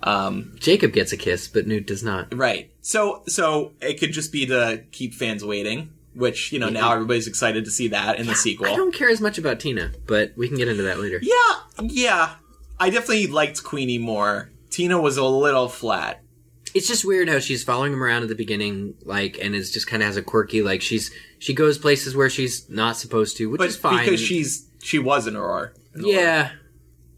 Um, 0.03 0.55
Jacob 0.59 0.93
gets 0.93 1.13
a 1.13 1.17
kiss, 1.17 1.49
but 1.49 1.67
Newt 1.67 1.87
does 1.87 2.03
not. 2.03 2.35
right. 2.37 2.71
So, 2.81 3.23
so 3.29 3.73
it 3.81 4.01
could 4.01 4.13
just 4.13 4.33
be 4.33 4.47
to 4.47 4.83
keep 4.91 5.15
fans 5.15 5.45
waiting, 5.45 5.93
which 6.15 6.53
you 6.53 6.59
know 6.59 6.69
now 6.69 6.93
everybody's 6.93 7.29
excited 7.29 7.65
to 7.67 7.71
see 7.71 7.89
that 7.89 8.19
in 8.19 8.27
the 8.27 8.35
sequel. 8.35 8.67
I 8.67 8.75
don't 8.75 8.93
care 8.95 9.09
as 9.09 9.21
much 9.21 9.39
about 9.39 9.61
Tina, 9.61 9.93
but 10.07 10.33
we 10.37 10.49
can 10.49 10.57
get 10.57 10.67
into 10.69 10.83
that 10.85 10.99
later. 10.99 11.21
Yeah, 11.23 11.83
yeah. 11.83 12.35
I 12.81 12.91
definitely 12.91 13.29
liked 13.29 13.63
Queenie 13.63 13.99
more. 13.99 14.51
Tina 14.71 15.01
was 15.01 15.17
a 15.17 15.25
little 15.25 15.69
flat. 15.69 16.21
it's 16.75 16.89
just 16.89 17.05
weird 17.05 17.29
how 17.29 17.39
she's 17.39 17.63
following 17.63 17.93
him 17.93 18.03
around 18.03 18.23
at 18.25 18.29
the 18.29 18.35
beginning, 18.35 18.95
like, 19.05 19.39
and 19.41 19.55
is 19.55 19.71
just 19.71 19.87
kind 19.87 20.03
of 20.03 20.07
has 20.09 20.17
a 20.17 20.23
quirky, 20.23 20.63
like, 20.63 20.83
she's 20.83 21.13
she 21.39 21.55
goes 21.55 21.79
places 21.79 22.17
where 22.17 22.29
she's 22.31 22.69
not 22.69 22.97
supposed 22.97 23.37
to, 23.37 23.49
which 23.49 23.59
But 23.61 23.69
is 23.69 23.77
fine. 23.77 24.05
because 24.05 24.21
she's 24.21 24.67
she 24.83 24.99
was 24.99 25.29
an 25.29 25.37
Aurora. 25.37 25.71
An 25.95 26.01
Aurora. 26.01 26.15
yeah, 26.17 26.51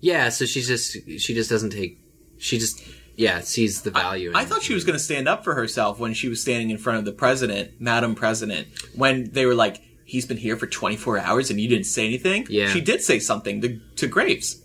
yeah. 0.00 0.28
So 0.28 0.44
she's 0.44 0.66
just 0.68 0.92
she 1.18 1.32
just 1.32 1.48
doesn't 1.48 1.70
take, 1.70 1.98
she 2.44 2.58
just 2.58 2.82
yeah 3.16 3.40
sees 3.40 3.82
the 3.82 3.90
value. 3.90 4.30
in 4.30 4.36
I 4.36 4.44
thought 4.44 4.62
she 4.62 4.74
was 4.74 4.84
going 4.84 4.98
to 4.98 5.04
stand 5.04 5.28
up 5.28 5.44
for 5.44 5.54
herself 5.54 5.98
when 5.98 6.14
she 6.14 6.28
was 6.28 6.40
standing 6.40 6.70
in 6.70 6.78
front 6.78 6.98
of 6.98 7.04
the 7.04 7.12
president, 7.12 7.80
Madam 7.80 8.14
President, 8.14 8.68
when 8.94 9.30
they 9.30 9.46
were 9.46 9.54
like, 9.54 9.80
"He's 10.04 10.26
been 10.26 10.36
here 10.36 10.56
for 10.56 10.66
24 10.66 11.18
hours 11.18 11.50
and 11.50 11.60
you 11.60 11.68
didn't 11.68 11.86
say 11.86 12.04
anything." 12.06 12.46
Yeah. 12.50 12.68
she 12.68 12.80
did 12.80 13.02
say 13.02 13.18
something 13.18 13.60
to, 13.62 13.80
to 13.96 14.06
Graves. 14.06 14.62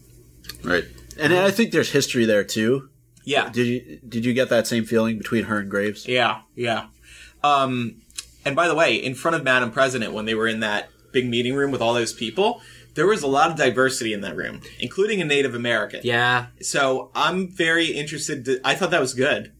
Right. 0.63 0.86
And 1.20 1.34
I 1.34 1.52
think 1.52 1.72
there's 1.72 1.92
history 1.92 2.26
there 2.26 2.44
too. 2.44 2.89
Yeah, 3.26 3.50
Did 3.50 3.68
you 3.68 4.00
did 4.08 4.26
you 4.26 4.34
get 4.34 4.50
that 4.50 4.65
same 4.68 4.86
feeling 4.86 5.18
between 5.18 5.44
her 5.46 5.60
and 5.60 5.70
Graves? 5.70 6.08
yeah, 6.08 6.42
yeah. 6.56 6.88
Um, 7.44 8.02
and 8.46 8.56
by 8.56 8.68
the 8.68 8.76
way, 8.76 8.96
in 8.96 9.13
front 9.15 9.36
of 9.36 9.44
Madam 9.44 9.72
President, 9.72 10.13
when 10.13 10.26
they 10.26 10.34
were 10.36 10.48
in 10.48 10.62
that 10.62 10.89
big 11.12 11.28
meeting 11.28 11.54
room 11.54 11.72
with 11.72 11.82
all 11.82 11.94
those 11.94 12.13
people, 12.13 12.62
there 12.95 13.08
was 13.08 13.23
a 13.23 13.28
lot 13.28 13.52
of 13.52 13.58
diversity 13.58 14.13
in 14.13 14.21
that 14.21 14.36
room, 14.36 14.62
including 14.80 15.21
a 15.21 15.25
Native 15.25 15.56
American. 15.56 16.02
yeah, 16.04 16.47
So 16.62 17.12
I'm 17.15 17.47
very 17.47 17.88
interested. 17.88 18.45
To, 18.45 18.60
I 18.63 18.75
thought 18.75 18.91
that 18.91 19.02
was 19.02 19.13
good. 19.13 19.52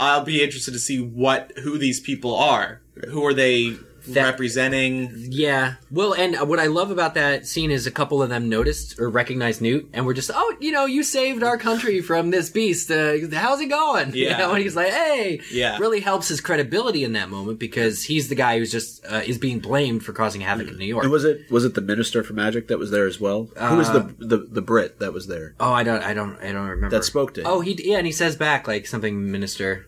I'll 0.00 0.24
be 0.24 0.42
interested 0.42 0.72
to 0.72 0.78
see 0.78 1.00
what 1.00 1.52
who 1.58 1.76
these 1.78 2.00
people 2.00 2.34
are. 2.34 2.82
Who 3.08 3.24
are 3.26 3.34
they 3.34 3.76
That- 4.14 4.30
representing? 4.30 5.28
yeah. 5.30 5.74
Well, 5.90 6.12
and 6.14 6.36
what 6.48 6.58
I 6.58 6.66
love 6.66 6.90
about 6.90 7.14
that 7.14 7.46
scene 7.46 7.70
is 7.70 7.86
a 7.86 7.90
couple 7.90 8.22
of 8.22 8.28
them 8.28 8.48
noticed 8.48 8.98
or 8.98 9.08
recognized 9.08 9.60
Newt, 9.62 9.88
and 9.92 10.06
we're 10.06 10.14
just, 10.14 10.30
oh, 10.34 10.56
you 10.60 10.70
know, 10.72 10.86
you 10.86 11.02
saved 11.02 11.42
our 11.42 11.56
country 11.58 12.00
from 12.00 12.30
this 12.30 12.50
beast. 12.50 12.90
Uh, 12.90 13.14
how's 13.32 13.60
it 13.60 13.66
going? 13.66 14.12
You 14.18 14.26
Yeah. 14.26 14.38
know, 14.38 14.52
and 14.52 14.62
he's 14.62 14.76
like, 14.76 14.90
hey, 14.92 15.40
Yeah. 15.50 15.78
Really 15.78 16.00
helps 16.00 16.28
his 16.28 16.40
credibility 16.40 17.04
in 17.04 17.12
that 17.12 17.28
moment 17.30 17.58
because 17.58 18.02
he's 18.04 18.28
the 18.28 18.34
guy 18.34 18.58
who's 18.58 18.72
just 18.72 19.04
uh, 19.06 19.22
is 19.26 19.38
being 19.38 19.60
blamed 19.60 20.04
for 20.04 20.12
causing 20.12 20.40
havoc 20.40 20.68
in 20.68 20.76
New 20.78 20.84
York. 20.86 21.04
And 21.04 21.12
was 21.12 21.24
it 21.24 21.50
was 21.50 21.64
it 21.64 21.74
the 21.74 21.80
minister 21.80 22.22
for 22.22 22.32
magic 22.32 22.68
that 22.68 22.78
was 22.78 22.90
there 22.90 23.06
as 23.06 23.20
well? 23.20 23.48
Who 23.56 23.76
was 23.76 23.90
the, 23.92 24.14
the 24.18 24.38
the 24.38 24.62
Brit 24.62 24.98
that 24.98 25.12
was 25.12 25.26
there? 25.26 25.54
Oh, 25.60 25.72
I 25.72 25.82
don't, 25.84 26.02
I 26.02 26.14
don't, 26.14 26.38
I 26.42 26.52
don't 26.52 26.66
remember. 26.68 26.90
That 26.96 27.04
spoke 27.04 27.34
to 27.34 27.40
him. 27.42 27.46
Oh, 27.46 27.60
he 27.60 27.78
yeah, 27.82 27.98
and 27.98 28.06
he 28.06 28.12
says 28.12 28.36
back 28.36 28.66
like 28.66 28.86
something 28.86 29.30
minister. 29.30 29.86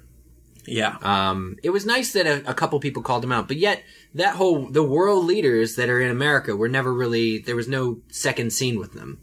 Yeah. 0.66 0.96
Um, 1.02 1.56
it 1.62 1.70
was 1.70 1.86
nice 1.86 2.12
that 2.12 2.26
a, 2.26 2.48
a 2.50 2.54
couple 2.54 2.78
people 2.80 3.02
called 3.02 3.24
him 3.24 3.32
out, 3.32 3.48
but 3.48 3.56
yet 3.56 3.82
that 4.14 4.36
whole 4.36 4.68
the 4.70 4.82
world 4.82 5.24
leaders 5.24 5.76
that 5.76 5.88
are 5.88 6.00
in 6.00 6.10
America 6.10 6.56
were 6.56 6.68
never 6.68 6.92
really 6.92 7.38
there 7.38 7.56
was 7.56 7.68
no 7.68 8.00
second 8.08 8.52
scene 8.52 8.78
with 8.78 8.92
them. 8.92 9.20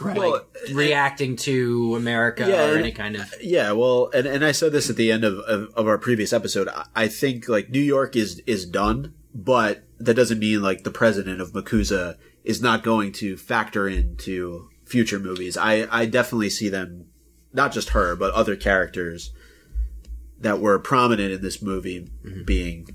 Well, 0.00 0.44
reacting 0.72 1.36
to 1.36 1.96
America 1.96 2.46
Yeah, 2.48 2.70
or 2.70 2.76
any 2.76 2.92
kind 2.92 3.16
of. 3.16 3.32
Yeah, 3.40 3.72
well, 3.72 4.10
and, 4.14 4.26
and 4.26 4.44
I 4.44 4.52
said 4.52 4.70
this 4.70 4.90
at 4.90 4.96
the 4.96 5.10
end 5.10 5.24
of, 5.24 5.38
of, 5.40 5.70
of 5.74 5.88
our 5.88 5.98
previous 5.98 6.32
episode. 6.32 6.68
I, 6.68 6.84
I 6.94 7.08
think 7.08 7.48
like 7.48 7.70
New 7.70 7.80
York 7.80 8.14
is 8.14 8.40
is 8.46 8.66
done, 8.66 9.14
but 9.34 9.84
that 9.98 10.14
doesn't 10.14 10.38
mean 10.38 10.62
like 10.62 10.84
the 10.84 10.90
president 10.90 11.40
of 11.40 11.52
MACUSA 11.52 12.16
is 12.44 12.62
not 12.62 12.82
going 12.82 13.12
to 13.12 13.36
factor 13.36 13.88
into 13.88 14.68
future 14.84 15.18
movies. 15.18 15.56
I 15.56 15.88
I 15.90 16.06
definitely 16.06 16.50
see 16.50 16.68
them, 16.68 17.06
not 17.52 17.72
just 17.72 17.90
her, 17.90 18.14
but 18.14 18.32
other 18.34 18.56
characters 18.56 19.32
that 20.40 20.60
were 20.60 20.78
prominent 20.78 21.32
in 21.32 21.42
this 21.42 21.60
movie 21.62 22.08
being 22.44 22.88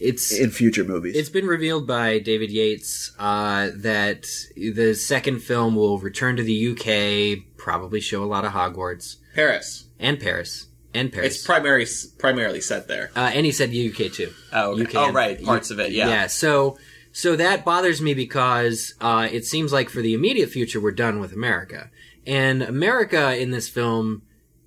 It's 0.00 0.32
in 0.32 0.50
future 0.50 0.84
movies. 0.84 1.16
It's 1.16 1.28
been 1.28 1.46
revealed 1.46 1.86
by 1.86 2.18
David 2.18 2.50
Yates 2.50 3.12
uh, 3.18 3.70
that 3.76 4.26
the 4.56 4.94
second 4.94 5.40
film 5.40 5.74
will 5.74 5.98
return 5.98 6.36
to 6.36 6.42
the 6.42 6.70
UK, 6.72 7.56
probably 7.56 8.00
show 8.00 8.22
a 8.22 8.26
lot 8.26 8.44
of 8.44 8.52
Hogwarts 8.52 9.16
Paris. 9.34 9.86
and 9.98 10.20
Paris 10.20 10.68
and 10.94 11.12
Paris. 11.12 11.36
It's 11.36 11.44
primary, 11.44 11.86
primarily 12.18 12.60
set 12.60 12.88
there. 12.88 13.10
uh, 13.16 13.30
and 13.34 13.44
he 13.44 13.52
said 13.52 13.70
UK 13.70 14.12
too. 14.12 14.32
Oh, 14.52 14.72
okay. 14.72 14.82
UK 14.84 14.94
oh, 14.96 15.12
right. 15.12 15.42
Parts 15.42 15.70
of 15.70 15.80
it. 15.80 15.92
Yeah. 15.92 16.08
Yeah. 16.08 16.26
So 16.28 16.78
so 17.12 17.36
that 17.36 17.64
bothers 17.64 18.00
me 18.00 18.14
because 18.14 18.94
uh, 19.00 19.28
it 19.30 19.44
seems 19.44 19.72
like 19.72 19.88
for 19.90 20.00
the 20.00 20.14
immediate 20.14 20.50
future 20.50 20.80
we're 20.80 20.92
done 20.92 21.20
with 21.20 21.32
America, 21.32 21.90
and 22.26 22.62
America 22.62 23.36
in 23.36 23.50
this 23.50 23.68
film 23.68 24.22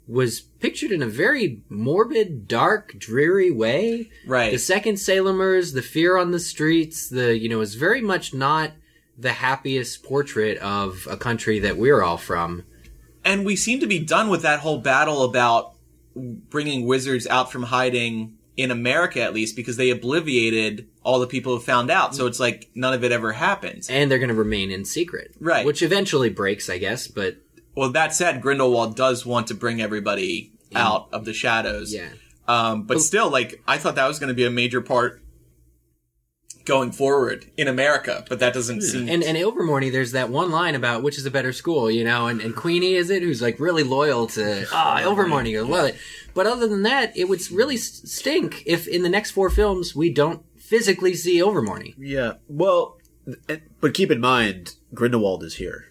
was 0.07 0.39
pictured 0.39 0.91
in 0.91 1.01
a 1.01 1.07
very 1.07 1.61
morbid, 1.69 2.47
dark, 2.47 2.95
dreary 2.97 3.51
way. 3.51 4.09
Right. 4.25 4.51
The 4.51 4.57
second 4.59 4.95
Salemers, 4.95 5.73
the 5.73 5.81
fear 5.81 6.17
on 6.17 6.31
the 6.31 6.39
streets, 6.39 7.09
the 7.09 7.37
you 7.37 7.49
know 7.49 7.61
is 7.61 7.75
very 7.75 8.01
much 8.01 8.33
not 8.33 8.71
the 9.17 9.33
happiest 9.33 10.03
portrait 10.03 10.57
of 10.59 11.07
a 11.09 11.17
country 11.17 11.59
that 11.59 11.75
we're 11.77 12.01
all 12.03 12.17
from. 12.17 12.63
and 13.25 13.45
we 13.45 13.55
seem 13.55 13.79
to 13.79 13.87
be 13.87 13.99
done 13.99 14.29
with 14.29 14.43
that 14.43 14.59
whole 14.59 14.77
battle 14.79 15.23
about 15.23 15.73
bringing 16.15 16.85
wizards 16.85 17.27
out 17.27 17.51
from 17.51 17.63
hiding 17.63 18.37
in 18.55 18.71
America, 18.71 19.21
at 19.21 19.33
least, 19.33 19.55
because 19.55 19.77
they 19.77 19.89
obliviated 19.89 20.85
all 21.03 21.19
the 21.19 21.27
people 21.27 21.53
who 21.55 21.59
found 21.61 21.91
out. 21.91 22.15
So 22.15 22.25
it's 22.25 22.39
like 22.39 22.69
none 22.73 22.93
of 22.93 23.03
it 23.03 23.11
ever 23.11 23.33
happens. 23.33 23.89
And 23.89 24.09
they're 24.09 24.17
going 24.17 24.29
to 24.29 24.35
remain 24.35 24.71
in 24.71 24.83
secret, 24.85 25.35
Right. 25.39 25.65
Which 25.65 25.83
eventually 25.83 26.29
breaks, 26.29 26.69
I 26.69 26.77
guess. 26.79 27.07
But 27.07 27.37
Well, 27.77 27.91
that 27.91 28.11
said, 28.13 28.41
Grindelwald 28.41 28.95
does 28.95 29.23
want 29.23 29.47
to 29.47 29.53
bring 29.53 29.79
everybody 29.81 30.51
out 30.75 31.09
of 31.13 31.25
the 31.25 31.33
shadows. 31.33 31.93
yeah, 31.93 32.09
Um, 32.47 32.83
but 32.83 32.99
still, 33.01 33.29
like, 33.29 33.61
I 33.67 33.77
thought 33.77 33.95
that 33.95 34.07
was 34.07 34.17
going 34.17 34.29
to 34.29 34.33
be 34.33 34.45
a 34.45 34.49
major 34.49 34.81
part 34.81 35.21
going 36.65 36.91
forward 36.91 37.45
in 37.55 37.67
America, 37.67 38.25
but 38.27 38.39
that 38.39 38.53
doesn't 38.53 38.81
seem. 38.81 39.07
And 39.07 39.23
and 39.23 39.37
Ilvermorny, 39.37 39.91
there's 39.91 40.11
that 40.11 40.29
one 40.29 40.51
line 40.51 40.73
about 40.75 41.03
which 41.03 41.17
is 41.17 41.25
a 41.25 41.31
better 41.31 41.53
school, 41.53 41.89
you 41.89 42.03
know, 42.03 42.27
and, 42.27 42.41
and 42.41 42.55
Queenie 42.55 42.95
is 42.95 43.09
it 43.09 43.23
who's 43.23 43.41
like 43.41 43.59
really 43.59 43.83
loyal 43.83 44.27
to 44.27 44.65
ah 44.73 44.99
Ilvermorny, 44.99 45.57
I 45.57 45.61
love 45.61 45.85
it. 45.89 45.95
But 46.33 46.45
other 46.45 46.67
than 46.67 46.83
that, 46.83 47.15
it 47.15 47.29
would 47.29 47.49
really 47.51 47.77
stink 47.77 48.63
if 48.65 48.87
in 48.87 49.01
the 49.03 49.09
next 49.09 49.31
four 49.31 49.49
films 49.49 49.95
we 49.95 50.09
don't 50.11 50.43
physically 50.57 51.13
see 51.13 51.37
Ilvermorny. 51.37 51.95
yeah, 51.97 52.33
well, 52.49 52.97
but 53.79 53.93
keep 53.93 54.11
in 54.11 54.19
mind 54.19 54.75
Grindelwald 54.93 55.43
is 55.43 55.55
here. 55.55 55.86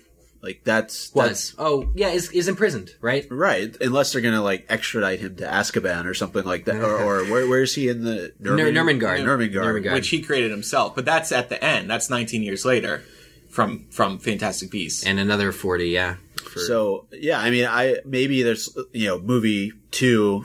Like 0.47 0.63
that's 0.63 1.11
that's 1.11 1.55
Was 1.55 1.55
oh 1.59 1.91
yeah, 1.97 2.11
is 2.11 2.31
is 2.31 2.47
imprisoned, 2.47 2.93
right? 3.01 3.27
Right, 3.29 3.77
unless 3.81 4.13
they're 4.13 4.23
gonna 4.23 4.43
like 4.43 4.67
extradite 4.69 5.19
him 5.19 5.35
to 5.37 5.45
Azkaban 5.45 6.07
or 6.07 6.15
something 6.15 6.45
like 6.45 6.67
that, 6.67 6.77
or, 6.77 7.03
or 7.03 7.25
where, 7.31 7.49
where 7.49 7.63
is 7.63 7.75
he 7.75 7.89
in 7.89 8.05
the 8.05 8.33
Ner- 8.39 8.57
Nurmengard. 8.57 9.25
Nurmengard. 9.25 9.53
Nurmengard. 9.55 9.95
which 9.95 10.09
he 10.09 10.23
created 10.23 10.53
himself, 10.53 10.95
but 10.95 11.05
that's 11.05 11.33
at 11.33 11.49
the 11.49 11.63
end. 11.63 11.91
That's 11.91 12.09
19 12.09 12.45
years 12.45 12.65
later 12.65 13.03
from 13.49 13.87
from 13.91 14.21
Fantastic 14.21 14.71
Beasts. 14.71 15.05
And 15.05 15.19
another 15.19 15.51
forty, 15.51 15.89
yeah. 15.89 16.15
For, 16.37 16.61
So 16.61 17.07
yeah, 17.11 17.41
I 17.41 17.51
mean, 17.51 17.67
I 17.67 17.97
maybe 18.05 18.45
there's 18.45 18.69
you 18.93 19.09
know 19.09 19.19
movie 19.19 19.73
two 19.91 20.45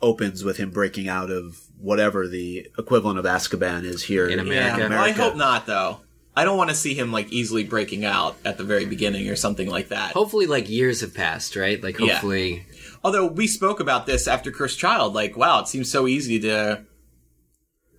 opens 0.00 0.44
with 0.44 0.56
him 0.56 0.70
breaking 0.70 1.08
out 1.08 1.30
of 1.30 1.60
whatever 1.78 2.26
the 2.26 2.70
equivalent 2.78 3.18
of 3.18 3.26
Azkaban 3.26 3.84
is 3.84 4.02
here 4.04 4.28
In 4.28 4.38
yeah, 4.46 4.76
America. 4.76 4.88
well, 4.88 5.04
I 5.04 5.10
hope 5.10 5.36
not 5.36 5.66
though. 5.66 6.00
I 6.34 6.44
don't 6.44 6.56
want 6.56 6.70
to 6.70 6.76
see 6.76 6.94
him 6.94 7.12
like 7.12 7.30
easily 7.30 7.64
breaking 7.64 8.04
out 8.04 8.36
at 8.44 8.56
the 8.58 8.64
very 8.64 8.86
beginning 8.86 9.28
or 9.28 9.36
something 9.36 9.68
like 9.68 9.88
that. 9.88 10.12
hopefully, 10.12 10.46
like 10.46 10.68
years 10.70 11.00
have 11.02 11.14
passed, 11.14 11.56
right? 11.56 11.82
Like 11.82 11.98
Yeah. 11.98 12.12
hopefully, 12.14 12.66
Although 13.04 13.26
we 13.26 13.46
spoke 13.46 13.80
about 13.80 14.06
this 14.06 14.28
after 14.28 14.50
Cursed 14.50 14.78
Child, 14.78 15.12
like 15.14 15.36
wow, 15.36 15.60
it 15.60 15.68
seems 15.68 15.90
so 15.90 16.06
easy 16.06 16.40
to 16.40 16.84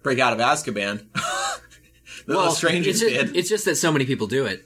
break 0.02 0.20
out 0.20 0.34
of 0.34 0.40
Azkaban. 0.40 1.06
the 2.26 2.34
little 2.36 2.52
strangers 2.52 3.02
it's 3.02 3.12
just, 3.12 3.28
did. 3.28 3.38
it's 3.38 3.50
just 3.50 3.66
that 3.66 3.76
so 3.76 3.92
many 3.92 4.06
people 4.06 4.28
do 4.28 4.46
it. 4.46 4.66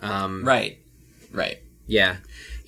Um, 0.00 0.44
right, 0.44 0.78
right. 1.32 1.58
Yeah. 1.86 2.16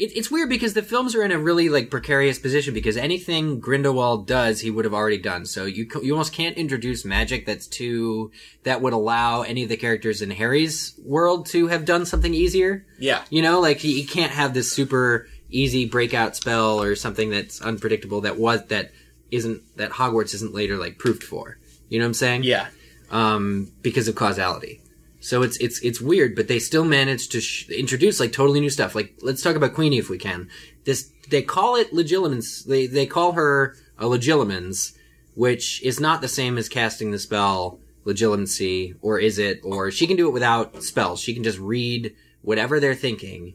It, 0.03 0.17
it's 0.17 0.33
weird 0.33 0.49
because 0.49 0.75
the 0.75 0.83
films 0.83 1.15
are 1.15 1.23
in 1.23 1.31
a 1.31 1.38
really 1.38 1.69
like 1.69 1.88
precarious 1.88 2.37
position 2.37 2.75
because 2.75 2.97
anything 2.97 3.61
Grindelwald 3.61 4.27
does, 4.27 4.61
he 4.61 4.69
would 4.69 4.85
have 4.85 4.95
already 4.95 5.19
done. 5.19 5.47
So 5.47 5.65
you 5.65 5.87
you 6.03 6.12
almost 6.12 6.33
can't 6.33 6.57
introduce 6.57 7.05
magic 7.05 7.47
that's 7.47 7.69
too 7.69 8.33
that 8.65 8.83
would 8.83 8.95
allow 8.95 9.43
any 9.43 9.62
of 9.62 9.69
the 9.69 9.77
characters 9.77 10.21
in 10.21 10.33
Harry's 10.33 10.99
world 11.05 11.47
to 11.51 11.69
have 11.69 11.85
done 11.85 12.05
something 12.05 12.35
easier. 12.35 12.85
Yeah, 12.99 13.23
You 13.31 13.43
know, 13.43 13.61
like 13.61 13.77
he, 13.77 13.93
he 13.93 14.05
can't 14.05 14.33
have 14.33 14.55
this 14.55 14.73
super 14.73 15.29
easy 15.51 15.87
breakout 15.87 16.35
spell 16.35 16.83
or 16.83 16.97
something 16.97 17.31
that's 17.31 17.62
unpredictable 17.62 18.23
that 18.23 18.37
was 18.37 18.67
that 18.67 18.91
isn't 19.31 19.62
that 19.77 19.93
Hogwarts 19.93 20.35
isn't 20.35 20.53
later 20.53 20.79
like 20.79 20.99
proofed 20.99 21.23
for. 21.23 21.59
You 21.88 22.01
know 22.01 22.07
what 22.07 22.09
I'm 22.09 22.15
saying? 22.15 22.43
yeah. 22.43 22.67
um, 23.12 23.71
because 23.83 24.09
of 24.09 24.17
causality. 24.17 24.82
So 25.23 25.43
it's 25.43 25.57
it's 25.59 25.81
it's 25.83 26.01
weird, 26.01 26.35
but 26.35 26.49
they 26.49 26.59
still 26.59 26.85
manage 26.85 27.29
to 27.29 27.41
sh- 27.41 27.69
introduce 27.69 28.19
like 28.19 28.33
totally 28.33 28.59
new 28.59 28.71
stuff. 28.71 28.97
Like 28.97 29.15
let's 29.23 29.41
talk 29.41 29.55
about 29.55 29.73
Queenie 29.73 29.99
if 29.99 30.11
we 30.11 30.19
can. 30.19 30.51
This 30.85 31.13
they 31.31 31.43
call 31.43 31.77
it 31.77 31.93
legilimens. 31.93 32.65
They 32.65 32.89
they 32.89 33.07
call 33.07 33.33
her 33.33 33.77
a 33.99 34.07
legilimens, 34.07 34.97
which 35.35 35.81
is 35.85 36.01
not 36.01 36.23
the 36.23 36.29
same 36.29 36.59
as 36.59 36.69
casting 36.69 37.13
the 37.13 37.21
spell 37.21 37.79
legilimency, 38.05 38.97
or 39.01 39.21
is 39.21 39.39
it? 39.39 39.61
Or 39.63 39.93
she 39.93 40.09
can 40.09 40.17
do 40.17 40.27
it 40.27 40.33
without 40.33 40.83
spells. 40.83 41.21
She 41.21 41.35
can 41.35 41.45
just 41.45 41.61
read 41.61 42.17
whatever 42.41 42.81
they're 42.81 42.97
thinking. 42.97 43.55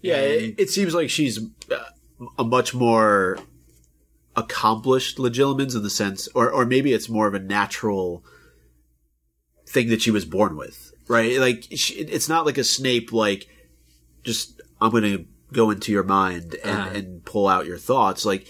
Yeah, 0.00 0.18
it, 0.18 0.54
it 0.58 0.70
seems 0.70 0.94
like 0.94 1.10
she's 1.10 1.40
uh, 1.72 1.78
a 2.38 2.44
much 2.44 2.72
more 2.72 3.40
accomplished 4.36 5.18
legilimens 5.18 5.74
in 5.74 5.82
the 5.82 5.90
sense, 5.90 6.28
or 6.36 6.52
or 6.52 6.64
maybe 6.64 6.92
it's 6.92 7.08
more 7.08 7.26
of 7.26 7.34
a 7.34 7.40
natural 7.40 8.24
thing 9.68 9.88
that 9.90 10.02
she 10.02 10.10
was 10.10 10.24
born 10.24 10.56
with, 10.56 10.92
right? 11.08 11.38
Like 11.38 11.64
she, 11.74 11.94
it's 11.94 12.28
not 12.28 12.46
like 12.46 12.58
a 12.58 12.64
Snape, 12.64 13.12
like 13.12 13.48
just 14.24 14.60
I'm 14.80 14.90
going 14.90 15.02
to 15.04 15.24
go 15.52 15.70
into 15.70 15.92
your 15.92 16.04
mind 16.04 16.56
and, 16.64 16.78
Uh-huh. 16.78 16.90
and 16.94 17.24
pull 17.24 17.48
out 17.48 17.66
your 17.66 17.78
thoughts. 17.78 18.24
Like 18.24 18.46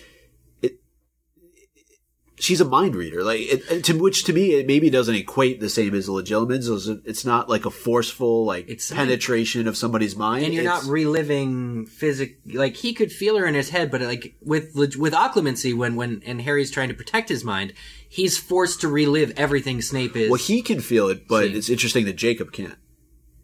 she's 2.41 2.61
a 2.61 2.65
mind 2.65 2.95
reader. 2.97 3.23
Like 3.23 3.41
it, 3.41 3.85
to 3.85 3.93
which 3.99 4.25
to 4.25 4.33
me 4.33 4.53
it 4.55 4.67
maybe 4.67 4.91
doesn't 4.91 5.15
equate 5.15 5.61
the 5.61 5.69
same 5.69 5.95
as 5.95 6.09
legilimens. 6.09 6.65
It's- 6.75 6.99
It's 7.05 7.25
not 7.25 7.49
like 7.49 7.65
a 7.67 7.71
forceful 7.71 8.45
like 8.45 8.65
It's- 8.65 8.91
penetration 8.93 9.67
of 9.69 9.77
somebody's 9.77 10.17
mind, 10.17 10.45
and 10.45 10.55
you're 10.55 10.65
It's- 10.65 10.85
not 10.85 10.91
reliving 10.91 11.87
physic 11.87 12.39
like 12.53 12.77
he 12.77 12.93
could 12.93 13.11
feel 13.13 13.37
her 13.37 13.47
in 13.47 13.55
his 13.55 13.71
head 13.71 13.91
but 13.91 14.01
like 14.01 14.35
with 14.43 14.75
with 14.77 15.13
occlumency 15.13 15.75
when 15.75 15.97
when 15.97 16.23
and 16.25 16.41
harry's 16.43 16.71
trying 16.71 16.89
to 16.89 16.95
protect 16.95 17.29
his 17.29 17.45
mind 17.45 17.73
he's 18.09 18.39
forced 18.39 18.81
to 18.81 18.89
relive 18.89 19.33
everything 19.37 19.81
snape 19.83 20.17
is 20.17 20.31
Well, 20.31 20.39
he 20.39 20.63
can 20.63 20.81
feel 20.81 21.09
it, 21.09 21.29
but 21.29 21.45
it's 21.47 21.69
interesting 21.69 22.05
that 22.07 22.17
Jacob 22.17 22.53
can't 22.53 22.77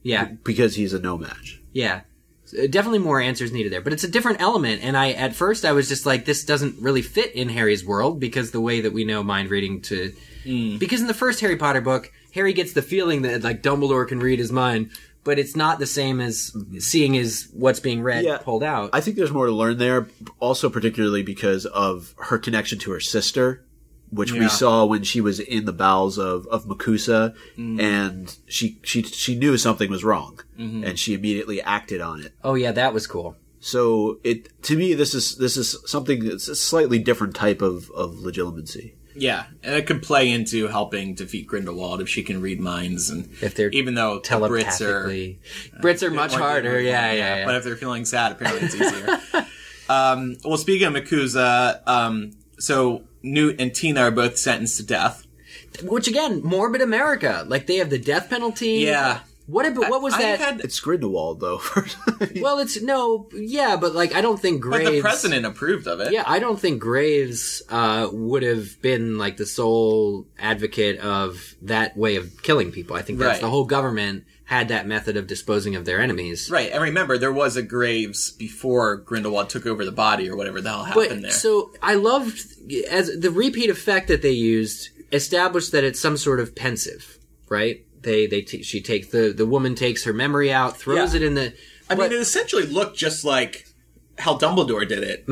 yeah 0.03 0.25
because 0.45 0.77
he's 0.77 0.93
a 0.93 0.99
No-Maj. 1.01 1.61
yeah 1.73 2.01
definitely 2.71 2.99
more 2.99 3.21
answers 3.21 3.53
needed 3.53 3.73
there 3.73 3.81
but 3.81 3.93
it's 3.93 4.05
a 4.05 4.09
different 4.09 4.41
element. 4.41 4.83
And 4.83 4.97
i 4.97 5.13
at 5.13 5.35
first 5.35 5.65
i 5.65 5.73
was 5.73 5.89
just 5.89 6.07
like 6.07 6.25
this 6.25 6.45
doesn't 6.45 6.81
really 6.81 7.03
fit 7.03 7.35
in 7.35 7.49
harry's 7.49 7.85
world 7.85 8.21
because 8.21 8.51
the 8.51 8.61
way 8.61 8.81
that 8.81 8.93
we 8.93 9.05
know 9.05 9.23
mind 9.23 9.51
reading 9.51 9.81
to 9.83 10.13
hmm. 10.45 10.79
because 10.79 11.01
in 11.01 11.07
the 11.07 11.15
first 11.15 11.41
harry 11.41 11.57
potter 11.57 11.81
book 11.81 12.13
harry 12.33 12.53
gets 12.53 12.73
the 12.73 12.83
feeling 12.83 13.23
that 13.23 13.43
like 13.43 13.63
dumbledore 13.63 14.07
can 14.07 14.21
read 14.21 14.39
his 14.39 14.53
mind 14.53 14.91
but 15.25 15.39
it's 15.39 15.57
not 15.57 15.79
the 15.79 15.87
same 15.87 16.21
as 16.21 16.55
seeing 16.79 17.15
his 17.15 17.49
what's 17.53 17.81
being 17.81 18.03
read 18.03 18.25
Yeah. 18.25 18.39
pulled 18.39 18.63
out. 18.63 18.91
I 18.93 19.01
think 19.01 19.17
there's 19.17 19.33
more 19.33 19.47
to 19.47 19.53
learn 19.53 19.79
there, 19.79 20.07
also 20.39 20.69
particularly 20.69 21.23
because 21.23 21.65
of 21.67 22.15
her 22.19 22.39
connection 22.39 22.79
to 22.81 22.93
her 22.93 23.01
sister, 23.01 23.64
which 24.15 24.33
Yeah. 24.33 24.41
we 24.41 24.49
saw 24.49 24.85
when 24.85 25.03
she 25.05 25.21
was 25.21 25.41
in 25.41 25.65
the 25.65 25.73
bowels 25.73 26.19
of, 26.19 26.47
of 26.49 26.67
MACUSA, 26.67 27.35
Mm. 27.59 27.81
and 27.81 28.37
she 28.47 28.79
she 28.83 29.03
she 29.03 29.35
knew 29.35 29.57
something 29.59 29.91
was 29.91 30.05
wrong, 30.05 30.41
Mm-hmm. 30.59 30.85
and 30.85 30.99
she 30.99 31.15
immediately 31.15 31.61
acted 31.63 32.01
on 32.01 32.21
it. 32.21 32.33
oh 32.43 32.55
yeah 32.55 32.73
that 32.73 32.93
was 32.95 33.07
cool 33.07 33.37
So 33.61 34.19
it 34.25 34.39
to 34.65 34.77
me 34.77 34.95
this 34.95 35.15
is 35.15 35.37
this 35.37 35.57
is 35.57 35.77
something 35.87 36.25
that's 36.25 36.49
a 36.49 36.55
slightly 36.57 36.99
different 36.99 37.35
type 37.35 37.61
of 37.63 37.91
of 37.93 38.11
legilimency. 38.29 38.93
Yeah, 39.17 39.45
and 39.63 39.77
it 39.77 39.87
could 39.87 40.03
play 40.03 40.29
into 40.29 40.67
helping 40.67 41.15
defeat 41.15 41.47
Grindelwald 41.47 42.01
if 42.01 42.09
she 42.09 42.23
can 42.25 42.41
read 42.41 42.59
minds, 42.61 43.11
and 43.11 43.29
If 43.41 43.55
they're 43.55 43.71
even 43.71 43.95
though 43.95 44.15
the 44.19 44.29
Brits 44.29 44.81
are 44.81 45.05
telepathically. 45.05 45.39
Brits 45.81 46.03
are 46.03 46.11
much 46.11 46.35
Or- 46.35 46.41
harder. 46.41 46.81
Yeah, 46.81 47.13
yeah, 47.13 47.37
yeah. 47.37 47.45
But 47.47 47.55
if 47.55 47.63
they're 47.65 47.77
feeling 47.77 48.05
sad, 48.07 48.33
apparently 48.33 48.63
it's 48.67 48.75
easier. 48.75 49.07
um, 49.89 50.37
well, 50.45 50.57
speaking 50.59 50.89
of 50.89 50.95
MACUSA, 50.95 51.87
um, 51.87 52.33
so 52.59 53.05
Newt 53.25 53.61
and 53.61 53.75
Tina 53.75 54.03
are 54.03 54.11
both 54.11 54.39
sentenced 54.39 54.77
to 54.77 54.83
death. 54.85 55.27
Which 55.83 56.07
again, 56.07 56.41
morbid 56.45 56.81
America. 56.81 57.45
Like 57.49 57.67
they 57.67 57.77
have 57.77 57.91
the 57.91 57.99
death 57.99 58.31
penalty. 58.31 58.73
Yeah. 58.73 59.21
What 59.47 59.67
about 59.67 59.91
what 59.91 60.01
was 60.01 60.15
I 60.15 60.23
that? 60.23 60.39
had- 60.41 60.61
It's 60.61 60.81
Grindelwald, 60.81 61.41
though. 61.41 61.61
well, 62.41 62.59
it's 62.61 62.81
no, 62.81 63.29
yeah, 63.35 63.77
but 63.77 63.95
like 63.95 64.15
I 64.15 64.23
don't 64.23 64.41
think 64.41 64.63
but 64.63 64.69
Graves. 64.83 64.91
the 64.91 65.01
president 65.03 65.45
approved 65.45 65.87
of 65.87 66.01
it. 66.01 66.13
Yeah, 66.13 66.25
I 66.27 66.39
don't 66.39 66.59
think 66.59 66.81
Graves 66.81 67.63
uh, 67.69 68.09
would 68.11 68.43
have 68.43 68.81
been 68.81 69.19
like 69.19 69.37
the 69.37 69.45
sole 69.47 70.27
advocate 70.39 70.99
of 71.01 71.55
that 71.63 71.95
way 71.97 72.17
of 72.17 72.43
killing 72.43 72.73
people. 72.73 72.97
I 72.97 73.03
think 73.03 73.19
that's 73.19 73.33
Right. 73.35 73.41
the 73.43 73.51
whole 73.51 73.67
government 73.67 74.25
had 74.47 74.69
that 74.69 74.87
method 74.87 75.17
of 75.17 75.27
disposing 75.27 75.75
of 75.75 75.85
their 75.87 76.01
enemies. 76.01 76.51
Right, 76.51 76.71
and 76.71 76.83
remember, 76.83 77.17
there 77.19 77.33
was 77.33 77.57
a 77.57 77.63
Graves 77.63 78.31
before 78.31 78.97
Grindelwald 78.97 79.49
took 79.51 79.67
over 79.67 79.85
the 79.85 79.93
body 79.93 80.29
or 80.29 80.37
whatever 80.37 80.61
the 80.61 80.69
hell 80.71 80.85
happened 80.85 81.09
But 81.09 81.23
there. 81.23 81.31
so 81.31 81.71
I 81.83 81.95
loved 81.95 82.41
as 82.91 83.19
the 83.21 83.31
repeat 83.31 83.69
effect 83.71 84.09
that 84.09 84.21
they 84.23 84.33
used 84.33 84.89
established 85.13 85.73
that 85.73 85.83
it's 85.85 86.01
some 86.01 86.17
sort 86.19 86.41
of 86.41 86.55
Pensieve, 86.55 87.19
right? 87.49 87.85
They 88.05 88.27
they 88.27 88.43
t- 88.43 88.63
she 88.63 88.81
takes 88.81 89.09
the 89.09 89.33
the 89.37 89.47
woman 89.47 89.75
takes 89.75 90.05
her 90.05 90.13
memory 90.13 90.53
out, 90.53 90.77
throws 90.77 91.13
Yeah. 91.15 91.21
it 91.21 91.23
in 91.25 91.35
the. 91.35 91.55
I 91.91 91.95
mean, 91.97 92.07
it 92.13 92.13
essentially 92.15 92.65
looked 92.67 92.97
just 92.97 93.25
like 93.25 93.67
how 94.19 94.39
Dumbledore 94.39 94.87
did 94.89 95.03
it. 95.03 95.25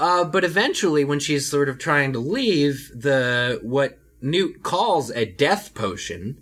uh, 0.00 0.24
but 0.24 0.42
eventually, 0.44 1.04
when 1.04 1.20
she's 1.20 1.48
sort 1.48 1.68
of 1.68 1.78
trying 1.78 2.12
to 2.14 2.18
leave, 2.18 2.90
the 2.94 3.58
what 3.62 3.98
Newt 4.22 4.62
calls 4.62 5.10
a 5.10 5.24
death 5.26 5.74
potion. 5.74 6.40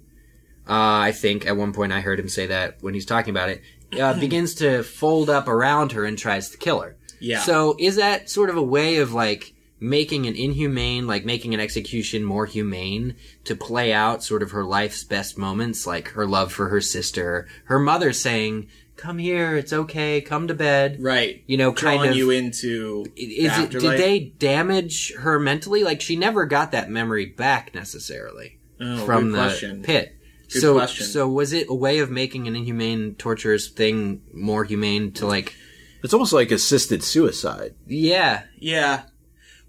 Uh, 0.68 1.00
I 1.08 1.12
think 1.12 1.46
at 1.46 1.56
one 1.56 1.72
point 1.72 1.92
I 1.92 2.00
heard 2.00 2.20
him 2.20 2.28
say 2.28 2.46
that 2.46 2.76
when 2.82 2.92
he's 2.94 3.06
talking 3.06 3.30
about 3.30 3.48
it, 3.48 3.62
uh, 3.98 4.12
begins 4.20 4.54
to 4.56 4.82
fold 4.82 5.30
up 5.30 5.48
around 5.48 5.92
her 5.92 6.04
and 6.04 6.18
tries 6.18 6.50
to 6.50 6.58
kill 6.58 6.80
her. 6.80 6.96
Yeah. 7.20 7.40
So 7.40 7.74
is 7.78 7.96
that 7.96 8.28
sort 8.30 8.50
of 8.50 8.56
a 8.56 8.62
way 8.62 8.98
of 8.98 9.12
like 9.12 9.54
making 9.80 10.26
an 10.26 10.34
inhumane, 10.34 11.06
like 11.06 11.24
making 11.24 11.54
an 11.54 11.60
execution 11.60 12.24
more 12.24 12.46
humane 12.46 13.14
to 13.44 13.54
play 13.54 13.92
out 13.92 14.22
sort 14.24 14.42
of 14.42 14.50
her 14.50 14.64
life's 14.64 15.04
best 15.04 15.38
moments, 15.38 15.86
like 15.86 16.08
her 16.08 16.26
love 16.26 16.52
for 16.52 16.68
her 16.68 16.80
sister, 16.80 17.46
her 17.64 17.78
mother 17.78 18.12
saying, 18.12 18.68
"Come 18.96 19.18
here, 19.18 19.56
it's 19.56 19.72
okay, 19.72 20.20
come 20.20 20.48
to 20.48 20.54
bed." 20.54 20.98
Right. 21.00 21.42
You 21.46 21.56
know, 21.56 21.72
Drawing 21.72 21.98
kind 21.98 22.10
of. 22.10 22.16
you 22.16 22.30
into 22.30 23.04
is 23.16 23.56
it? 23.58 23.70
Did 23.70 23.82
they 23.98 24.18
damage 24.38 25.14
her 25.14 25.38
mentally? 25.38 25.84
Like 25.84 26.00
she 26.00 26.16
never 26.16 26.44
got 26.46 26.72
that 26.72 26.90
memory 26.90 27.26
back 27.26 27.74
necessarily 27.74 28.58
Oh, 28.80 29.04
from 29.06 29.24
good 29.30 29.34
the 29.34 29.36
question. 29.38 29.82
pit. 29.82 30.14
Good 30.52 30.62
so, 30.62 30.74
question. 30.74 31.06
so 31.06 31.28
was 31.28 31.52
it 31.52 31.66
a 31.68 31.74
way 31.74 31.98
of 31.98 32.10
making 32.10 32.48
an 32.48 32.56
inhumane, 32.56 33.14
torturous 33.16 33.68
thing 33.68 34.22
more 34.32 34.64
humane 34.64 35.12
to 35.12 35.26
like? 35.26 35.54
it's 36.02 36.14
almost 36.14 36.32
like 36.32 36.50
assisted 36.50 37.02
suicide. 37.04 37.74
Yeah, 37.86 38.44
Yeah. 38.58 39.02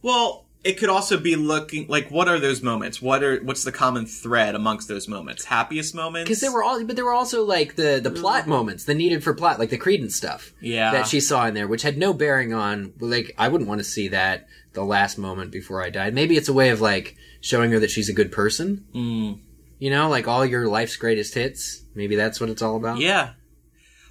Well, 0.02 0.46
it 0.64 0.78
could 0.78 0.90
also 0.90 1.18
be 1.18 1.36
looking 1.38 1.88
like 1.88 2.10
what 2.12 2.28
are 2.28 2.38
those 2.40 2.62
moments? 2.62 3.02
What 3.02 3.24
are 3.24 3.42
what's 3.44 3.64
the 3.64 3.72
common 3.72 4.06
thread 4.06 4.56
amongst 4.56 4.88
those 4.90 5.08
moments? 5.08 5.46
Happiest 5.46 5.96
moments? 5.96 6.28
Because 6.28 6.42
there 6.42 6.52
were 6.52 6.64
all, 6.64 6.84
but 6.84 6.96
there 6.96 7.06
were 7.06 7.14
also 7.14 7.46
like 7.46 7.76
the 7.76 8.00
the 8.04 8.12
plot 8.12 8.46
moments, 8.46 8.84
the 8.84 8.94
needed 8.94 9.24
for 9.24 9.34
plot, 9.34 9.58
like 9.58 9.70
the 9.70 9.78
Credence 9.78 10.16
stuff. 10.16 10.52
Yeah. 10.60 10.92
that 10.92 11.08
she 11.08 11.22
saw 11.22 11.46
in 11.48 11.54
there, 11.54 11.68
which 11.68 11.84
had 11.84 11.98
no 11.98 12.14
bearing 12.14 12.54
on. 12.54 12.94
Like, 13.00 13.34
I 13.38 13.48
wouldn't 13.48 13.70
want 13.70 13.80
to 13.80 13.86
see 13.86 14.10
that 14.10 14.48
the 14.74 14.84
last 14.84 15.18
moment 15.18 15.52
before 15.52 15.84
I 15.84 15.90
died. 15.90 16.14
Maybe 16.14 16.36
it's 16.36 16.50
a 16.50 16.54
way 16.54 16.70
of 16.70 16.82
like 16.82 17.16
showing 17.42 17.72
her 17.72 17.80
that 17.80 17.92
she's 17.92 18.10
a 18.10 18.14
good 18.14 18.32
person. 18.32 18.86
Mm. 18.94 19.40
You 19.80 19.90
know, 19.90 20.10
like 20.10 20.28
all 20.28 20.46
your 20.46 20.68
life's 20.68 20.98
greatest 20.98 21.36
hits. 21.36 21.84
Maybe 21.96 22.18
that's 22.18 22.42
what 22.42 22.50
it's 22.50 22.62
all 22.62 22.76
about. 22.76 23.00
Yeah. 23.00 23.32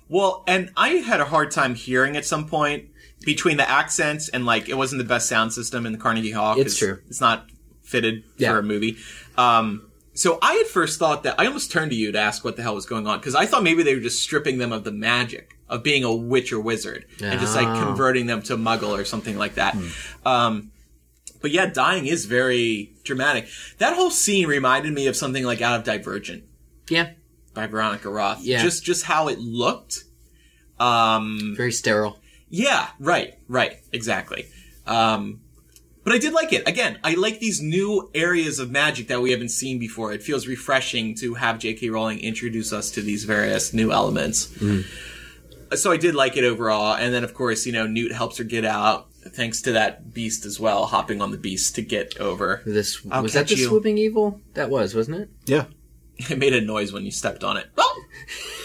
Well, 0.08 0.44
and 0.46 0.72
I 0.76 0.88
had 0.88 1.20
a 1.20 1.26
hard 1.26 1.50
time 1.50 1.74
hearing 1.74 2.16
at 2.16 2.24
some 2.24 2.48
point 2.48 2.88
between 3.32 3.58
the 3.58 3.68
accents 3.68 4.30
and 4.30 4.46
like 4.46 4.70
it 4.70 4.76
wasn't 4.82 4.98
the 4.98 5.04
best 5.14 5.28
sound 5.28 5.52
system 5.52 5.84
in 5.84 5.92
the 5.92 5.98
Carnegie 5.98 6.30
Hall. 6.30 6.58
It's 6.58 6.78
true. 6.78 6.96
It's 7.08 7.20
not 7.20 7.46
fitted 7.82 8.24
Yeah. 8.38 8.52
for 8.52 8.58
a 8.60 8.62
movie. 8.62 8.96
Um, 9.36 9.90
so 10.14 10.38
I 10.40 10.62
at 10.64 10.68
first 10.70 10.98
thought 10.98 11.24
that 11.24 11.34
I 11.38 11.44
almost 11.46 11.70
turned 11.70 11.90
to 11.90 11.96
you 11.96 12.10
to 12.12 12.18
ask 12.18 12.42
what 12.42 12.56
the 12.56 12.62
hell 12.62 12.74
was 12.74 12.86
going 12.86 13.06
on 13.06 13.18
because 13.20 13.34
I 13.34 13.44
thought 13.44 13.62
maybe 13.62 13.82
they 13.82 13.94
were 13.94 14.00
just 14.00 14.22
stripping 14.22 14.56
them 14.56 14.72
of 14.72 14.82
the 14.84 14.92
magic 14.92 15.58
of 15.68 15.82
being 15.82 16.04
a 16.04 16.14
witch 16.32 16.52
or 16.54 16.58
wizard 16.60 17.04
and 17.22 17.38
just 17.38 17.54
like 17.54 17.68
Oh. 17.68 17.84
converting 17.84 18.24
them 18.26 18.40
to 18.44 18.56
Muggle 18.56 18.98
or 18.98 19.04
something 19.04 19.36
like 19.36 19.56
that. 19.56 19.76
Um, 20.24 20.70
but 21.42 21.50
yeah, 21.50 21.66
dying 21.66 22.06
is 22.06 22.24
very 22.24 22.94
dramatic. 23.04 23.46
That 23.76 23.94
whole 23.94 24.10
scene 24.10 24.46
reminded 24.48 24.94
me 24.94 25.06
of 25.06 25.16
something 25.16 25.44
like 25.44 25.60
out 25.60 25.78
of 25.78 25.84
Divergent 25.84 26.44
yeah, 26.88 27.10
by 27.52 27.66
Veronica 27.66 28.08
Roth. 28.08 28.40
Yeah. 28.42 28.62
Just 28.62 28.84
just 28.84 29.04
how 29.04 29.28
it 29.28 29.38
looked. 29.38 30.04
Um 30.80 31.54
very 31.56 31.72
sterile. 31.72 32.17
Yeah, 32.50 32.88
right, 32.98 33.38
right, 33.48 33.78
exactly. 33.92 34.46
Um 34.86 35.40
but 36.04 36.14
I 36.14 36.18
did 36.18 36.32
like 36.32 36.54
it. 36.54 36.66
Again, 36.66 36.98
I 37.04 37.14
like 37.14 37.38
these 37.38 37.60
new 37.60 38.10
areas 38.14 38.58
of 38.58 38.70
magic 38.70 39.08
that 39.08 39.20
we 39.20 39.30
haven't 39.30 39.50
seen 39.50 39.78
before. 39.78 40.10
It 40.14 40.22
feels 40.22 40.46
refreshing 40.46 41.14
to 41.16 41.34
have 41.34 41.58
J.K. 41.58 41.90
Rowling 41.90 42.20
introduce 42.20 42.72
us 42.72 42.90
to 42.92 43.02
these 43.02 43.24
various 43.24 43.74
new 43.74 43.92
elements. 43.92 44.50
So 45.76 45.92
I 45.92 45.98
did 45.98 46.14
like 46.14 46.38
it 46.38 46.44
overall. 46.44 46.94
And 46.94 47.12
then, 47.12 47.24
of 47.24 47.34
course, 47.34 47.66
you 47.66 47.72
know, 47.72 47.86
Newt 47.86 48.12
helps 48.12 48.38
her 48.38 48.44
get 48.44 48.64
out 48.64 49.08
thanks 49.12 49.60
to 49.62 49.72
that 49.72 50.14
beast 50.14 50.46
as 50.46 50.58
well, 50.58 50.86
hopping 50.86 51.20
on 51.20 51.30
the 51.30 51.36
beast 51.36 51.74
to 51.74 51.82
get 51.82 52.18
over. 52.18 52.62
This 52.64 53.06
I'll 53.10 53.22
was 53.22 53.34
that 53.34 53.48
the 53.48 53.56
you. 53.56 53.66
swooping 53.66 53.98
evil? 53.98 54.40
That 54.54 54.70
was, 54.70 54.94
wasn't 54.94 55.18
it? 55.18 55.30
Yeah. 55.44 55.66
It 56.30 56.36
made 56.38 56.52
a 56.52 56.60
noise 56.60 56.92
when 56.92 57.04
you 57.04 57.10
stepped 57.12 57.44
on 57.44 57.56
it. 57.56 57.66
Oh! 57.76 58.04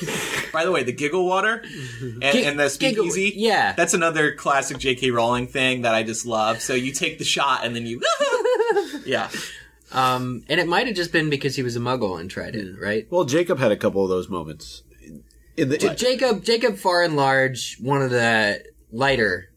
By 0.53 0.65
the 0.65 0.71
way, 0.71 0.83
the 0.83 0.91
giggle 0.91 1.25
water 1.25 1.63
and, 2.01 2.21
Gi- 2.21 2.45
and 2.45 2.59
the 2.59 2.75
giggle- 2.79 3.05
speakeasy. 3.09 3.33
yeah. 3.35 3.73
That's 3.73 3.93
another 3.93 4.33
classic 4.33 4.77
J.K. 4.79 5.11
Rowling 5.11 5.47
thing 5.47 5.83
that 5.83 5.93
I 5.93 6.01
just 6.03 6.25
love. 6.25 6.61
So 6.61 6.73
you 6.73 6.91
take 6.91 7.19
the 7.19 7.23
shot 7.23 7.63
and 7.65 7.75
then 7.75 7.85
you. 7.85 8.01
yeah. 9.05 9.29
Um, 9.91 10.43
and 10.49 10.59
it 10.59 10.67
might 10.67 10.87
have 10.87 10.95
just 10.95 11.11
been 11.11 11.29
because 11.29 11.55
he 11.55 11.61
was 11.61 11.75
a 11.75 11.79
Muggle 11.79 12.19
and 12.19 12.29
tried 12.29 12.55
it, 12.55 12.75
right? 12.81 13.05
Well, 13.11 13.23
Jacob 13.25 13.59
had 13.59 13.71
a 13.71 13.77
couple 13.77 14.03
of 14.03 14.09
those 14.09 14.27
moments. 14.29 14.81
In 15.55 15.69
the, 15.69 15.77
Jacob, 15.77 16.43
Jacob, 16.43 16.77
far 16.77 17.03
and 17.03 17.15
large, 17.15 17.77
one 17.79 18.01
of 18.01 18.09
the 18.09 18.63
lighter 18.91 19.51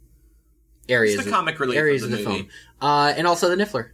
areas, 0.88 1.14
It's 1.16 1.24
the 1.24 1.30
comic 1.30 1.58
relief 1.58 1.78
areas 1.78 2.02
of 2.02 2.12
of 2.12 2.18
the 2.18 2.22
the, 2.22 2.28
movie. 2.28 2.38
film, 2.42 2.50
uh, 2.82 3.14
and 3.16 3.26
also 3.26 3.48
the 3.48 3.56
Niffler. 3.56 3.90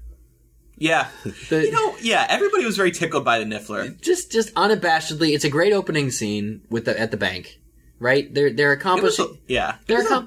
Yeah. 0.77 1.09
The, 1.49 1.65
You 1.67 1.71
know, 1.73 1.97
yeah, 2.01 2.27
everybody 2.29 2.65
was 2.65 2.77
very 2.77 2.91
tickled 2.91 3.25
by 3.25 3.39
the 3.39 3.45
Niffler. 3.45 4.01
just, 4.01 4.33
just 4.33 4.55
unabashedly, 4.55 5.35
it's 5.35 5.45
a 5.45 5.51
great 5.51 5.73
opening 5.73 6.11
scene 6.11 6.63
with 6.71 6.85
the 6.87 6.99
at 6.99 7.11
the 7.11 7.17
bank, 7.17 7.61
right? 7.99 8.33
They're 8.33 8.53
they're 8.53 8.73
accomplishing. 8.73 9.27
a, 9.27 9.53
yeah. 9.53 9.77
They're 9.87 10.01
a- 10.01 10.27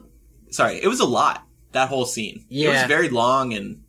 sorry, 0.51 0.81
it 0.81 0.87
was 0.87 0.99
a 0.99 1.05
lot, 1.05 1.45
that 1.73 1.89
whole 1.89 2.05
scene. 2.05 2.45
Yeah, 2.49 2.69
It 2.69 2.73
was 2.73 2.83
very 2.83 3.09
long 3.09 3.53
and, 3.53 3.83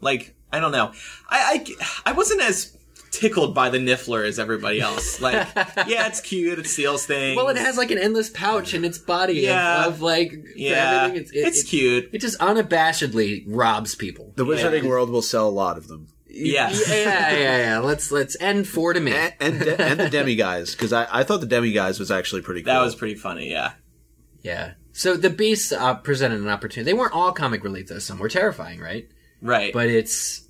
like, 0.00 0.34
I 0.52 0.60
don't 0.60 0.72
know. 0.72 0.92
I, 1.30 1.64
I, 2.04 2.10
I 2.10 2.12
wasn't 2.12 2.42
as 2.42 2.76
tickled 3.12 3.54
by 3.54 3.68
the 3.70 3.78
Niffler 3.78 4.26
as 4.26 4.38
everybody 4.40 4.80
else. 4.80 5.20
Like, 5.20 5.34
yeah, 5.86 6.08
it's 6.08 6.20
cute, 6.20 6.58
it 6.58 6.66
steals 6.66 7.06
things. 7.06 7.36
well, 7.36 7.48
it 7.50 7.56
has 7.56 7.76
like 7.76 7.90
an 7.92 7.98
endless 7.98 8.30
pouch 8.30 8.74
in 8.74 8.84
its 8.84 8.98
body 8.98 9.34
Yeah. 9.34 9.86
of, 9.86 9.94
of 9.94 10.00
like 10.02 10.32
Yeah. 10.56 11.08
It's, 11.08 11.30
it, 11.30 11.36
it's 11.38 11.60
it- 11.62 11.66
cute. 11.66 12.10
It 12.12 12.18
just 12.20 12.38
unabashedly 12.40 13.44
robs 13.46 13.94
people. 13.94 14.32
the 14.36 14.44
Wizarding 14.44 14.84
World 14.88 15.10
will 15.10 15.22
sell 15.22 15.48
a 15.48 15.50
lot 15.50 15.76
of 15.78 15.88
them. 15.88 16.08
Yeah. 16.34 16.70
yeah, 16.88 17.32
yeah, 17.34 17.56
yeah. 17.58 17.78
Let's 17.80 18.10
let's 18.10 18.36
end 18.40 18.66
four 18.66 18.94
to 18.94 19.00
me. 19.00 19.12
And, 19.12 19.34
and, 19.38 19.60
de- 19.60 19.82
and 19.82 20.00
the 20.00 20.04
Demiguise, 20.16 20.72
because 20.72 20.90
I, 20.92 21.06
I 21.12 21.24
thought 21.24 21.42
the 21.42 21.46
Demiguise 21.46 21.98
was 21.98 22.10
actually 22.10 22.40
pretty 22.40 22.62
cool. 22.62 22.72
That 22.72 22.80
was 22.80 22.94
pretty 22.94 23.16
funny, 23.16 23.50
yeah. 23.50 23.72
Yeah. 24.42 24.72
So 24.92 25.14
the 25.16 25.28
beasts 25.30 25.72
uh, 25.72 25.94
presented 25.96 26.40
an 26.40 26.48
opportunity. 26.48 26.90
They 26.90 26.96
weren't 26.98 27.12
all 27.12 27.32
comic 27.32 27.62
relief 27.64 27.88
though. 27.88 27.98
Some 27.98 28.18
were 28.18 28.30
terrifying, 28.30 28.80
right? 28.80 29.08
Right. 29.42 29.72
But 29.74 29.88
it's. 29.88 30.48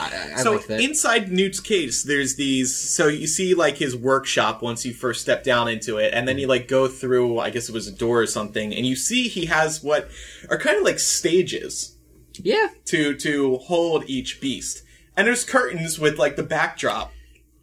I, 0.00 0.32
I 0.36 0.42
so 0.42 0.52
like 0.52 0.70
inside 0.70 1.30
Newt's 1.30 1.60
case, 1.60 2.02
there's 2.02 2.36
these. 2.36 2.74
So 2.76 3.08
you 3.08 3.26
see 3.26 3.54
like 3.54 3.76
his 3.76 3.96
workshop 3.96 4.62
once 4.62 4.84
you 4.84 4.92
first 4.92 5.20
step 5.20 5.42
down 5.42 5.68
into 5.68 5.98
it, 5.98 6.14
and 6.14 6.26
then 6.26 6.38
you 6.38 6.46
like 6.46 6.68
go 6.68 6.88
through. 6.88 7.38
I 7.38 7.50
guess 7.50 7.68
it 7.68 7.72
was 7.72 7.88
a 7.88 7.92
door 7.92 8.20
or 8.20 8.26
something, 8.26 8.74
and 8.74 8.86
you 8.86 8.96
see 8.96 9.28
he 9.28 9.46
has 9.46 9.82
what 9.82 10.08
are 10.50 10.58
kind 10.58 10.76
of 10.76 10.84
like 10.84 10.98
stages 10.98 11.96
yeah, 12.42 12.68
to 12.86 13.14
to 13.16 13.56
hold 13.56 14.04
each 14.06 14.40
beast, 14.40 14.82
and 15.16 15.26
there's 15.26 15.44
curtains 15.44 15.98
with 15.98 16.18
like 16.18 16.36
the 16.36 16.42
backdrop. 16.42 17.12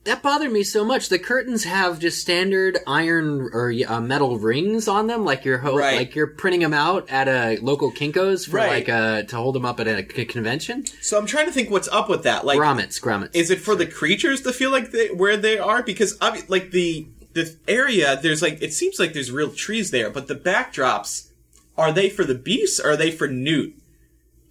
That 0.06 0.22
bothered 0.24 0.52
me 0.52 0.64
so 0.64 0.86
much. 0.86 1.10
The 1.10 1.20
curtains 1.20 1.64
have 1.66 2.00
just 2.00 2.20
standard 2.22 2.78
iron 2.88 3.50
or 3.54 3.74
uh, 3.88 4.00
metal 4.02 4.38
rings 4.40 4.88
on 4.88 5.08
them, 5.08 5.26
like 5.26 5.44
you're 5.46 5.58
ho- 5.58 5.78
Right. 5.78 5.98
like 5.98 6.16
you're 6.16 6.28
printing 6.28 6.62
them 6.62 6.74
out 6.74 7.10
at 7.10 7.28
a 7.28 7.58
local 7.62 7.92
Kinkos 7.92 8.48
for 8.48 8.58
Right. 8.58 8.70
like 8.70 8.90
uh 8.90 9.24
to 9.24 9.36
hold 9.36 9.56
them 9.56 9.66
up 9.66 9.80
at 9.80 9.88
a 9.88 10.06
c- 10.10 10.26
convention. 10.26 10.86
So 11.02 11.18
I'm 11.18 11.26
trying 11.26 11.48
to 11.48 11.52
think 11.52 11.70
what's 11.70 11.88
up 11.90 12.08
with 12.10 12.24
that. 12.24 12.46
Like, 12.46 12.58
Grommets, 12.60 13.02
grommets. 13.02 13.32
is 13.36 13.50
it 13.52 13.60
for 13.60 13.76
the 13.76 13.86
creatures 13.86 14.42
to 14.42 14.54
feel 14.54 14.72
like 14.72 14.92
they 14.92 15.08
where 15.10 15.38
they 15.38 15.58
are? 15.58 15.84
Because 15.84 16.20
like 16.48 16.72
the 16.72 17.08
the 17.34 17.56
area, 17.68 18.18
there's 18.22 18.42
like 18.42 18.62
it 18.62 18.74
seems 18.74 19.00
like 19.00 19.14
there's 19.14 19.32
real 19.32 19.52
trees 19.52 19.92
there, 19.92 20.10
but 20.10 20.28
the 20.28 20.36
backdrops 20.36 21.30
are 21.78 21.92
they 21.92 22.10
for 22.10 22.24
the 22.24 22.36
beasts? 22.36 22.80
Or 22.80 22.92
are 22.92 22.98
they 22.98 23.12
for 23.12 23.28
Newt 23.28 23.74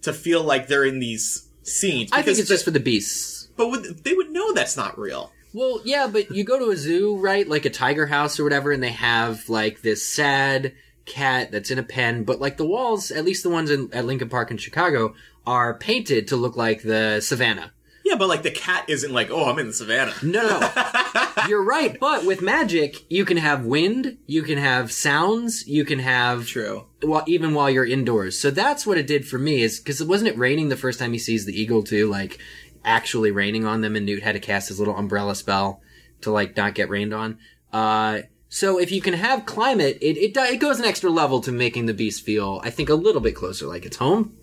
to 0.03 0.13
feel 0.13 0.43
like 0.43 0.67
they're 0.67 0.85
in 0.85 0.99
these 0.99 1.47
scenes? 1.63 2.11
I 2.13 2.21
think 2.21 2.37
it's 2.37 2.47
just 2.49 2.63
for 2.65 2.71
the 2.71 2.79
beasts. 2.79 3.47
But 3.57 3.69
would, 3.69 4.03
they 4.03 4.13
would 4.13 4.31
know 4.31 4.53
that's 4.53 4.75
not 4.77 4.99
real. 4.99 5.31
Well, 5.55 5.79
yeah, 5.85 6.07
but 6.11 6.31
you 6.35 6.43
go 6.43 6.59
to 6.59 6.71
a 6.71 6.75
zoo, 6.75 7.15
right? 7.15 7.47
Like 7.47 7.63
a 7.63 7.69
tiger 7.69 8.05
house 8.05 8.37
or 8.41 8.43
whatever, 8.43 8.73
and 8.73 8.83
they 8.83 8.91
have 8.91 9.47
like 9.47 9.81
this 9.81 10.05
sad 10.05 10.73
cat 11.05 11.49
that's 11.49 11.71
in 11.71 11.79
a 11.79 11.83
pen, 11.83 12.25
but 12.25 12.41
like 12.41 12.57
the 12.57 12.65
walls, 12.65 13.09
at 13.09 13.23
least 13.23 13.43
the 13.43 13.49
ones 13.49 13.71
in, 13.71 13.89
at 13.93 14.03
Lincoln 14.03 14.27
Park 14.27 14.51
in 14.51 14.57
Chicago, 14.57 15.15
are 15.47 15.73
painted 15.73 16.27
to 16.27 16.35
look 16.35 16.57
like 16.57 16.83
the 16.83 17.21
savannah. 17.21 17.71
Yeah, 18.03 18.17
but 18.17 18.27
like 18.27 18.43
the 18.43 18.51
cat 18.51 18.85
isn't 18.89 19.13
like, 19.13 19.31
oh, 19.31 19.45
I'm 19.45 19.57
in 19.57 19.67
the 19.67 19.73
savannah. 19.73 20.13
No, 20.21 20.45
no, 20.45 20.59
no. 20.59 21.31
You're 21.47 21.63
right, 21.63 21.97
but 21.99 22.25
with 22.25 22.41
magic, 22.41 23.09
you 23.09 23.23
can 23.23 23.37
have 23.37 23.65
wind, 23.65 24.17
you 24.27 24.43
can 24.43 24.57
have 24.57 24.91
sounds, 24.91 25.67
you 25.67 25.85
can 25.85 25.99
have 25.99 26.47
True. 26.47 26.85
well, 27.01 27.23
even 27.27 27.53
while 27.53 27.69
you're 27.69 27.85
indoors. 27.85 28.37
So 28.37 28.51
that's 28.51 28.85
what 28.85 28.97
it 28.97 29.07
did 29.07 29.27
for 29.27 29.37
me 29.37 29.61
is 29.61 29.79
because 29.79 30.01
it 30.01 30.07
wasn't 30.07 30.29
it 30.29 30.37
raining 30.37 30.69
the 30.69 30.75
first 30.75 30.99
time 30.99 31.13
he 31.13 31.19
sees 31.19 31.45
the 31.45 31.59
eagle 31.59 31.81
too, 31.81 32.09
like 32.09 32.39
actually 32.85 33.31
raining 33.31 33.65
on 33.65 33.81
them, 33.81 33.95
and 33.95 34.05
Newt 34.05 34.23
had 34.23 34.33
to 34.33 34.39
cast 34.39 34.69
his 34.69 34.79
little 34.79 34.95
umbrella 34.95 35.35
spell 35.35 35.81
to 36.21 36.31
like 36.31 36.55
not 36.55 36.75
get 36.75 36.89
rained 36.89 37.13
on. 37.13 37.39
Uh, 37.73 38.21
so 38.47 38.79
if 38.79 38.91
you 38.91 39.01
can 39.01 39.15
have 39.15 39.45
climate, 39.45 39.97
it 40.01 40.17
it, 40.17 40.37
it 40.37 40.59
goes 40.59 40.79
an 40.79 40.85
extra 40.85 41.09
level 41.09 41.41
to 41.41 41.51
making 41.51 41.87
the 41.87 41.93
beast 41.93 42.23
feel, 42.23 42.61
I 42.63 42.69
think, 42.69 42.89
a 42.89 42.95
little 42.95 43.21
bit 43.21 43.35
closer, 43.35 43.67
like 43.67 43.85
it's 43.85 43.97
home. 43.97 44.37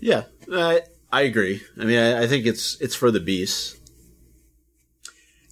Yeah, 0.00 0.24
I 0.50 0.82
I 1.12 1.22
agree. 1.22 1.62
I 1.78 1.84
mean, 1.84 1.98
I, 1.98 2.22
I 2.22 2.26
think 2.26 2.46
it's 2.46 2.80
it's 2.80 2.94
for 2.94 3.10
the 3.10 3.20
beasts. 3.20 3.76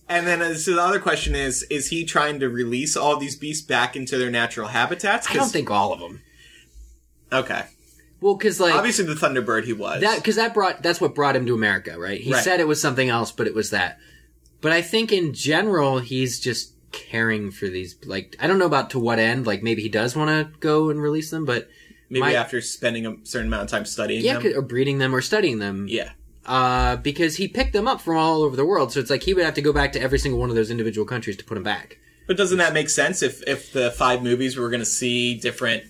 And 0.09 0.26
then 0.26 0.43
uh, 0.43 0.55
so 0.55 0.74
the 0.74 0.82
other 0.82 0.99
question 0.99 1.34
is: 1.34 1.62
Is 1.64 1.88
he 1.88 2.05
trying 2.05 2.41
to 2.41 2.49
release 2.49 2.97
all 2.97 3.16
these 3.16 3.36
beasts 3.36 3.64
back 3.64 3.95
into 3.95 4.18
their 4.18 4.30
natural 4.30 4.68
habitats? 4.68 5.28
I 5.30 5.34
don't 5.34 5.53
think 5.53 5.70
all 5.70 5.93
of 5.93 6.01
them. 6.01 6.22
Okay. 7.32 7.64
Well, 8.21 8.35
because 8.35 8.61
like 8.61 8.75
Obviously, 8.75 9.05
the 9.07 9.14
Thunderbird 9.14 9.64
he 9.64 9.73
was. 9.73 10.01
that 10.03 10.16
because 10.16 10.37
that 10.37 10.53
brought 10.55 10.83
that's 10.83 11.01
what 11.01 11.14
brought 11.14 11.37
him 11.37 11.47
to 11.47 11.55
America, 11.55 11.99
right? 11.99 12.21
He 12.21 12.33
Right. 12.33 12.43
said 12.45 12.61
it 12.61 12.68
was 12.68 12.81
something 12.81 13.09
else, 13.09 13.33
but 13.33 13.47
it 13.47 13.55
was 13.55 13.71
that. 13.71 13.99
But 14.61 14.73
I 14.73 14.83
think 14.83 15.11
in 15.12 15.33
general, 15.33 16.01
he's 16.01 16.39
just 16.39 16.75
caring 16.93 17.51
for 17.51 17.66
these. 17.68 17.97
Like 18.05 18.37
I 18.39 18.47
don't 18.47 18.59
know 18.59 18.66
about 18.66 18.91
to 18.91 18.99
what 18.99 19.18
end. 19.18 19.47
Like 19.47 19.62
maybe 19.62 19.81
he 19.83 19.89
does 19.89 20.14
want 20.14 20.29
to 20.31 20.59
go 20.59 20.91
and 20.91 21.01
release 21.01 21.31
them, 21.31 21.45
but 21.45 21.68
Maybe 22.11 22.21
my- 22.21 22.35
after 22.35 22.61
spending 22.61 23.07
a 23.07 23.16
certain 23.23 23.47
amount 23.47 23.62
of 23.64 23.68
time 23.71 23.85
studying 23.87 24.23
yeah, 24.25 24.39
them. 24.39 24.53
or 24.57 24.62
breeding 24.62 24.99
them 24.99 25.14
or 25.14 25.21
studying 25.23 25.59
them. 25.61 25.87
Yeah. 25.89 26.11
Uh, 26.45 26.97
because 26.97 27.37
he 27.37 27.47
picked 27.47 27.73
them 27.73 27.87
up 27.87 28.01
from 28.01 28.16
all 28.16 28.43
over 28.43 28.57
the 28.57 28.64
world, 28.64 28.93
so 28.93 28.99
it's 28.99 29.11
like 29.11 29.23
he 29.23 29.33
would 29.35 29.45
have 29.45 29.55
to 29.55 29.62
go 29.62 29.73
back 29.73 29.93
to 29.93 30.01
every 30.01 30.18
single 30.18 30.41
one 30.41 30.51
of 30.51 30.57
those 30.57 30.71
individual 30.71 31.07
countries 31.07 31.37
to 31.37 31.45
put 31.45 31.55
them 31.55 31.62
back. 31.62 31.99
But 32.27 32.37
doesn't 32.37 32.59
that 32.59 32.73
make 32.73 32.89
sense 32.91 33.23
if 33.23 33.43
if 33.47 33.73
the 33.73 33.91
five 33.93 34.23
movies 34.23 34.57
we 34.57 34.62
were 34.62 34.71
going 34.71 34.81
to 34.81 34.87
see 34.87 35.35
different? 35.35 35.85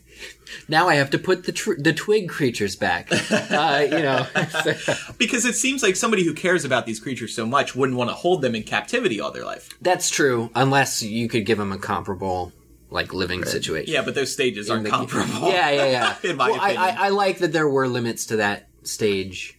Now 0.69 0.89
I 0.89 0.95
have 0.97 1.11
to 1.11 1.19
put 1.19 1.45
the 1.45 1.53
tr- 1.53 1.75
the 1.79 1.93
twig 1.93 2.29
creatures 2.29 2.77
back. 2.77 3.09
uh, 3.31 3.81
you 3.83 3.99
know, 4.03 4.27
Because 5.19 5.45
it 5.45 5.55
seems 5.55 5.83
like 5.83 5.97
somebody 5.97 6.25
who 6.25 6.35
cares 6.35 6.65
about 6.65 6.87
these 6.87 7.01
creatures 7.01 7.35
so 7.35 7.47
much 7.47 7.75
wouldn't 7.75 7.99
want 7.99 8.11
to 8.11 8.15
hold 8.15 8.43
them 8.43 8.55
in 8.55 8.63
captivity 8.63 9.21
all 9.21 9.31
their 9.31 9.45
life. 9.45 9.71
that's 9.81 10.11
true. 10.11 10.51
Unless 10.55 11.03
you 11.03 11.29
could 11.29 11.47
give 11.47 11.59
them 11.59 11.73
a 11.73 11.79
comparable 11.79 12.53
like 12.91 13.15
living 13.15 13.45
situation. 13.45 13.93
Yeah, 13.95 14.03
but 14.03 14.15
those 14.15 14.33
stages 14.33 14.69
aren't 14.71 14.85
the- 14.85 14.91
comparable. 14.91 15.49
Yeah, 15.49 15.71
yeah, 15.71 15.87
yeah. 15.87 16.17
In 16.31 16.37
my 16.37 16.51
well, 16.51 16.61
I, 16.61 16.71
opinion. 16.71 16.97
I, 16.99 17.07
I 17.07 17.09
like 17.11 17.39
that 17.39 17.53
there 17.53 17.69
were 17.69 17.87
limits 17.87 18.27
to 18.27 18.37
that 18.37 18.69
stage. 18.83 19.57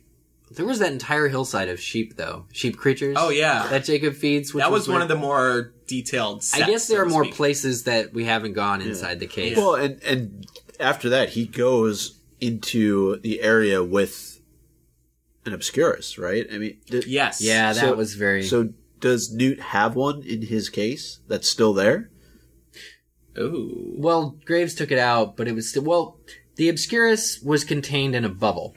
There 0.54 0.66
was 0.66 0.80
that 0.80 0.92
entire 0.92 1.30
hillside 1.30 1.70
of 1.70 1.80
sheep, 1.80 2.18
though. 2.18 2.46
Sheep 2.52 2.76
creatures. 2.76 3.16
Oh, 3.18 3.30
yeah. 3.30 3.68
That 3.70 3.86
Jacob 3.86 4.16
feeds. 4.16 4.54
Which 4.54 4.62
that 4.62 4.70
was 4.70 4.86
one 4.86 4.96
weird. 4.98 5.04
of 5.04 5.08
the 5.08 5.16
more 5.16 5.72
detailed. 5.88 6.44
Sets, 6.44 6.62
I 6.62 6.68
guess 6.70 6.88
there 6.90 6.98
so 7.00 7.04
are 7.06 7.10
more 7.10 7.24
speak. 7.24 7.36
places 7.36 7.84
that 7.86 8.12
we 8.14 8.26
haven't 8.26 8.52
gone 8.52 8.82
inside 8.82 9.22
the 9.22 9.28
cave. 9.28 9.56
Well, 9.56 9.76
and 9.76 10.04
and 10.04 10.46
after 10.82 11.10
that, 11.10 11.30
he 11.30 11.46
goes 11.46 12.20
into 12.40 13.18
the 13.22 13.42
area 13.42 13.84
with 13.84 14.42
an 15.46 15.54
obscurus, 15.54 16.18
right? 16.18 16.46
I 16.52 16.58
mean, 16.58 16.78
did, 16.88 17.06
Yes. 17.06 17.42
yeah, 17.42 17.74
that 17.74 17.80
so- 17.82 17.96
was 17.96 18.16
very. 18.16 18.44
So 18.44 18.74
does 19.00 19.32
Newt 19.34 19.60
have 19.60 19.96
one 19.96 20.22
in 20.24 20.44
his 20.44 20.70
case 20.70 21.20
that's 21.28 21.50
still 21.50 21.74
there? 21.74 22.10
Ooh. 23.38 23.94
Well, 23.98 24.38
Graves 24.46 24.76
took 24.76 24.92
it 24.92 24.98
out, 25.00 25.38
but 25.38 25.48
it 25.48 25.56
was 25.56 25.70
still. 25.70 25.84
Well, 25.84 26.20
the 26.58 26.70
Obscurus 26.70 27.42
was 27.42 27.64
contained 27.64 28.14
in 28.16 28.26
a 28.26 28.30
bubble, 28.30 28.76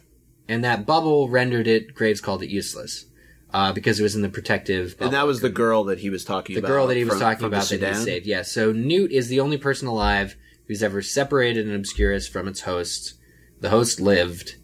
and 0.49 0.63
that 0.65 0.87
bubble 0.87 1.29
rendered 1.29 1.67
it. 1.67 1.95
Graves 1.95 2.21
called 2.21 2.43
it 2.43 2.51
useless 2.51 3.07
uh, 3.53 3.73
because 3.73 3.99
it 3.99 4.05
was 4.05 4.15
in 4.15 4.23
the 4.23 4.29
protective. 4.29 4.93
Bubble. 4.97 5.07
And 5.07 5.15
that 5.15 5.27
was 5.27 5.41
the 5.41 5.49
girl 5.51 5.85
that 5.85 5.99
he 5.99 6.09
was 6.11 6.25
talking 6.25 6.55
the 6.55 6.61
about. 6.61 6.69
The 6.69 6.75
girl 6.75 6.87
that 6.87 6.97
he 6.97 7.05
was 7.05 7.15
from- 7.15 7.21
talking 7.21 7.39
from 7.41 7.47
about 7.53 7.69
that 7.69 7.81
he 7.97 8.05
saved. 8.05 8.27
Yeah. 8.27 8.43
So 8.43 8.71
Newt 8.73 9.11
is 9.11 9.29
the 9.29 9.41
only 9.41 9.59
person 9.59 9.89
alive 9.89 10.37
who's 10.67 10.83
ever 10.83 11.03
separated 11.03 11.67
an 11.67 11.75
Obscurus 11.75 12.29
from 12.29 12.49
its 12.49 12.63
host. 12.63 13.15
The 13.61 13.71
host 13.71 14.01
lived, 14.01 14.57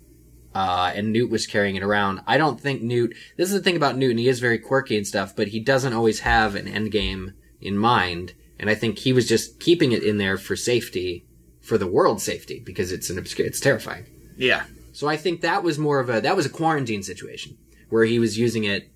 uh, 0.54 0.92
and 0.94 1.12
Newt 1.12 1.30
was 1.30 1.46
carrying 1.46 1.76
it 1.76 1.82
around. 1.82 2.20
I 2.26 2.38
don't 2.38 2.60
think 2.60 2.82
Newt. 2.82 3.14
This 3.36 3.48
is 3.48 3.54
the 3.54 3.62
thing 3.62 3.76
about 3.76 3.96
Newt, 3.96 4.10
and 4.10 4.18
he 4.18 4.28
is 4.28 4.40
very 4.40 4.58
quirky 4.58 4.96
and 4.96 5.06
stuff, 5.06 5.34
but 5.36 5.48
he 5.48 5.60
doesn't 5.60 5.92
always 5.92 6.20
have 6.20 6.54
an 6.54 6.68
end 6.68 6.90
game 6.90 7.34
in 7.60 7.76
mind. 7.76 8.34
And 8.58 8.68
I 8.68 8.74
think 8.74 8.98
he 8.98 9.12
was 9.12 9.28
just 9.28 9.60
keeping 9.60 9.92
it 9.92 10.02
in 10.02 10.18
there 10.18 10.36
for 10.36 10.56
safety, 10.56 11.24
for 11.60 11.78
the 11.78 11.86
world's 11.86 12.22
safety, 12.22 12.60
because 12.60 12.92
it's 12.92 13.08
an 13.08 13.18
obscure. 13.18 13.46
It's 13.46 13.60
terrifying. 13.60 14.06
Yeah. 14.36 14.64
So 14.92 15.08
I 15.08 15.16
think 15.16 15.40
that 15.40 15.62
was 15.62 15.78
more 15.78 16.00
of 16.00 16.10
a 16.10 16.20
that 16.20 16.36
was 16.36 16.46
a 16.46 16.50
quarantine 16.50 17.02
situation 17.02 17.56
where 17.88 18.04
he 18.04 18.18
was 18.18 18.36
using 18.38 18.64
it. 18.64 18.90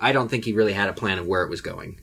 I 0.00 0.12
don't 0.12 0.28
think 0.28 0.44
he 0.44 0.52
really 0.52 0.72
had 0.72 0.88
a 0.88 0.92
plan 0.92 1.18
of 1.18 1.26
where 1.26 1.42
it 1.42 1.50
was 1.50 1.60
going. 1.60 2.00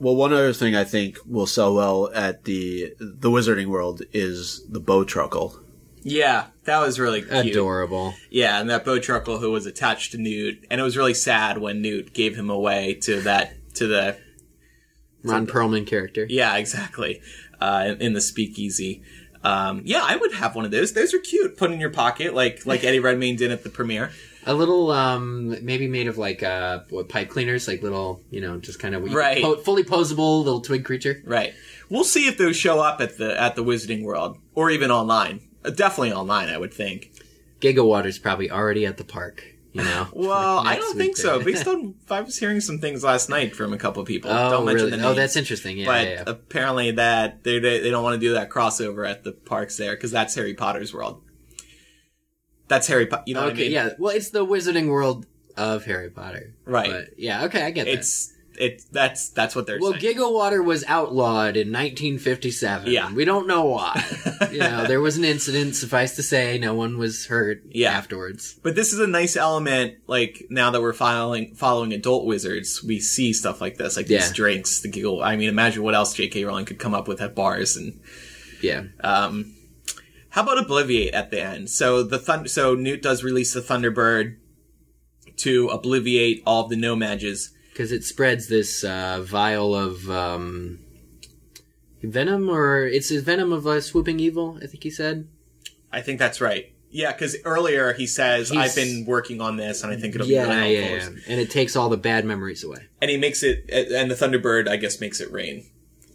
Well, 0.00 0.16
one 0.16 0.32
other 0.32 0.52
thing 0.54 0.74
I 0.74 0.84
think 0.84 1.18
will 1.26 1.46
sell 1.46 1.74
well 1.74 2.10
at 2.14 2.44
the 2.44 2.94
the 2.98 3.30
Wizarding 3.30 3.66
World 3.66 4.02
is 4.12 4.66
the 4.66 4.80
bowtruckle. 4.80 5.62
Yeah, 6.02 6.46
that 6.64 6.80
was 6.80 6.98
really 6.98 7.20
cute. 7.20 7.46
Adorable. 7.48 8.14
Yeah, 8.30 8.58
and 8.58 8.70
that 8.70 8.86
bowtruckle 8.86 9.40
who 9.40 9.50
was 9.50 9.66
attached 9.66 10.12
to 10.12 10.18
Newt, 10.18 10.64
and 10.70 10.80
it 10.80 10.84
was 10.84 10.96
really 10.96 11.12
sad 11.12 11.58
when 11.58 11.82
Newt 11.82 12.14
gave 12.14 12.34
him 12.34 12.48
away 12.48 12.94
to 13.02 13.20
that 13.20 13.54
to 13.74 13.86
the 13.86 14.16
Ron 15.22 15.46
Perlman 15.46 15.86
character. 15.86 16.26
yeah 16.28 16.56
exactly 16.56 17.20
uh, 17.60 17.84
in, 17.88 18.00
in 18.00 18.12
the 18.14 18.20
speakeasy. 18.22 19.02
Um, 19.42 19.82
yeah, 19.84 20.02
I 20.02 20.16
would 20.16 20.32
have 20.32 20.54
one 20.54 20.64
of 20.64 20.70
those. 20.70 20.92
Those 20.94 21.14
are 21.14 21.18
cute. 21.18 21.56
Put 21.56 21.70
in 21.70 21.80
your 21.80 21.90
pocket, 21.90 22.34
like 22.34 22.64
like 22.64 22.84
Eddie 22.84 23.00
Redmayne 23.00 23.36
did 23.36 23.50
at 23.50 23.64
the 23.64 23.70
premiere. 23.70 24.12
A 24.46 24.54
little, 24.54 24.90
um, 24.90 25.64
maybe 25.64 25.86
made 25.86 26.06
of 26.08 26.16
like 26.18 26.42
uh, 26.42 26.80
what 26.88 27.08
pipe 27.08 27.28
cleaners, 27.28 27.68
like 27.68 27.82
little, 27.82 28.22
you 28.30 28.40
know, 28.40 28.58
just 28.58 28.78
kind 28.78 28.94
of 28.94 29.12
Right. 29.12 29.42
fully 29.62 29.84
posable 29.84 30.42
little 30.42 30.60
twig 30.62 30.84
creature. 30.84 31.22
Right. 31.26 31.52
We'll 31.90 32.04
see 32.04 32.26
if 32.26 32.38
those 32.38 32.56
show 32.56 32.80
up 32.80 33.00
at 33.00 33.18
the 33.18 33.38
at 33.40 33.54
the 33.56 33.62
Wizarding 33.64 34.02
World 34.02 34.38
or 34.54 34.70
even 34.70 34.90
online. 34.90 35.40
Uh, 35.64 35.70
definitely 35.70 36.12
online, 36.12 36.48
I 36.48 36.56
would 36.56 36.72
think. 36.72 37.10
Gigawater's 37.60 38.18
probably 38.18 38.50
already 38.50 38.86
at 38.86 38.96
the 38.96 39.04
park. 39.04 39.44
You 39.72 39.82
know. 39.84 40.08
Well, 40.14 40.58
I 40.66 40.76
don't 40.76 40.96
think 40.96 41.16
so. 41.16 41.42
Based 41.44 41.68
on 41.68 41.94
I 42.10 42.22
was 42.22 42.38
hearing 42.38 42.60
some 42.60 42.78
things 42.78 43.04
last 43.04 43.28
night 43.28 43.54
from 43.54 43.72
a 43.72 43.78
couple 43.78 44.02
people. 44.04 44.30
oh, 44.30 44.50
don't 44.50 44.64
mention 44.64 44.86
really? 44.86 44.98
the 44.98 45.06
Oh, 45.08 45.14
that's 45.14 45.36
interesting. 45.36 45.78
Yeah, 45.78 45.86
but 45.86 46.06
yeah, 46.06 46.12
yeah. 46.14 46.22
apparently 46.26 46.90
that 46.92 47.44
they 47.44 47.58
they, 47.60 47.78
they 47.80 47.90
don't 47.90 48.02
want 48.02 48.14
to 48.14 48.26
do 48.26 48.32
that 48.32 48.50
crossover 48.50 49.08
at 49.08 49.22
the 49.22 49.32
parks 49.32 49.76
there 49.76 49.94
because 49.94 50.10
that's 50.10 50.34
Harry 50.34 50.54
Potter's 50.54 50.92
world. 50.94 51.22
That's 52.70 52.86
Harry 52.86 53.06
Potter. 53.06 53.24
You 53.26 53.34
know 53.34 53.40
what 53.42 53.50
I 53.50 53.52
okay, 53.52 53.62
mean? 53.64 53.72
yeah. 53.72 53.90
Well, 53.98 54.14
it's 54.16 54.30
the 54.30 54.46
Wizarding 54.46 54.88
World 54.88 55.26
of 55.56 55.84
Harry 55.84 56.08
Potter. 56.08 56.54
Right. 56.64 56.88
But, 56.90 57.18
yeah. 57.18 57.44
Okay, 57.46 57.62
I 57.62 57.70
get 57.72 57.84
that. 57.86 57.92
It's 57.94 58.32
it. 58.56 58.82
That's 58.92 59.30
that's 59.30 59.56
what 59.56 59.66
they're 59.66 59.80
saying. 59.80 59.92
Well, 59.92 60.00
saying. 60.00 60.16
Water 60.34 60.62
was 60.62 60.84
outlawed 60.86 61.56
in 61.56 61.72
1957. 61.72 62.92
Yeah. 62.92 63.12
We 63.12 63.24
don't 63.24 63.48
know 63.48 63.64
why. 63.64 64.04
you 64.52 64.58
know, 64.58 64.86
there 64.86 65.00
was 65.00 65.16
an 65.16 65.24
incident, 65.24 65.74
suffice 65.74 66.14
to 66.16 66.22
say, 66.22 66.58
no 66.58 66.74
one 66.74 66.96
was 66.96 67.26
hurt 67.26 67.62
Yeah. 67.70 67.90
afterwards. 67.90 68.58
but 68.62 68.76
this 68.76 68.92
is 68.92 69.00
a 69.00 69.06
nice 69.06 69.36
element. 69.36 69.96
Like 70.06 70.46
now 70.48 70.70
that 70.70 70.80
we're 70.80 70.92
following 70.92 71.54
following 71.56 71.92
adult 71.92 72.24
wizards, 72.24 72.84
we 72.84 73.00
see 73.00 73.32
stuff 73.32 73.60
like 73.60 73.78
this, 73.78 73.96
like 73.96 74.06
these 74.06 74.30
drinks, 74.32 74.80
the 74.80 74.88
giggle. 74.88 75.22
I 75.22 75.34
mean, 75.36 75.48
imagine 75.48 75.82
what 75.82 75.94
else 75.96 76.14
J.K. 76.14 76.44
Rowling 76.44 76.66
could 76.66 76.78
come 76.78 76.94
up 76.94 77.08
with 77.08 77.20
at 77.20 77.34
bars 77.34 77.76
and 77.76 78.00
Yeah. 78.62 78.84
Um, 79.02 79.56
how 80.30 80.42
about 80.42 80.58
Obliviate 80.66 81.12
at 81.12 81.30
the 81.30 81.40
end? 81.42 81.70
So 81.70 82.02
the 82.02 82.18
thund- 82.18 82.48
so 82.48 82.74
Newt 82.74 83.02
does 83.02 83.22
release 83.22 83.52
the 83.54 83.60
Thunderbird 83.60 84.36
to 85.38 85.68
obliviate 85.68 86.42
all 86.46 86.64
of 86.64 86.70
the 86.70 86.76
No-Majs. 86.76 87.50
Because 87.72 87.92
it 87.92 88.04
spreads 88.04 88.48
this 88.48 88.84
uh, 88.84 89.22
vial 89.22 89.74
of 89.74 90.10
um, 90.10 90.80
venom, 92.02 92.48
or 92.48 92.84
it's 92.86 93.10
a 93.10 93.20
venom 93.20 93.52
of 93.52 93.66
uh, 93.66 93.80
swooping 93.80 94.20
evil, 94.20 94.58
I 94.62 94.66
think 94.66 94.82
he 94.82 94.90
said. 94.90 95.28
I 95.92 96.00
think 96.02 96.18
that's 96.18 96.40
right. 96.40 96.72
Yeah, 96.92 97.12
because 97.12 97.36
earlier 97.44 97.92
he 97.92 98.06
says, 98.06 98.50
He's- 98.50 98.70
"I've 98.70 98.74
been 98.76 99.04
working 99.06 99.40
on 99.40 99.56
this, 99.56 99.82
and 99.82 99.92
I 99.92 99.96
think 99.96 100.14
it'll 100.14 100.26
Yeah, 100.26 100.44
be 100.46 100.50
really 100.50 100.76
helpful." 100.76 101.12
yeah. 101.14 101.20
yeah, 101.26 101.32
And 101.32 101.40
it 101.40 101.50
takes 101.50 101.76
all 101.76 101.88
the 101.88 101.96
bad 101.96 102.24
memories 102.24 102.64
away. 102.64 102.86
And 103.00 103.10
he 103.10 103.16
makes 103.16 103.42
it, 103.42 103.70
and 103.70 104.10
the 104.10 104.14
Thunderbird, 104.16 104.68
I 104.68 104.76
guess, 104.76 105.00
makes 105.00 105.20
it 105.20 105.30
rain. 105.30 105.66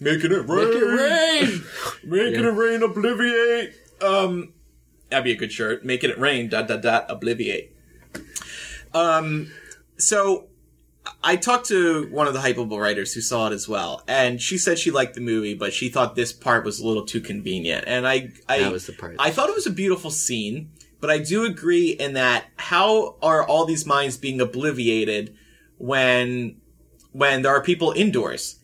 Making 0.02 0.34
it 0.34 0.48
rain, 0.50 0.66
Make 0.70 0.76
it 0.76 0.86
rain! 0.86 1.64
making 2.04 2.44
Yeah. 2.44 2.50
it 2.50 2.54
rain, 2.54 2.82
obliviate. 2.82 3.74
Um, 4.02 4.54
that'd 5.10 5.24
be 5.24 5.32
a 5.32 5.38
good 5.38 5.52
shirt. 5.52 5.86
Making 5.86 6.12
it 6.12 6.20
rain, 6.20 6.50
dot 6.50 6.68
dot 6.68 6.82
dot, 6.82 7.10
obliviate. 7.10 7.70
Um, 8.94 9.52
so 9.98 10.48
I 11.24 11.36
talked 11.36 11.68
to 11.68 12.08
one 12.12 12.28
of 12.28 12.34
the 12.34 12.40
Hypeable 12.40 12.80
writers 12.80 13.14
who 13.14 13.22
saw 13.22 13.48
it 13.48 13.54
as 13.54 13.68
well, 13.68 14.04
and 14.08 14.42
she 14.42 14.58
said 14.58 14.80
she 14.80 14.92
liked 14.92 15.16
the 15.16 15.22
movie, 15.22 15.54
but 15.54 15.74
she 15.74 15.90
thought 15.90 16.16
this 16.16 16.34
part 16.34 16.64
was 16.66 16.80
a 16.80 16.88
little 16.88 17.06
too 17.06 17.22
convenient. 17.22 17.86
And 17.88 18.08
I, 18.08 18.32
I, 18.48 18.60
That 18.60 18.72
was 18.72 18.88
the 18.88 18.94
part. 18.94 19.16
I 19.20 19.32
thought 19.32 19.50
it 19.50 19.56
was 19.56 19.68
a 19.68 19.72
beautiful 19.72 20.12
scene, 20.12 20.72
but 21.02 21.10
I 21.10 21.20
do 21.20 21.46
agree 21.46 21.90
in 21.92 22.14
that 22.14 22.46
how 22.58 23.18
are 23.22 23.46
all 23.46 23.66
these 23.66 23.86
minds 23.86 24.18
being 24.18 24.40
obliviated 24.40 25.36
when 25.78 26.58
when 27.12 27.44
there 27.44 27.56
are 27.56 27.62
people 27.62 27.94
indoors? 27.96 28.60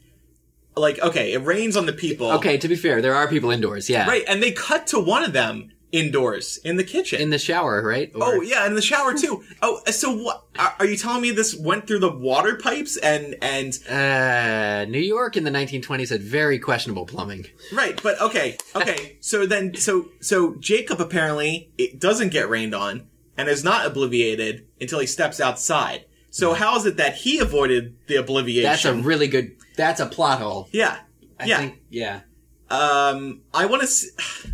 Like, 0.75 0.99
okay, 1.01 1.33
it 1.33 1.43
rains 1.43 1.75
on 1.75 1.85
the 1.85 1.93
people. 1.93 2.31
Okay, 2.33 2.57
to 2.57 2.67
be 2.67 2.75
fair, 2.75 3.01
there 3.01 3.15
are 3.15 3.27
people 3.27 3.51
indoors, 3.51 3.89
yeah. 3.89 4.07
Right, 4.07 4.23
and 4.27 4.41
they 4.41 4.51
cut 4.51 4.87
to 4.87 4.99
one 4.99 5.23
of 5.23 5.33
them 5.33 5.71
indoors 5.91 6.57
in 6.63 6.77
the 6.77 6.83
kitchen. 6.85 7.19
in 7.19 7.29
the 7.31 7.37
shower, 7.37 7.83
right? 7.85 8.09
Or- 8.15 8.23
Oh 8.23 8.41
yeah, 8.41 8.65
in 8.65 8.75
the 8.75 8.81
shower 8.81 9.13
too. 9.13 9.43
Oh, 9.61 9.81
so 9.87 10.15
what? 10.15 10.45
Are, 10.79 10.85
you 10.85 10.95
telling 10.95 11.21
me 11.21 11.31
this 11.31 11.53
went 11.53 11.85
through 11.87 11.99
the 11.99 12.11
water 12.11 12.55
pipes 12.55 12.95
and 12.97 13.35
and 13.41 13.77
Uh, 13.89 14.85
New 14.89 14.99
York 14.99 15.35
in 15.35 15.43
the 15.43 15.51
1920s 15.51 16.09
had 16.09 16.21
very 16.21 16.57
questionable 16.59 17.05
plumbing. 17.05 17.45
right? 17.73 18.01
But 18.01 18.21
okay, 18.21 18.57
okay. 18.75 19.17
So 19.21 19.45
then, 19.45 19.75
so 19.75 20.07
so 20.21 20.55
Jacob 20.59 21.01
apparently 21.01 21.69
it 21.77 21.99
doesn't 21.99 22.29
get 22.29 22.49
rained 22.49 22.73
on 22.73 23.07
and 23.37 23.49
is 23.49 23.63
not 23.63 23.85
obliviated 23.85 24.63
until 24.79 24.99
he 24.99 25.07
steps 25.07 25.39
outside. 25.41 26.05
So 26.29 26.53
how 26.53 26.77
is 26.77 26.85
it 26.85 26.95
that 26.95 27.15
he 27.15 27.39
avoided 27.39 27.97
the 28.07 28.17
obliviation? 28.17 28.63
That's 28.63 28.85
a 28.85 28.93
really 28.95 29.27
good. 29.27 29.57
That's 29.75 29.99
a 29.99 30.05
plot 30.05 30.39
hole. 30.39 30.67
yeah, 30.71 30.97
I 31.39 31.45
yeah. 31.45 31.57
think. 31.57 31.81
Yeah. 31.89 32.21
um, 32.69 33.41
I 33.53 33.65
want 33.65 33.83
to. 33.83 34.51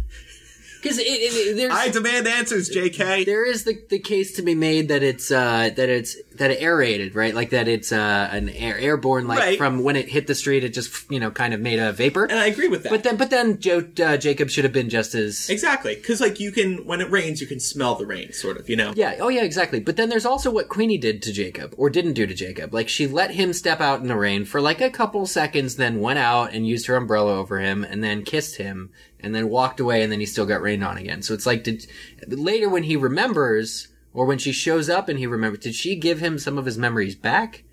Because 0.82 1.00
I 1.00 1.90
demand 1.92 2.28
answers, 2.28 2.70
J.K. 2.70 3.24
there 3.26 3.46
is 3.46 3.64
the, 3.64 3.80
the 3.90 4.00
case 4.00 4.34
to 4.34 4.42
be 4.42 4.56
made 4.56 4.88
that 4.90 5.04
it's 5.04 5.32
uh 5.32 5.70
that 5.76 5.90
it's 5.90 6.16
that 6.36 6.52
it 6.52 6.62
aerated 6.62 7.16
right 7.16 7.34
like 7.34 7.50
that 7.50 7.68
it's 7.68 7.92
uh 7.92 8.30
an 8.32 8.50
air, 8.50 8.78
airborne 8.78 9.28
like 9.28 9.40
Right. 9.40 9.58
from 9.58 9.84
when 9.84 9.96
it 9.96 10.08
hit 10.10 10.28
the 10.28 10.36
street 10.36 10.64
it 10.64 10.70
just 10.70 11.10
you 11.12 11.20
know 11.20 11.32
kind 11.32 11.54
of 11.54 11.60
made 11.60 11.80
a 11.80 11.92
vapor 11.92 12.26
and 12.26 12.38
I 12.40 12.48
agree 12.48 12.68
with 12.68 12.84
that. 12.84 12.90
but 12.92 13.04
then 13.04 13.18
but 13.18 13.30
then 13.30 13.60
Joe 13.60 13.84
uh, 14.04 14.18
Jacob 14.18 14.50
should 14.50 14.64
have 14.64 14.74
been 14.74 14.90
just 14.90 15.16
as 15.16 15.50
exactly, 15.50 15.96
because 15.96 16.22
like 16.22 16.40
you 16.40 16.52
can 16.52 16.86
when 16.86 17.02
it 17.02 17.10
rains, 17.12 17.42
you 17.42 17.48
can 17.48 17.60
smell 17.60 17.96
the 17.96 18.06
rain, 18.06 18.32
sort 18.34 18.58
of. 18.58 18.70
You 18.70 18.76
know. 18.76 18.94
yeah 18.96 19.16
oh 19.20 19.30
yeah 19.30 19.44
exactly 19.44 19.80
but 19.80 19.96
then 19.98 20.10
there's 20.10 20.26
also 20.26 20.52
what 20.52 20.70
Queenie 20.70 20.98
did 20.98 21.22
to 21.24 21.32
Jacob 21.34 21.74
or 21.78 21.90
didn't 21.90 22.14
do 22.14 22.26
to 22.28 22.34
Jacob 22.34 22.74
like 22.74 22.90
she 22.90 23.08
let 23.08 23.32
him 23.32 23.54
step 23.54 23.82
out 23.82 24.00
in 24.02 24.08
the 24.08 24.16
rain 24.16 24.46
for 24.46 24.62
like 24.62 24.82
a 24.82 24.90
couple 24.90 25.26
seconds 25.26 25.76
then 25.78 26.00
went 26.02 26.20
out 26.20 26.54
and 26.54 26.68
used 26.68 26.86
her 26.88 26.96
umbrella 26.96 27.34
over 27.38 27.60
him 27.60 27.84
and 27.84 28.04
then 28.04 28.24
kissed 28.24 28.58
him 28.58 28.92
and 29.20 29.34
then 29.34 29.50
walked 29.50 29.80
away 29.80 30.04
and 30.04 30.12
then 30.12 30.20
he 30.20 30.26
still 30.26 30.46
got 30.46 30.62
rained 30.62 30.84
on 30.84 30.98
again 30.98 31.22
so 31.22 31.34
it's 31.34 31.46
like 31.46 31.64
did 31.64 31.86
later 32.28 32.70
when 32.70 32.84
he 32.84 32.96
remembers 32.96 33.90
or 34.14 34.26
when 34.26 34.38
she 34.38 34.52
shows 34.52 34.90
up 34.90 35.10
and 35.10 35.20
he 35.20 35.28
remembers 35.28 35.60
did 35.60 35.76
she 35.76 35.96
give 35.96 36.20
him 36.20 36.38
some 36.38 36.58
of 36.58 36.66
his 36.66 36.78
memories 36.78 37.16
back 37.16 37.64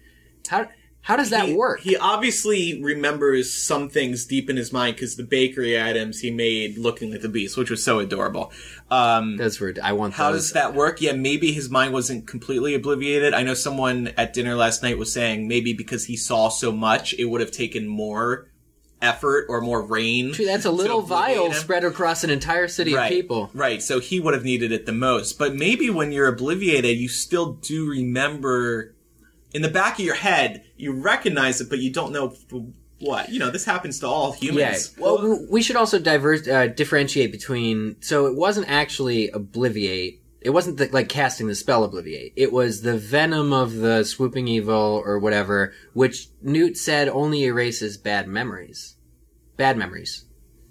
how 0.48 0.66
how 1.04 1.16
does 1.16 1.28
that 1.30 1.48
he, 1.48 1.54
work 1.54 1.80
He 1.80 1.98
obviously 1.98 2.82
remembers 2.82 3.52
some 3.52 3.90
things 3.90 4.24
deep 4.24 4.48
in 4.48 4.56
his 4.56 4.72
mind 4.72 4.96
because 4.96 5.16
the 5.16 5.22
bakery 5.22 5.80
items 5.80 6.20
he 6.20 6.30
made 6.30 6.78
looking 6.78 7.10
like 7.10 7.20
the 7.20 7.28
beast, 7.28 7.58
which 7.58 7.68
was 7.68 7.84
so 7.84 7.98
adorable. 7.98 8.50
Um, 8.90 9.36
those 9.36 9.60
were 9.60 9.74
I 9.82 9.92
want 9.92 10.14
how 10.14 10.32
those 10.32 10.44
does 10.44 10.52
that 10.54 10.72
work? 10.72 11.02
Yeah, 11.02 11.12
maybe 11.12 11.52
his 11.52 11.68
mind 11.68 11.92
wasn't 11.92 12.26
completely 12.26 12.72
obliviated. 12.72 13.34
I 13.34 13.42
know 13.42 13.52
someone 13.52 14.14
at 14.16 14.32
dinner 14.32 14.54
last 14.54 14.82
night 14.82 14.96
was 14.96 15.12
saying 15.12 15.46
maybe 15.46 15.74
because 15.74 16.06
he 16.06 16.16
saw 16.16 16.48
so 16.48 16.72
much, 16.72 17.12
it 17.18 17.26
would 17.26 17.42
have 17.42 17.50
taken 17.50 17.86
more 17.86 18.48
effort 19.04 19.46
or 19.48 19.60
more 19.60 19.82
rain. 19.82 20.32
that's 20.32 20.64
a 20.64 20.70
little 20.70 21.02
vial 21.02 21.52
spread 21.52 21.84
across 21.84 22.24
an 22.24 22.30
entire 22.30 22.66
city 22.66 22.94
right, 22.94 23.04
of 23.04 23.10
people 23.10 23.50
Right, 23.54 23.82
so 23.82 24.00
he 24.00 24.18
would 24.18 24.34
have 24.34 24.44
needed 24.44 24.72
it 24.72 24.86
the 24.86 24.92
most. 24.92 25.38
But 25.38 25.54
maybe 25.54 25.90
when 25.90 26.10
you're 26.10 26.34
obliviated, 26.34 26.98
you 26.98 27.08
still 27.08 27.52
do 27.54 27.88
remember 27.88 28.94
in 29.52 29.62
the 29.62 29.68
back 29.68 29.98
of 29.98 30.04
your 30.04 30.16
head, 30.16 30.64
you 30.76 30.92
recognize 30.92 31.60
it, 31.60 31.70
but 31.70 31.78
you 31.78 31.92
don't 31.92 32.12
know 32.12 32.34
what. 33.00 33.28
You 33.28 33.38
know, 33.38 33.50
this 33.50 33.64
happens 33.64 34.00
to 34.00 34.06
all 34.08 34.36
Yeah. 34.40 34.50
humans. 34.50 34.92
Well, 34.98 35.46
we 35.48 35.62
should 35.62 35.76
also 35.76 35.98
diverse, 35.98 36.48
uh, 36.48 36.66
differentiate 36.66 37.30
between. 37.30 37.96
So 38.00 38.26
it 38.26 38.34
wasn't 38.34 38.68
actually 38.68 39.30
obliviate. 39.32 40.18
It 40.44 40.50
wasn't 40.50 40.76
the, 40.76 40.88
like 40.88 41.08
casting 41.08 41.46
the 41.48 41.54
spell 41.54 41.88
obliviate. 41.88 42.34
It 42.36 42.52
was 42.52 42.82
the 42.82 42.96
venom 42.98 43.52
of 43.52 43.74
the 43.76 44.04
swooping 44.04 44.46
evil 44.46 45.02
or 45.04 45.18
whatever, 45.18 45.72
which 45.94 46.28
Newt 46.42 46.76
said 46.76 47.08
only 47.08 47.44
erases 47.44 47.96
bad 47.96 48.28
memories. 48.28 48.96
Bad 49.56 49.78
memories. 49.78 50.26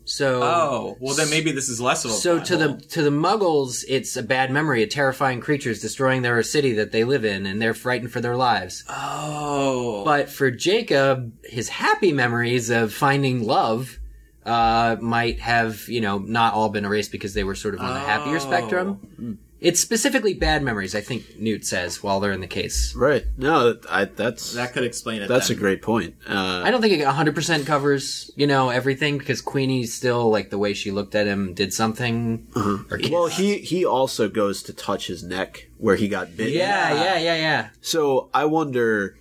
So. 0.06 0.44
oh, 0.44 0.98
well 1.00 1.16
then 1.16 1.30
maybe 1.30 1.52
this 1.54 1.70
is 1.70 1.80
less 1.80 2.04
of 2.04 2.12
a 2.12 2.14
So 2.14 2.38
to 2.40 2.58
the 2.58 2.76
to 2.90 3.02
the 3.02 3.10
Muggles, 3.10 3.84
it's 3.88 4.16
a 4.18 4.22
bad 4.22 4.52
memory, 4.52 4.84
a 4.84 4.88
terrifying 4.88 5.40
creatures 5.40 5.82
destroying 5.82 6.22
their 6.22 6.44
city 6.44 6.74
that 6.74 6.92
they 6.92 7.04
live 7.06 7.24
in, 7.26 7.46
and 7.46 7.62
they're 7.62 7.74
frightened 7.74 8.12
for 8.12 8.20
their 8.22 8.36
lives. 8.36 8.84
oh, 8.90 10.04
But 10.04 10.30
for 10.30 10.52
Jacob, 10.52 11.34
his 11.46 11.70
happy 11.70 12.12
memories 12.12 12.70
of 12.70 12.94
finding 12.94 13.44
love 13.46 13.98
uh, 14.46 14.98
might 15.00 15.40
have, 15.40 15.88
you 15.88 16.02
know, 16.02 16.18
not 16.20 16.54
all 16.54 16.68
been 16.70 16.84
erased 16.84 17.12
because 17.14 17.34
they 17.34 17.46
were 17.46 17.56
sort 17.56 17.74
of 17.74 17.80
on 17.80 17.94
the 17.94 18.00
happier 18.02 18.36
Oh. 18.36 18.40
spectrum. 18.40 19.40
It's 19.64 19.80
specifically 19.80 20.34
bad 20.34 20.62
memories, 20.62 20.94
I 20.94 21.00
think 21.02 21.40
Newt 21.40 21.66
says 21.66 22.04
while 22.04 22.20
they're 22.20 22.34
in 22.34 22.42
the 22.42 22.48
case. 22.48 22.94
Right. 22.96 23.26
No, 23.38 23.78
I, 23.90 24.06
that's 24.06 24.54
that 24.56 24.74
could 24.74 24.84
explain 24.84 25.22
it. 25.22 25.30
that's 25.30 25.50
a 25.50 25.54
then. 25.54 25.62
great 25.62 25.82
point. 25.82 26.16
Uh, 26.28 26.62
I 26.66 26.70
don't 26.70 26.82
think 26.82 26.94
it 27.00 27.06
100% 27.08 27.66
covers, 27.66 28.30
you 28.36 28.46
know, 28.46 28.70
everything 28.70 29.18
because 29.18 29.42
Queenie 29.42 29.86
still, 29.86 30.30
like, 30.30 30.50
the 30.50 30.58
way 30.58 30.74
she 30.74 30.92
looked 30.92 31.16
at 31.16 31.28
him 31.28 31.54
did 31.54 31.74
something. 31.74 32.46
Or 32.56 33.00
well, 33.10 33.28
he 33.28 33.60
he 33.60 33.86
also 33.86 34.28
goes 34.28 34.62
to 34.64 34.74
touch 34.74 35.08
his 35.08 35.24
neck 35.24 35.70
where 35.78 35.96
he 35.96 36.10
got 36.10 36.36
bitten. 36.36 36.54
yeah, 36.60 36.94
yeah, 36.94 37.18
yeah, 37.20 37.36
yeah. 37.36 37.70
So 37.80 38.30
I 38.34 38.44
wonder, 38.46 39.16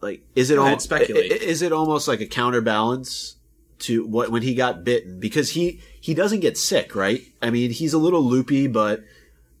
like, 0.00 0.22
is 0.34 0.50
it 0.50 0.56
Go 0.56 0.62
ahead, 0.62 0.74
al- 0.74 0.80
speculate. 0.80 1.30
i- 1.32 1.34
i- 1.34 1.38
is 1.38 1.62
it 1.62 1.72
almost 1.72 2.08
like 2.08 2.20
a 2.20 2.26
counterbalance 2.26 3.36
to 3.80 4.06
what 4.06 4.30
when 4.30 4.42
he 4.42 4.54
got 4.54 4.84
bitten? 4.84 5.18
Because 5.20 5.50
he 5.50 5.80
he 6.00 6.14
doesn't 6.14 6.40
get 6.40 6.56
sick, 6.58 6.94
right? 6.94 7.22
I 7.42 7.50
mean, 7.50 7.70
he's 7.70 7.92
a 7.94 7.98
little 7.98 8.22
loopy, 8.22 8.66
but 8.66 9.02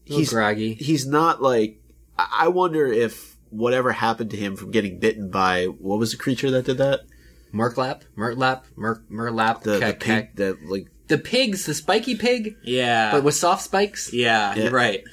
he's 0.04 0.30
groggy. 0.30 0.74
He's 0.74 1.06
not 1.06 1.42
like. 1.42 1.80
I 2.18 2.28
I 2.42 2.48
wonder 2.48 2.86
if 2.86 3.36
whatever 3.50 3.92
happened 3.92 4.30
to 4.32 4.36
him 4.36 4.56
from 4.56 4.70
getting 4.70 4.98
bitten 4.98 5.30
by 5.30 5.66
what 5.66 5.98
was 5.98 6.10
the 6.12 6.16
creature 6.16 6.50
that 6.50 6.64
did 6.66 6.78
that? 6.78 7.00
Murklap, 7.52 8.02
Murtlap, 8.16 8.62
Mur- 8.76 9.02
Murlap, 9.08 9.62
The 9.62 9.72
the 9.72 9.80
Kek- 9.80 10.00
pink 10.00 10.36
that 10.36 10.64
like 10.66 10.88
the 11.06 11.18
pigs, 11.18 11.66
the 11.66 11.74
spiky 11.74 12.16
pig, 12.16 12.56
Yeah, 12.64 13.12
but 13.12 13.22
with 13.22 13.34
soft 13.34 13.62
spikes. 13.62 14.12
yeah, 14.12 14.54
Yeah. 14.56 14.68
right. 14.70 15.04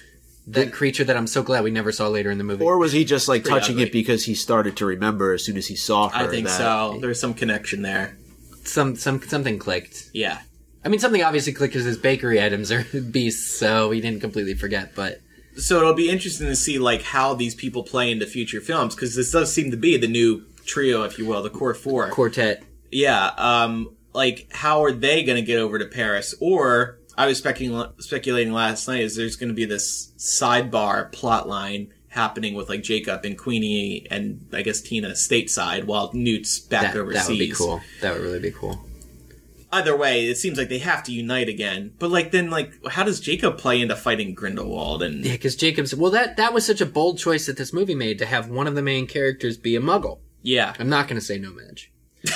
That 0.47 0.74
creature 0.74 1.04
that 1.04 1.16
I'm 1.16 1.28
so 1.28 1.43
glad 1.43 1.64
we 1.64 1.70
never 1.70 1.91
saw 1.91 2.08
later 2.08 2.32
in 2.32 2.39
the 2.39 2.43
movie. 2.43 2.66
Or 2.66 2.80
was 2.80 2.91
he 2.93 3.06
just 3.06 3.28
like 3.28 3.43
touching 3.43 3.76
ugly. 3.76 3.84
it 3.84 3.91
because 3.91 4.26
he 4.26 4.34
started 4.34 4.76
to 4.78 4.86
remember 4.88 5.34
as 5.34 5.45
soon 5.45 5.56
as 5.56 5.68
he 5.68 5.76
saw 5.76 6.10
her? 6.10 6.26
I 6.26 6.28
think 6.28 6.47
that- 6.47 6.58
so. 6.58 6.97
There's 6.99 7.20
some 7.20 7.36
connection 7.36 7.84
there. 7.84 8.18
Some 8.64 8.95
some 8.95 9.22
something 9.22 9.59
clicked. 9.59 10.09
Yeah. 10.14 10.41
I 10.84 10.89
mean, 10.89 10.99
something 10.99 11.24
obviously 11.24 11.53
clicked 11.53 11.74
because 11.74 11.86
his 11.86 11.97
bakery 11.97 12.41
items 12.43 12.72
are 12.72 12.84
beasts, 13.12 13.57
so 13.57 13.91
he 13.91 14.01
didn't 14.01 14.22
completely 14.22 14.55
forget. 14.55 14.95
But 14.95 15.22
So 15.57 15.78
it'll 15.78 15.93
be 15.93 16.09
interesting 16.09 16.47
to 16.47 16.55
see 16.55 16.80
like 16.80 17.03
how 17.03 17.34
these 17.34 17.55
people 17.55 17.84
play 17.84 18.12
into 18.12 18.26
future 18.26 18.62
films 18.62 18.95
because 18.95 19.16
this 19.16 19.32
does 19.32 19.53
seem 19.53 19.72
to 19.72 19.78
be 19.78 19.97
the 19.97 20.07
new 20.07 20.45
trio, 20.66 21.03
if 21.03 21.18
you 21.18 21.26
will, 21.26 21.41
the 21.43 21.49
core 21.49 21.74
four. 21.74 22.09
quartet, 22.09 22.64
Yeah. 22.91 23.32
Um. 23.38 23.95
Like, 24.14 24.47
how 24.51 24.84
are 24.84 24.91
they 24.91 25.24
going 25.24 25.38
to 25.38 25.41
get 25.41 25.57
over 25.59 25.80
to 25.80 25.86
Paris? 25.86 26.36
Or 26.41 26.99
I 27.18 27.28
was 27.28 27.38
speculating 27.38 27.93
speculating 27.99 28.51
last 28.51 28.88
night 28.88 29.01
is 29.01 29.16
there's 29.16 29.38
going 29.38 29.47
to 29.49 29.55
be 29.55 29.64
this 29.66 30.12
sidebar 30.18 31.12
plot 31.14 31.47
line 31.47 31.93
happening 32.12 32.53
with 32.53 32.70
like 32.70 32.84
Jacob 32.84 33.26
and 33.26 33.38
Queenie 33.38 34.05
and 34.12 34.45
I 34.53 34.62
guess 34.62 34.82
Tina 34.82 35.12
stateside 35.12 35.86
while 35.86 36.12
Newt's 36.14 36.59
back 36.59 36.93
that, 36.93 36.99
overseas. 36.99 37.26
that 37.26 37.30
would 37.32 37.39
be 37.39 37.51
cool. 37.51 37.82
That 38.01 38.14
would 38.14 38.22
really 38.22 38.39
be 38.39 38.51
cool. 38.51 38.86
Either 39.74 39.95
way, 39.95 40.26
it 40.28 40.36
seems 40.38 40.57
like 40.57 40.68
they 40.68 40.80
have 40.80 41.01
to 41.03 41.14
unite 41.14 41.47
again. 41.47 41.93
But 41.97 42.09
like 42.12 42.32
then, 42.32 42.49
like, 42.49 42.74
how 42.89 43.03
does 43.03 43.22
Jacob 43.22 43.57
play 43.57 43.80
into 43.80 43.95
fighting 43.95 44.34
Grindelwald? 44.34 45.01
And 45.01 45.24
Yeah, 45.24 45.32
because 45.32 45.55
Jacobs. 45.55 45.95
Well, 45.95 46.12
that 46.12 46.36
that 46.38 46.53
was 46.53 46.66
such 46.66 46.82
a 46.82 46.86
bold 46.86 47.18
choice 47.18 47.45
that 47.45 47.55
this 47.55 47.72
movie 47.72 47.95
made 47.95 48.20
to 48.20 48.26
have 48.26 48.49
one 48.49 48.68
of 48.68 48.76
the 48.76 48.82
main 48.82 49.07
characters 49.07 49.55
be 49.57 49.78
a 49.78 49.80
Muggle. 49.82 50.20
yeah, 50.41 50.74
I'm 50.78 50.89
not 50.89 51.07
going 51.07 51.20
to 51.20 51.26
say 51.26 51.38
No-Maj. 51.38 51.89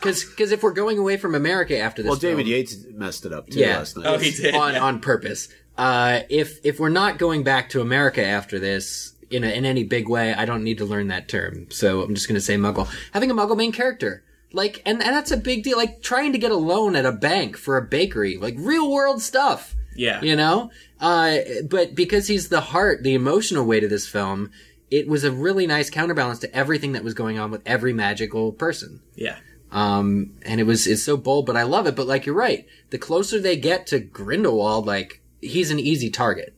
Because 0.00 0.52
if 0.52 0.62
we're 0.62 0.72
going 0.72 0.96
away 0.96 1.16
from 1.16 1.34
America 1.34 1.76
after 1.76 2.02
this, 2.02 2.08
Well, 2.10 2.18
David 2.18 2.44
film- 2.46 2.48
Yates 2.50 2.76
messed 2.92 3.26
it 3.26 3.32
up 3.32 3.48
too 3.50 3.58
Yeah. 3.58 3.78
last 3.78 3.96
night. 3.96 4.06
Oh, 4.06 4.16
he 4.16 4.30
did. 4.30 4.54
on 4.54 4.74
yeah. 4.74 4.80
on 4.80 5.00
purpose. 5.00 5.48
Uh, 5.78 6.20
if 6.28 6.58
if 6.64 6.78
we're 6.80 6.88
not 6.88 7.18
going 7.18 7.44
back 7.44 7.70
to 7.70 7.80
America 7.80 8.24
after 8.24 8.58
this 8.58 9.14
in 9.30 9.44
a, 9.44 9.48
in 9.48 9.64
any 9.64 9.84
big 9.84 10.08
way, 10.08 10.34
I 10.34 10.44
don't 10.44 10.64
need 10.64 10.78
to 10.78 10.84
learn 10.84 11.08
that 11.08 11.28
term. 11.28 11.70
So 11.70 12.02
I'm 12.02 12.14
just 12.14 12.26
going 12.28 12.34
to 12.34 12.40
say 12.40 12.56
Muggle. 12.56 12.88
Having 13.12 13.30
a 13.30 13.34
Muggle 13.34 13.56
main 13.56 13.72
character, 13.72 14.24
like, 14.52 14.82
and 14.84 15.00
and 15.02 15.14
that's 15.14 15.30
a 15.30 15.36
big 15.36 15.62
deal. 15.62 15.76
Like 15.78 16.02
trying 16.02 16.32
to 16.32 16.38
get 16.38 16.50
a 16.50 16.56
loan 16.56 16.96
at 16.96 17.06
a 17.06 17.12
bank 17.12 17.56
for 17.56 17.76
a 17.76 17.82
bakery, 17.82 18.36
like 18.36 18.56
real 18.58 18.90
world 18.90 19.22
stuff. 19.22 19.76
yeah, 19.94 20.20
You 20.20 20.34
know, 20.36 20.70
uh, 21.00 21.36
but 21.70 21.94
because 21.94 22.26
he's 22.26 22.48
the 22.48 22.60
heart, 22.60 23.04
the 23.04 23.14
emotional 23.14 23.64
weight 23.64 23.84
of 23.84 23.90
this 23.90 24.08
film, 24.08 24.50
it 24.90 25.06
was 25.06 25.22
a 25.22 25.30
really 25.30 25.66
nice 25.66 25.90
counterbalance 25.90 26.40
to 26.40 26.54
everything 26.54 26.92
that 26.92 27.04
was 27.04 27.14
going 27.14 27.38
on 27.38 27.50
with 27.52 27.62
every 27.66 27.92
magical 27.92 28.52
person. 28.52 29.00
yeah. 29.14 29.36
Um, 29.70 30.32
and 30.46 30.60
it 30.60 30.64
was, 30.64 30.86
it's 30.86 31.02
so 31.02 31.18
bold, 31.18 31.44
but 31.44 31.56
I 31.56 31.64
love 31.64 31.86
it. 31.86 31.94
But 31.94 32.06
like, 32.06 32.24
you're 32.24 32.34
right. 32.34 32.66
The 32.88 32.96
closer 32.96 33.38
they 33.38 33.56
get 33.56 33.86
to 33.88 34.00
Grindelwald, 34.00 34.86
like, 34.86 35.20
he's 35.40 35.70
an 35.70 35.78
easy 35.78 36.10
target. 36.10 36.54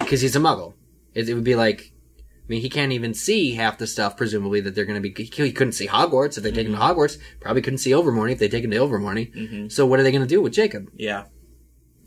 Cause 0.00 0.20
he's 0.20 0.36
a 0.36 0.40
muggle. 0.40 0.74
It, 1.14 1.28
it 1.28 1.34
would 1.34 1.42
be 1.44 1.56
like, 1.56 1.92
I 2.20 2.22
mean, 2.46 2.60
he 2.62 2.68
can't 2.70 2.92
even 2.92 3.12
see 3.14 3.54
half 3.54 3.78
the 3.78 3.86
stuff, 3.86 4.16
presumably, 4.16 4.60
that 4.60 4.74
they're 4.74 4.84
gonna 4.84 5.00
be, 5.00 5.12
he, 5.16 5.24
he 5.24 5.52
couldn't 5.52 5.72
see 5.72 5.86
Hogwarts 5.88 6.36
if 6.38 6.44
they 6.44 6.52
take 6.52 6.66
him 6.66 6.72
to 6.74 6.78
Hogwarts. 6.78 7.18
Probably 7.40 7.62
couldn't 7.62 7.78
see 7.78 7.90
Ilvermorny 7.90 8.32
if 8.32 8.38
they 8.38 8.48
take 8.48 8.64
him 8.64 8.70
to 8.70 8.76
Ilvermorny. 8.76 9.70
So 9.72 9.84
what 9.86 9.98
are 10.00 10.02
they 10.02 10.12
gonna 10.12 10.26
do 10.26 10.40
with 10.40 10.52
Jacob? 10.52 10.90
Yeah. 10.94 11.24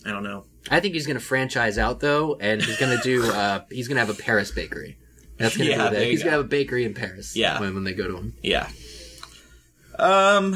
I 0.05 0.11
don't 0.11 0.23
know. 0.23 0.45
I 0.69 0.79
think 0.79 0.93
he's 0.93 1.05
gonna 1.05 1.19
franchise 1.19 1.77
out 1.77 1.99
though, 1.99 2.37
and 2.39 2.61
he's 2.61 2.77
gonna 2.77 3.01
do, 3.03 3.23
uh, 3.31 3.65
he's 3.69 3.87
gonna 3.87 3.99
have 3.99 4.09
a 4.09 4.13
Paris 4.15 4.51
bakery. 4.51 4.97
That's 5.37 5.57
gonna 5.57 5.69
Yeah, 5.69 5.89
be 5.89 5.95
that. 5.97 6.05
He's 6.05 6.23
gonna 6.23 6.37
have 6.37 6.45
a 6.45 6.47
bakery 6.47 6.85
in 6.85 6.93
Paris. 6.93 7.35
Yeah. 7.35 7.59
When, 7.59 7.73
when 7.75 7.83
they 7.83 7.93
go 7.93 8.07
to 8.07 8.15
him. 8.17 8.33
Yeah. 8.41 8.67
Um, 9.99 10.55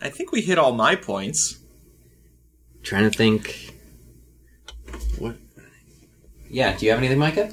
I 0.00 0.08
think 0.08 0.32
we 0.32 0.40
hit 0.40 0.58
all 0.58 0.72
my 0.72 0.96
points. 0.96 1.58
trying 2.82 3.08
to 3.10 3.16
think. 3.16 3.74
What? 6.48 6.54
Yeah. 6.54 6.76
Do 6.76 6.86
you 6.86 6.92
have 6.92 6.98
anything, 6.98 7.18
Micah? 7.18 7.52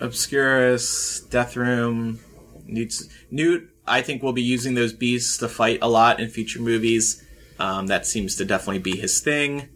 Obscurus, 0.00 1.20
Death 1.30 1.56
Room, 1.56 2.20
Newt's, 2.66 3.08
Newt. 3.30 3.70
I 3.86 4.00
think 4.00 4.22
will 4.22 4.32
be 4.32 4.42
using 4.42 4.74
those 4.74 4.92
beasts 4.92 5.36
to 5.38 5.48
fight 5.48 5.78
a 5.82 5.88
lot 5.88 6.20
in 6.20 6.30
future 6.30 6.60
movies. 6.60 7.22
Um, 7.58 7.86
that 7.88 8.06
seems 8.06 8.36
to 8.36 8.44
definitely 8.44 8.78
be 8.78 8.96
his 8.96 9.20
thing. 9.20 9.68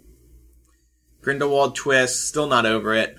Grindelwald 1.21 1.77
twist, 1.77 2.27
still 2.27 2.47
not 2.47 2.65
over 2.65 2.95
it. 2.95 3.17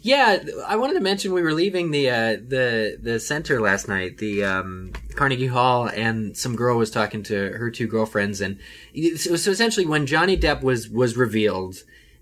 Yeah, 0.00 0.44
I 0.66 0.76
wanted 0.76 0.94
to 0.94 1.00
mention 1.00 1.32
we 1.32 1.40
were 1.40 1.54
leaving 1.54 1.90
the 1.90 2.10
uh, 2.10 2.36
the 2.36 2.98
the 3.00 3.18
center 3.18 3.60
last 3.60 3.88
night, 3.88 4.18
the 4.18 4.44
um, 4.44 4.92
Carnegie 5.14 5.46
Hall, 5.46 5.86
and 5.88 6.36
some 6.36 6.56
girl 6.56 6.76
was 6.76 6.90
talking 6.90 7.22
to 7.22 7.52
her 7.52 7.70
two 7.70 7.86
girlfriends, 7.86 8.42
and 8.42 8.58
so, 9.16 9.36
so 9.36 9.50
essentially, 9.50 9.86
when 9.86 10.04
Johnny 10.04 10.36
Depp 10.36 10.62
was 10.62 10.90
was 10.90 11.16
revealed, 11.16 11.76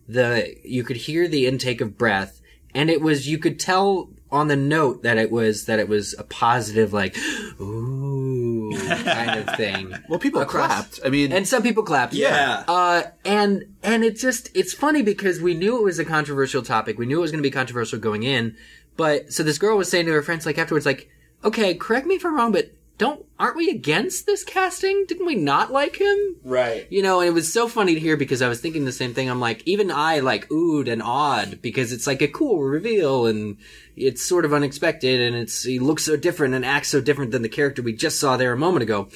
the 0.09 0.55
you 0.64 0.84
could 0.84 0.96
hear 0.96 1.28
the 1.28 1.46
intake 1.46 1.80
of 1.80 1.96
breath, 1.98 2.40
and 2.74 2.90
it 2.90 3.00
was 3.00 3.28
you 3.28 3.38
could 3.38 3.59
tell 3.61 4.11
on 4.30 4.48
the 4.48 4.57
note 4.57 5.03
that 5.03 5.18
it 5.18 5.30
was 5.30 5.66
that 5.66 5.78
it 5.78 5.88
was 5.88 6.14
a 6.18 6.24
positive, 6.24 6.92
like 6.92 7.16
ooh 7.61 8.72
kind 9.05 9.40
of 9.48 9.57
thing. 9.57 9.94
Well, 10.09 10.18
people 10.18 10.40
Across- 10.42 10.66
clapped. 10.66 11.00
I 11.05 11.09
mean, 11.11 11.32
And 11.32 11.46
some 11.48 11.62
people 11.62 11.82
clapped. 11.82 12.12
Yeah. 12.12 12.64
Uh, 12.68 13.03
and 13.24 13.74
and 13.82 14.05
it 14.05 14.16
just 14.16 14.50
it's 14.55 14.72
funny 14.74 15.03
because 15.03 15.40
we 15.40 15.55
knew 15.55 15.76
it 15.78 15.82
was 15.84 15.98
a 15.98 16.05
controversial 16.05 16.62
topic. 16.62 16.98
We 16.98 17.07
knew 17.07 17.18
it 17.18 17.22
was 17.22 17.30
going 17.30 17.42
to 17.42 17.46
be 17.46 17.50
controversial 17.50 17.98
going 17.98 18.22
in. 18.22 18.57
But 18.96 19.32
so 19.32 19.42
this 19.42 19.59
girl 19.59 19.76
was 19.78 19.90
saying 19.90 20.07
to 20.07 20.12
her 20.12 20.22
friends 20.22 20.44
like 20.44 20.59
afterwards, 20.59 20.84
like, 20.84 21.09
okay, 21.44 21.74
correct 21.74 22.07
me 22.07 22.16
if 22.16 22.24
I'm 22.26 22.34
wrong, 22.36 22.53
but 22.53 22.72
don't 22.99 23.24
aren't 23.38 23.57
we 23.57 23.70
against 23.70 24.26
this 24.26 24.45
casting? 24.45 25.05
Didn't 25.09 25.26
we 25.26 25.34
not 25.34 25.72
like 25.72 25.97
him? 25.97 26.36
Right. 26.45 26.86
You 26.90 27.03
know, 27.03 27.20
and 27.20 27.28
it 27.28 27.32
was 27.32 27.53
so 27.53 27.66
funny 27.68 27.95
to 27.95 28.01
hear 28.01 28.16
because 28.16 28.43
I 28.43 28.49
was 28.49 28.61
thinking 28.61 28.84
the 28.84 28.93
same 28.93 29.14
thing. 29.14 29.28
I'm 29.28 29.40
like, 29.40 29.62
even 29.66 29.90
I 29.90 30.20
like 30.20 30.49
oohed 30.49 30.90
and 30.90 31.03
awed 31.03 31.61
because 31.62 31.93
it's 31.93 32.07
like 32.07 32.22
a 32.22 32.28
cool 32.28 32.61
reveal 32.61 33.26
and 33.26 33.57
it's 33.97 34.22
sort 34.22 34.45
of 34.45 34.53
unexpected 34.53 35.20
and 35.20 35.34
it's 35.36 35.64
he 35.64 35.78
looks 35.78 36.05
so 36.05 36.16
different 36.16 36.55
and 36.55 36.64
acts 36.64 36.88
so 36.88 37.01
different 37.01 37.32
than 37.32 37.43
the 37.43 37.49
character 37.49 37.82
we 37.82 37.93
just 37.93 38.20
saw 38.20 38.36
there 38.36 38.53
a 38.53 38.59
moment 38.59 38.82
ago. 38.82 39.09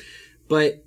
But 0.48 0.84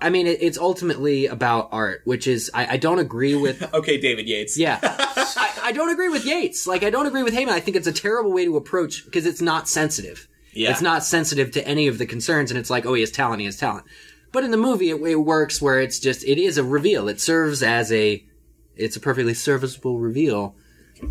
I 0.00 0.10
mean, 0.10 0.26
it, 0.26 0.38
it's 0.40 0.58
ultimately 0.58 1.26
about 1.26 1.68
art, 1.72 2.02
which 2.04 2.26
is 2.26 2.50
I, 2.54 2.74
I 2.74 2.76
don't 2.76 2.98
agree 2.98 3.34
with. 3.34 3.62
Okay, 3.74 4.00
David 4.00 4.28
Yates. 4.28 4.56
Yeah, 4.56 4.78
I, 4.82 5.58
I 5.64 5.72
don't 5.72 5.90
agree 5.90 6.08
with 6.08 6.24
Yates. 6.24 6.66
Like 6.66 6.82
I 6.82 6.90
don't 6.90 7.06
agree 7.06 7.22
with 7.22 7.34
Heyman. 7.34 7.50
I 7.50 7.60
think 7.60 7.76
it's 7.76 7.86
a 7.86 7.92
terrible 7.92 8.32
way 8.32 8.44
to 8.44 8.56
approach 8.56 9.04
because 9.04 9.26
it's 9.26 9.42
not 9.42 9.68
sensitive. 9.68 10.28
Yeah. 10.52 10.70
It's 10.70 10.82
not 10.82 11.04
sensitive 11.04 11.50
to 11.52 11.66
any 11.66 11.86
of 11.88 11.98
the 11.98 12.06
concerns, 12.06 12.50
and 12.50 12.58
it's 12.58 12.70
like, 12.70 12.86
oh, 12.86 12.94
he 12.94 13.02
has 13.02 13.10
talent, 13.10 13.40
he 13.40 13.46
has 13.46 13.56
talent. 13.56 13.84
But 14.32 14.44
in 14.44 14.50
the 14.50 14.56
movie, 14.56 14.90
it, 14.90 15.00
it 15.02 15.16
works 15.16 15.62
where 15.62 15.80
it's 15.80 15.98
just 15.98 16.24
it 16.24 16.38
is 16.38 16.58
a 16.58 16.64
reveal. 16.64 17.08
It 17.08 17.20
serves 17.20 17.62
as 17.62 17.92
a 17.92 18.24
it's 18.76 18.96
a 18.96 19.00
perfectly 19.00 19.34
serviceable 19.34 19.98
reveal 19.98 20.54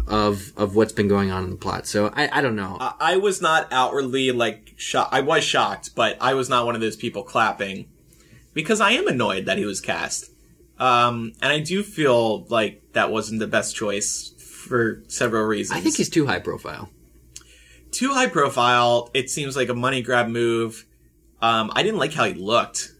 of 0.07 0.53
of 0.57 0.75
what's 0.75 0.93
been 0.93 1.07
going 1.07 1.31
on 1.31 1.43
in 1.43 1.49
the 1.49 1.55
plot. 1.55 1.87
So 1.87 2.11
I, 2.13 2.39
I 2.39 2.41
don't 2.41 2.55
know. 2.55 2.77
I 2.79 2.93
I 2.99 3.17
was 3.17 3.41
not 3.41 3.71
outwardly 3.71 4.31
like 4.31 4.73
shocked. 4.77 5.13
I 5.13 5.21
was 5.21 5.43
shocked, 5.43 5.95
but 5.95 6.17
I 6.21 6.33
was 6.33 6.49
not 6.49 6.65
one 6.65 6.75
of 6.75 6.81
those 6.81 6.95
people 6.95 7.23
clapping 7.23 7.87
because 8.53 8.81
I 8.81 8.91
am 8.91 9.07
annoyed 9.07 9.45
that 9.45 9.57
he 9.57 9.65
was 9.65 9.81
cast. 9.81 10.31
Um, 10.79 11.33
and 11.41 11.51
I 11.51 11.59
do 11.59 11.81
feel 11.81 12.45
like 12.45 12.83
that 12.93 13.11
wasn't 13.11 13.39
the 13.39 13.47
best 13.47 13.75
choice 13.75 14.33
for 14.37 15.03
several 15.07 15.43
reasons. 15.45 15.79
I 15.79 15.81
think 15.81 15.95
he's 15.95 16.09
too 16.09 16.27
high 16.27 16.39
profile. 16.39 16.89
Too 17.97 18.13
high 18.13 18.27
profile. 18.27 19.09
It 19.13 19.29
seems 19.29 19.55
like 19.55 19.69
a 19.69 19.73
money 19.73 20.01
grab 20.01 20.27
move. 20.27 20.85
Um, 21.41 21.71
I 21.75 21.83
didn't 21.83 21.99
like 21.99 22.13
how 22.13 22.25
he 22.25 22.33
looked 22.33 22.91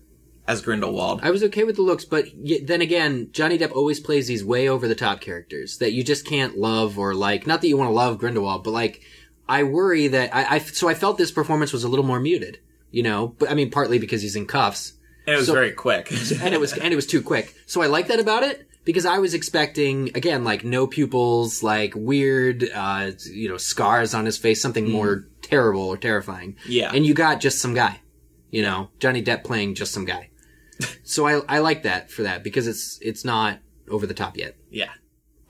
as 0.48 0.62
Grindelwald. 0.62 1.20
I 1.24 1.32
was 1.32 1.44
okay 1.44 1.64
with 1.64 1.76
the 1.76 1.82
looks, 1.82 2.06
but 2.06 2.26
y- 2.36 2.60
then 2.64 2.82
again, 2.82 3.30
Johnny 3.32 3.58
Depp 3.58 3.72
always 3.76 4.00
plays 4.00 4.28
these 4.28 4.44
way 4.46 4.70
over 4.70 4.88
the 4.88 4.96
top 4.96 5.20
characters 5.22 5.78
that 5.80 5.92
you 5.94 6.04
just 6.04 6.26
can't 6.26 6.58
love 6.58 6.98
or 6.98 7.14
like. 7.14 7.46
Not 7.48 7.62
that 7.62 7.68
you 7.68 7.78
want 7.78 7.90
to 7.90 7.94
love 7.94 8.18
Grindelwald, 8.18 8.64
but 8.64 8.72
like, 8.72 9.02
I 9.50 9.64
worry 9.64 10.08
that 10.10 10.36
I, 10.36 10.56
I. 10.56 10.60
So 10.60 10.88
I 10.88 10.94
felt 10.94 11.18
this 11.18 11.32
performance 11.32 11.74
was 11.74 11.84
a 11.84 11.88
little 11.90 12.06
more 12.06 12.20
muted. 12.20 12.60
You 12.92 13.04
know, 13.04 13.36
but 13.38 13.52
I 13.52 13.54
mean, 13.54 13.70
partly 13.70 14.00
because 14.00 14.22
he's 14.22 14.36
in 14.38 14.46
cuffs, 14.46 14.94
and 15.26 15.34
it 15.36 15.38
was 15.38 15.48
so- 15.48 15.54
very 15.54 15.74
quick. 15.74 16.10
and 16.42 16.54
it 16.54 16.60
was 16.60 16.74
and 16.74 16.94
it 16.94 16.96
was 16.96 17.06
too 17.08 17.22
quick. 17.22 17.54
So 17.66 17.82
I 17.82 17.88
like 17.88 18.08
that 18.08 18.20
about 18.20 18.44
it 18.44 18.68
because 18.88 19.06
I 19.06 19.18
was 19.18 19.34
expecting 19.34 20.12
again 20.16 20.46
like 20.46 20.64
no 20.64 20.88
pupils, 20.88 21.62
like 21.62 21.94
weird, 21.94 22.64
uh, 22.74 23.12
you 23.30 23.50
know, 23.50 23.58
scars 23.58 24.14
on 24.14 24.24
his 24.26 24.38
face, 24.38 24.62
something 24.62 24.90
more 24.90 25.28
terrible 25.42 25.82
or 25.82 25.98
terrifying. 25.98 26.56
Yeah. 26.66 26.92
and 26.94 27.06
you 27.06 27.14
got 27.14 27.42
just 27.42 27.60
some 27.60 27.74
guy, 27.74 28.00
you 28.50 28.62
know, 28.62 28.90
Johnny 29.00 29.22
Depp 29.22 29.44
playing 29.44 29.76
just 29.76 29.92
some 29.94 30.06
guy. 30.06 30.30
so 31.04 31.28
I 31.28 31.42
I 31.58 31.60
like 31.60 31.84
that 31.84 32.10
for 32.10 32.24
that 32.24 32.46
because 32.46 32.66
it's 32.66 32.98
it's 33.02 33.26
not 33.26 33.60
over 33.92 34.08
the 34.08 34.14
top 34.14 34.38
yet. 34.38 34.56
yeah. 34.72 34.92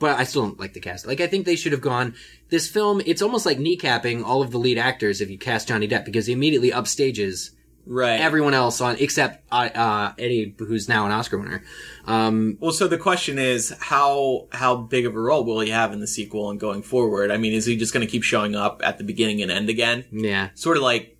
But 0.00 0.18
I 0.18 0.24
still 0.24 0.42
don't 0.42 0.60
like 0.60 0.74
the 0.74 0.80
cast. 0.80 1.06
Like 1.06 1.20
I 1.20 1.28
think 1.28 1.46
they 1.46 1.56
should 1.56 1.72
have 1.72 1.80
gone. 1.80 2.14
This 2.50 2.68
film, 2.68 3.00
it's 3.06 3.22
almost 3.22 3.46
like 3.46 3.58
kneecapping 3.58 4.24
all 4.24 4.42
of 4.42 4.50
the 4.50 4.58
lead 4.58 4.78
actors 4.78 5.20
if 5.20 5.30
you 5.30 5.38
cast 5.38 5.68
Johnny 5.68 5.88
Depp 5.88 6.04
because 6.04 6.26
he 6.26 6.32
immediately 6.32 6.70
upstages 6.70 7.50
Right. 7.90 8.20
everyone 8.20 8.52
else 8.52 8.82
on 8.82 8.96
except 9.00 9.42
uh, 9.50 9.70
uh, 9.74 10.12
Eddie, 10.18 10.54
who's 10.58 10.88
now 10.90 11.06
an 11.06 11.12
Oscar 11.12 11.38
winner. 11.38 11.64
Um, 12.04 12.58
well, 12.60 12.72
so 12.72 12.86
the 12.86 12.98
question 12.98 13.38
is 13.38 13.74
how 13.80 14.48
how 14.52 14.76
big 14.76 15.06
of 15.06 15.16
a 15.16 15.20
role 15.20 15.42
will 15.44 15.60
he 15.60 15.70
have 15.70 15.92
in 15.94 16.00
the 16.00 16.06
sequel 16.06 16.50
and 16.50 16.60
going 16.60 16.82
forward? 16.82 17.30
I 17.30 17.38
mean, 17.38 17.54
is 17.54 17.64
he 17.64 17.76
just 17.76 17.94
going 17.94 18.06
to 18.06 18.10
keep 18.10 18.22
showing 18.22 18.54
up 18.54 18.82
at 18.84 18.98
the 18.98 19.04
beginning 19.04 19.40
and 19.40 19.50
end 19.50 19.70
again? 19.70 20.04
yeah, 20.12 20.50
Sort 20.54 20.76
of 20.76 20.82
like, 20.82 21.16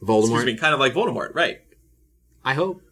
Voldemort. 0.00 0.34
excuse 0.34 0.44
me, 0.44 0.56
kind 0.56 0.74
of 0.74 0.80
like 0.80 0.94
Voldemort, 0.94 1.34
right? 1.34 1.60
I 2.44 2.54
hope 2.54 2.82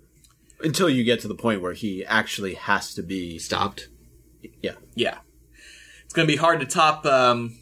until 0.60 0.90
you 0.90 1.04
get 1.04 1.20
to 1.20 1.28
the 1.28 1.34
point 1.36 1.62
where 1.62 1.72
he 1.72 2.04
actually 2.04 2.54
has 2.54 2.94
to 2.94 3.02
be. 3.02 3.38
stopped. 3.38 3.88
Yeah. 4.60 4.72
Yeah. 4.94 5.18
It's 6.04 6.14
going 6.14 6.26
to 6.26 6.32
be 6.32 6.36
hard 6.38 6.60
to 6.60 6.66
top 6.66 7.04
um, 7.06 7.56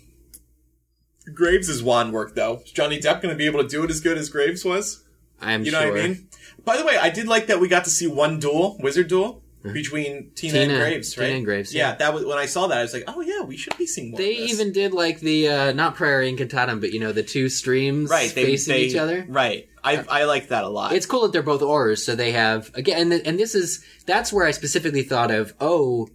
Graves' 1.34 1.82
wand 1.82 2.12
work, 2.12 2.34
though. 2.34 2.60
Is 2.64 2.72
Johnny 2.72 2.98
Depp 2.98 3.20
going 3.20 3.34
to 3.34 3.36
be 3.36 3.46
able 3.46 3.62
to 3.62 3.68
do 3.68 3.84
it 3.84 3.90
as 3.90 4.00
good 4.00 4.16
as 4.16 4.28
Graves 4.28 4.64
was? 4.64 5.04
I'm 5.40 5.64
You 5.64 5.72
know 5.72 5.82
sure. 5.82 5.92
what 5.92 6.00
I 6.00 6.08
mean? 6.08 6.28
By 6.64 6.76
the 6.76 6.84
way, 6.84 6.96
I 6.96 7.10
did 7.10 7.28
like 7.28 7.46
that 7.48 7.60
we 7.60 7.68
got 7.68 7.84
to 7.84 7.90
see 7.90 8.06
one 8.06 8.38
duel, 8.40 8.76
wizard 8.80 9.08
duel, 9.08 9.42
between 9.62 10.30
Tina, 10.36 10.58
and 10.60 10.70
Tina- 10.70 10.78
Graves, 10.78 11.14
Tina 11.14 11.26
right? 11.26 11.36
and 11.36 11.44
Graves, 11.44 11.74
Yeah. 11.74 11.88
yeah. 11.90 11.94
that 11.96 12.14
was 12.14 12.24
when 12.24 12.38
I 12.38 12.46
saw 12.46 12.68
that. 12.68 12.78
I 12.78 12.82
was 12.82 12.92
like, 12.94 13.04
oh 13.08 13.20
yeah, 13.20 13.42
we 13.42 13.56
should 13.56 13.76
be 13.76 13.86
seeing 13.86 14.12
more. 14.12 14.18
They 14.18 14.32
even 14.34 14.70
did 14.72 14.92
like 14.92 15.18
the 15.20 15.48
uh, 15.48 15.72
not 15.72 15.96
Priori 15.96 16.32
Incantatem, 16.32 16.80
but 16.80 16.92
you 16.92 17.00
know 17.00 17.10
the 17.12 17.22
two 17.24 17.48
streams 17.48 18.08
right 18.10 18.32
they, 18.34 18.44
facing 18.44 18.74
they- 18.74 18.82
each 18.84 18.94
other. 18.96 19.24
Right. 19.28 19.68
I 19.82 20.04
I 20.08 20.24
like 20.24 20.48
that 20.48 20.64
a 20.64 20.68
lot. 20.68 20.92
It's 20.92 21.06
cool 21.06 21.22
that 21.22 21.32
they're 21.32 21.42
both 21.42 21.60
Aurors, 21.62 21.98
so 21.98 22.14
they 22.16 22.32
have 22.32 22.70
again, 22.74 23.12
and, 23.12 23.24
and 23.26 23.38
this 23.38 23.54
is 23.54 23.84
that's 24.04 24.32
where 24.32 24.44
I 24.46 24.50
specifically 24.52 25.02
thought 25.02 25.30
of. 25.30 25.52
Oh, 25.60 26.08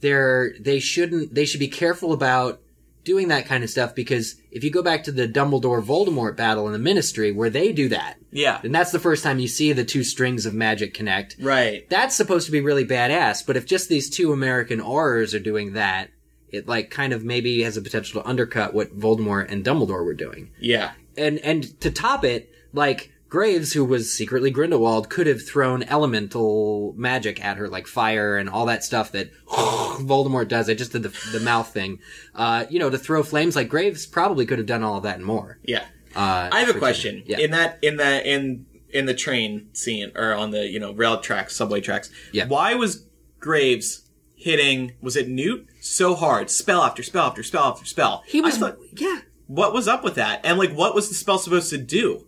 they're 0.00 0.54
they 0.60 0.78
shouldn't 0.80 1.34
they 1.34 1.44
should 1.44 1.60
be 1.60 1.68
careful 1.68 2.12
about 2.12 2.60
doing 3.06 3.28
that 3.28 3.46
kind 3.46 3.64
of 3.64 3.70
stuff 3.70 3.94
because 3.94 4.34
if 4.50 4.62
you 4.62 4.70
go 4.70 4.82
back 4.82 5.04
to 5.04 5.12
the 5.12 5.26
Dumbledore 5.26 5.82
Voldemort 5.82 6.36
battle 6.36 6.66
in 6.66 6.72
the 6.74 6.78
Ministry 6.78 7.32
where 7.32 7.48
they 7.48 7.72
do 7.72 7.88
that, 7.88 8.16
yeah. 8.30 8.60
and 8.62 8.74
that's 8.74 8.90
the 8.90 8.98
first 8.98 9.22
time 9.24 9.38
you 9.38 9.48
see 9.48 9.72
the 9.72 9.84
two 9.84 10.04
strings 10.04 10.44
of 10.44 10.52
magic 10.52 10.92
connect. 10.92 11.36
Right. 11.40 11.88
That's 11.88 12.14
supposed 12.14 12.44
to 12.46 12.52
be 12.52 12.60
really 12.60 12.84
badass, 12.84 13.46
but 13.46 13.56
if 13.56 13.64
just 13.64 13.88
these 13.88 14.10
two 14.10 14.32
American 14.32 14.80
Aurors 14.80 15.32
are 15.34 15.38
doing 15.42 15.72
that, 15.72 16.10
it 16.50 16.68
like 16.68 16.90
kind 16.90 17.12
of 17.14 17.24
maybe 17.24 17.62
has 17.62 17.76
a 17.76 17.82
potential 17.82 18.20
to 18.20 18.28
undercut 18.28 18.74
what 18.74 18.98
Voldemort 18.98 19.50
and 19.50 19.64
Dumbledore 19.64 20.04
were 20.04 20.14
doing 20.14 20.50
Yeah. 20.60 20.92
and 21.16 21.38
and 21.38 21.80
to 21.80 21.90
top 21.90 22.24
it, 22.24 22.50
like 22.72 23.12
Graves, 23.28 23.72
who 23.72 23.84
was 23.84 24.12
secretly 24.12 24.50
Grindelwald, 24.50 25.08
could 25.08 25.26
have 25.26 25.46
thrown 25.46 25.82
elemental 25.82 26.94
magic 26.96 27.44
at 27.44 27.56
her, 27.56 27.68
like 27.68 27.86
fire 27.86 28.36
and 28.36 28.48
all 28.48 28.66
that 28.66 28.84
stuff 28.84 29.12
that 29.12 29.30
Voldemort 29.46 30.48
does. 30.48 30.70
I 30.70 30.74
just 30.74 30.92
did 30.92 31.02
the 31.02 31.12
the 31.32 31.40
mouth 31.40 31.72
thing, 31.72 31.98
uh, 32.34 32.66
you 32.70 32.78
know, 32.78 32.90
to 32.90 32.98
throw 32.98 33.22
flames. 33.22 33.56
Like 33.56 33.68
Graves 33.68 34.06
probably 34.06 34.46
could 34.46 34.58
have 34.58 34.66
done 34.66 34.82
all 34.82 34.96
of 34.96 35.02
that 35.02 35.16
and 35.16 35.24
more. 35.24 35.58
Yeah. 35.64 35.84
Uh, 36.14 36.48
I 36.52 36.60
have 36.60 36.74
a 36.74 36.78
question. 36.78 37.24
Yeah. 37.26 37.38
In 37.38 37.50
that 37.50 37.78
in 37.82 37.96
that 37.96 38.26
in 38.26 38.66
in 38.90 39.06
the 39.06 39.14
train 39.14 39.68
scene 39.74 40.12
or 40.14 40.32
on 40.32 40.50
the 40.52 40.66
you 40.66 40.78
know 40.78 40.92
rail 40.92 41.20
tracks, 41.20 41.56
subway 41.56 41.80
tracks. 41.80 42.10
Yeah. 42.32 42.46
Why 42.46 42.74
was 42.74 43.06
Graves 43.40 44.08
hitting? 44.36 44.92
Was 45.00 45.16
it 45.16 45.28
Newt 45.28 45.66
so 45.80 46.14
hard? 46.14 46.48
Spell 46.48 46.82
after 46.82 47.02
spell 47.02 47.26
after 47.26 47.42
spell 47.42 47.64
after 47.64 47.84
spell. 47.84 48.22
he 48.26 48.40
was, 48.40 48.56
thought, 48.58 48.78
yeah, 48.96 49.20
what 49.46 49.72
was 49.72 49.88
up 49.88 50.04
with 50.04 50.14
that? 50.14 50.40
And 50.44 50.58
like, 50.58 50.72
what 50.72 50.94
was 50.94 51.08
the 51.08 51.14
spell 51.14 51.38
supposed 51.38 51.70
to 51.70 51.78
do? 51.78 52.26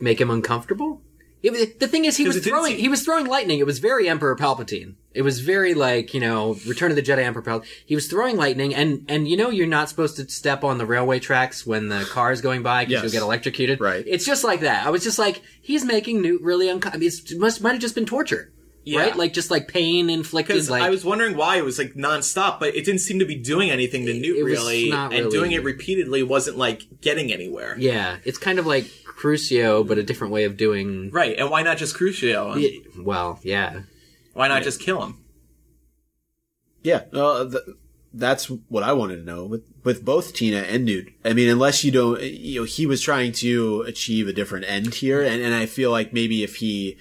Make 0.00 0.20
him 0.20 0.30
uncomfortable. 0.30 1.02
It 1.40 1.78
the 1.78 1.86
thing 1.86 2.04
is, 2.04 2.16
he 2.16 2.26
was 2.26 2.38
throwing 2.44 2.72
seem- 2.72 2.80
he 2.80 2.88
was 2.88 3.04
throwing 3.04 3.26
lightning. 3.26 3.60
It 3.60 3.66
was 3.66 3.78
very 3.78 4.08
Emperor 4.08 4.34
Palpatine. 4.34 4.94
It 5.14 5.22
was 5.22 5.38
very 5.38 5.72
like 5.72 6.12
you 6.12 6.18
know 6.18 6.56
Return 6.66 6.90
of 6.90 6.96
the 6.96 7.02
Jedi 7.02 7.18
Emperor 7.22 7.42
Palpatine. 7.42 7.66
He 7.86 7.94
was 7.94 8.08
throwing 8.08 8.36
lightning, 8.36 8.74
and 8.74 9.04
and 9.08 9.28
you 9.28 9.36
know 9.36 9.48
you're 9.48 9.68
not 9.68 9.88
supposed 9.88 10.16
to 10.16 10.28
step 10.28 10.64
on 10.64 10.78
the 10.78 10.86
railway 10.86 11.20
tracks 11.20 11.64
when 11.64 11.88
the 11.90 12.04
car 12.10 12.32
is 12.32 12.40
going 12.40 12.64
by 12.64 12.84
because 12.84 12.92
Yes. 12.92 13.02
you'll 13.04 13.20
get 13.20 13.24
electrocuted. 13.24 13.80
Right. 13.80 14.02
It's 14.04 14.26
just 14.26 14.42
like 14.42 14.60
that. 14.62 14.84
I 14.84 14.90
was 14.90 15.04
just 15.04 15.16
like, 15.18 15.40
he's 15.62 15.84
making 15.84 16.22
Newt 16.22 16.42
really 16.42 16.68
uncomfortable. 16.68 17.06
It 17.06 17.38
must 17.38 17.62
might 17.62 17.72
have 17.72 17.80
just 17.80 17.94
been 17.94 18.06
torture, 18.06 18.50
Yeah. 18.84 19.00
right? 19.00 19.16
Like 19.16 19.32
just 19.34 19.50
like 19.50 19.68
pain 19.68 20.08
inflicted. 20.08 20.54
Because 20.54 20.70
Like 20.70 20.82
I 20.82 20.88
was 20.90 21.04
wondering 21.04 21.36
why 21.36 21.56
it 21.56 21.64
was 21.64 21.78
like 21.78 21.94
nonstop, 21.94 22.58
but 22.58 22.74
it 22.74 22.84
didn't 22.86 23.00
seem 23.00 23.18
to 23.18 23.26
be 23.26 23.34
doing 23.34 23.70
anything 23.70 24.06
to 24.06 24.14
Newt 24.14 24.38
it 24.38 24.42
was 24.44 24.52
really, 24.52 24.90
and 24.90 25.10
really- 25.12 25.30
doing 25.30 25.52
it 25.52 25.62
repeatedly 25.62 26.22
wasn't 26.22 26.56
like 26.56 26.82
getting 27.02 27.32
anywhere. 27.32 27.76
yeah, 27.78 28.16
it's 28.24 28.38
kind 28.38 28.58
of 28.58 28.66
like 28.66 28.84
Crucio, 29.04 29.86
but 29.86 29.98
a 29.98 30.02
different 30.02 30.32
way 30.32 30.44
of 30.44 30.56
doing. 30.56 31.10
Right, 31.10 31.36
and 31.38 31.50
why 31.50 31.62
not 31.62 31.76
just 31.76 31.96
Crucio? 31.96 32.58
Yeah, 32.60 33.02
Well, 33.02 33.40
yeah. 33.42 33.82
Why 34.32 34.48
not 34.48 34.62
just 34.62 34.80
kill 34.80 35.02
him? 35.02 35.24
Yeah, 36.82 37.02
uh, 37.12 37.44
th- 37.50 37.62
that's 38.14 38.46
what 38.46 38.82
I 38.82 38.92
wanted 38.92 39.16
to 39.16 39.22
know 39.24 39.44
with 39.44 39.64
with 39.84 40.04
both 40.04 40.32
Tina 40.32 40.58
and 40.58 40.84
Newt. 40.84 41.08
I 41.24 41.32
mean, 41.32 41.48
unless 41.48 41.82
you 41.84 41.90
don't, 41.90 42.22
you 42.22 42.60
know, 42.60 42.64
he 42.64 42.86
was 42.86 43.00
trying 43.02 43.32
to 43.32 43.82
achieve 43.82 44.28
a 44.28 44.32
different 44.32 44.64
end 44.68 44.94
here, 44.94 45.20
and, 45.22 45.42
and 45.42 45.54
I 45.54 45.66
feel 45.66 45.90
like 45.90 46.12
maybe 46.12 46.42
if 46.44 46.56
he, 46.56 46.96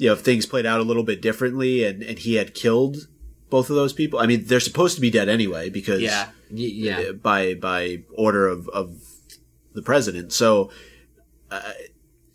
you 0.00 0.06
know, 0.06 0.14
if 0.14 0.20
things 0.20 0.46
played 0.46 0.64
out 0.64 0.80
a 0.80 0.82
little 0.82 1.02
bit 1.02 1.20
differently, 1.20 1.84
and 1.84 2.02
and 2.02 2.18
he 2.18 2.36
had 2.36 2.54
killed 2.54 3.06
both 3.50 3.68
of 3.68 3.76
those 3.76 3.92
people. 3.92 4.18
I 4.18 4.26
mean, 4.26 4.44
they're 4.46 4.58
supposed 4.58 4.94
to 4.94 5.00
be 5.00 5.10
dead 5.10 5.28
anyway 5.28 5.68
because 5.68 6.00
Yeah. 6.00 6.30
Yeah. 6.50 7.00
uh, 7.10 7.12
by 7.12 7.54
by 7.54 8.04
order 8.16 8.48
of 8.48 8.66
of 8.70 8.96
the 9.74 9.82
president. 9.82 10.32
So 10.32 10.70
uh, 11.50 11.60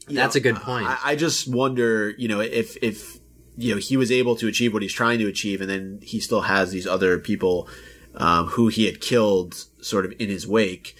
That's 0.07 0.35
know, 0.35 0.39
a 0.39 0.41
good 0.41 0.57
point. 0.57 0.85
I, 0.85 0.97
I 1.03 1.15
just 1.15 1.47
wonder, 1.47 2.11
you 2.19 2.27
know, 2.27 2.39
if 2.39 2.77
if 2.83 3.17
you 3.57 3.73
know 3.73 3.79
he 3.79 3.97
was 3.97 4.11
able 4.11 4.35
to 4.35 4.47
achieve 4.47 4.71
what 4.71 4.83
he's 4.83 4.93
trying 4.93 5.17
to 5.19 5.27
achieve, 5.27 5.59
and 5.59 5.69
then 5.69 5.99
he 6.03 6.19
still 6.19 6.41
has 6.41 6.69
these 6.69 6.85
other 6.85 7.17
people 7.17 7.67
um, 8.13 8.47
who 8.47 8.67
he 8.67 8.85
had 8.85 9.01
killed, 9.01 9.65
sort 9.81 10.05
of 10.05 10.13
in 10.19 10.29
his 10.29 10.47
wake. 10.47 10.95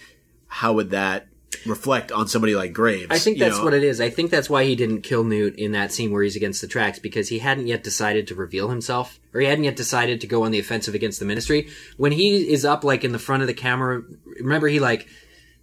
How 0.48 0.72
would 0.72 0.90
that 0.90 1.28
reflect 1.64 2.12
on 2.12 2.28
somebody 2.28 2.54
like 2.54 2.72
Graves? 2.72 3.06
I 3.10 3.18
think 3.18 3.38
that's 3.38 3.58
know? 3.58 3.64
what 3.64 3.74
it 3.74 3.84
is. 3.84 4.00
I 4.00 4.10
think 4.10 4.30
that's 4.30 4.50
why 4.50 4.64
he 4.64 4.76
didn't 4.76 5.02
kill 5.02 5.24
Newt 5.24 5.56
in 5.56 5.72
that 5.72 5.92
scene 5.92 6.12
where 6.12 6.22
he's 6.22 6.36
against 6.36 6.60
the 6.60 6.66
tracks 6.66 6.98
because 6.98 7.28
he 7.28 7.38
hadn't 7.38 7.66
yet 7.66 7.84
decided 7.84 8.26
to 8.28 8.34
reveal 8.34 8.68
himself, 8.68 9.18
or 9.32 9.40
he 9.40 9.46
hadn't 9.46 9.64
yet 9.64 9.76
decided 9.76 10.20
to 10.20 10.26
go 10.26 10.44
on 10.44 10.50
the 10.50 10.58
offensive 10.58 10.94
against 10.94 11.18
the 11.18 11.24
Ministry. 11.24 11.68
When 11.96 12.12
he 12.12 12.52
is 12.52 12.64
up 12.64 12.84
like 12.84 13.04
in 13.04 13.12
the 13.12 13.18
front 13.18 13.42
of 13.42 13.46
the 13.46 13.54
camera, 13.54 14.02
remember 14.40 14.68
he 14.68 14.80
like 14.80 15.08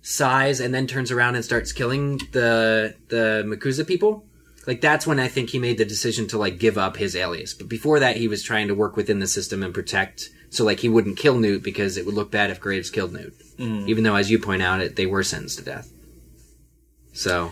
sighs 0.01 0.59
and 0.59 0.73
then 0.73 0.85
turns 0.85 1.11
around 1.11 1.35
and 1.35 1.43
starts 1.43 1.71
killing 1.71 2.17
the 2.31 2.95
the 3.07 3.43
MACUSA 3.45 3.87
people. 3.87 4.25
Like 4.67 4.81
that's 4.81 5.07
when 5.07 5.19
I 5.19 5.27
think 5.27 5.49
he 5.49 5.59
made 5.59 5.77
the 5.77 5.85
decision 5.85 6.27
to 6.27 6.37
like 6.37 6.59
give 6.59 6.77
up 6.77 6.97
his 6.97 7.15
alias. 7.15 7.53
But 7.53 7.67
before 7.67 7.99
that, 7.99 8.17
he 8.17 8.27
was 8.27 8.43
trying 8.43 8.67
to 8.67 8.75
work 8.75 8.95
within 8.95 9.19
the 9.19 9.27
system 9.27 9.63
and 9.63 9.73
protect. 9.73 10.29
So 10.53 10.63
like 10.63 10.79
he 10.81 10.89
wouldn't 10.89 11.17
kill 11.17 11.39
Newt 11.39 11.63
because 11.63 11.97
it 11.97 12.05
would 12.05 12.15
look 12.15 12.29
bad 12.31 12.49
if 12.51 12.59
Graves 12.59 12.89
killed 12.91 13.11
Newt. 13.13 13.33
Even 13.59 14.03
though, 14.03 14.15
as 14.15 14.29
you 14.29 14.39
point 14.39 14.61
out, 14.61 14.81
it 14.81 14.95
they 14.95 15.05
were 15.05 15.23
sentenced 15.23 15.57
to 15.59 15.63
death. 15.65 15.89
So 17.13 17.51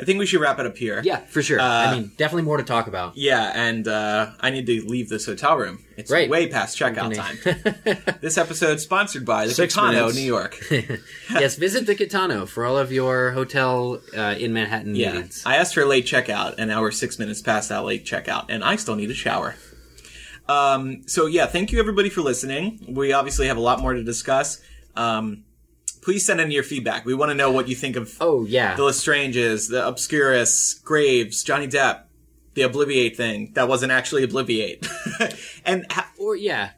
I 0.00 0.04
think 0.04 0.18
we 0.18 0.24
should 0.26 0.40
wrap 0.40 0.58
it 0.58 0.64
up 0.66 0.76
here. 0.76 1.00
yeah, 1.04 1.18
for 1.18 1.42
sure. 1.42 1.60
I 1.60 1.94
mean, 1.94 2.12
definitely 2.16 2.44
more 2.44 2.56
to 2.56 2.62
talk 2.64 2.86
about. 2.86 3.16
Yeah, 3.16 3.52
and 3.54 3.86
uh, 3.86 4.30
I 4.40 4.50
need 4.50 4.66
to 4.66 4.84
leave 4.86 5.08
this 5.10 5.26
hotel 5.26 5.56
room. 5.58 5.84
It's 5.96 6.10
Right. 6.10 6.30
way 6.30 6.48
past 6.48 6.78
checkout 6.78 7.14
time. 7.14 8.16
this 8.22 8.38
episode 8.38 8.80
sponsored 8.80 9.26
by 9.26 9.46
the 9.46 9.52
Six 9.54 9.76
Kitano, 9.76 9.92
minutes. 9.92 10.16
New 10.16 10.22
York. 10.22 10.58
yes, 11.30 11.56
visit 11.56 11.86
the 11.86 11.94
Kitano 11.94 12.48
for 12.48 12.64
all 12.64 12.78
of 12.78 12.90
your 12.90 13.32
hotel 13.32 14.00
uh, 14.16 14.34
in 14.38 14.52
Manhattan 14.54 14.94
Yeah, 14.96 15.12
needs. 15.12 15.44
I 15.44 15.56
asked 15.56 15.74
for 15.74 15.82
a 15.82 15.86
late 15.86 16.06
checkout, 16.06 16.54
and 16.58 16.68
now 16.70 16.80
we're 16.80 16.90
six 16.90 17.18
minutes 17.18 17.42
past 17.42 17.68
that 17.68 17.84
late 17.84 18.04
checkout, 18.06 18.46
and 18.48 18.64
I 18.64 18.76
still 18.76 18.96
need 18.96 19.10
a 19.10 19.14
shower. 19.14 19.56
Um, 20.48 21.02
so 21.06 21.26
yeah, 21.26 21.46
thank 21.46 21.72
you 21.72 21.78
everybody 21.78 22.08
for 22.10 22.20
listening. 22.20 22.84
We 22.88 23.12
obviously 23.12 23.46
have 23.46 23.56
a 23.56 23.60
lot 23.60 23.80
more 23.80 23.94
to 23.94 24.02
discuss. 24.02 24.60
Um, 24.96 25.44
please 26.02 26.26
send 26.26 26.40
in 26.40 26.50
your 26.50 26.62
feedback. 26.64 27.04
We 27.04 27.14
want 27.14 27.30
to 27.30 27.34
know 27.34 27.50
what 27.50 27.68
you 27.68 27.74
think 27.76 27.96
of 27.96 28.16
oh 28.20 28.44
yeah, 28.44 28.74
the 28.76 28.82
Lestranges, 28.82 29.70
the 29.70 29.86
Obscurus, 29.86 30.82
Graves, 30.84 31.42
Johnny 31.42 31.68
Depp, 31.68 32.02
the 32.54 32.62
Obliviate 32.62 33.16
thing 33.16 33.52
that 33.54 33.68
wasn't 33.68 33.92
actually 33.92 34.26
Obliviate, 34.26 34.86
and 35.64 35.86
ha- 35.90 36.10
or 36.18 36.36
yeah. 36.36 36.70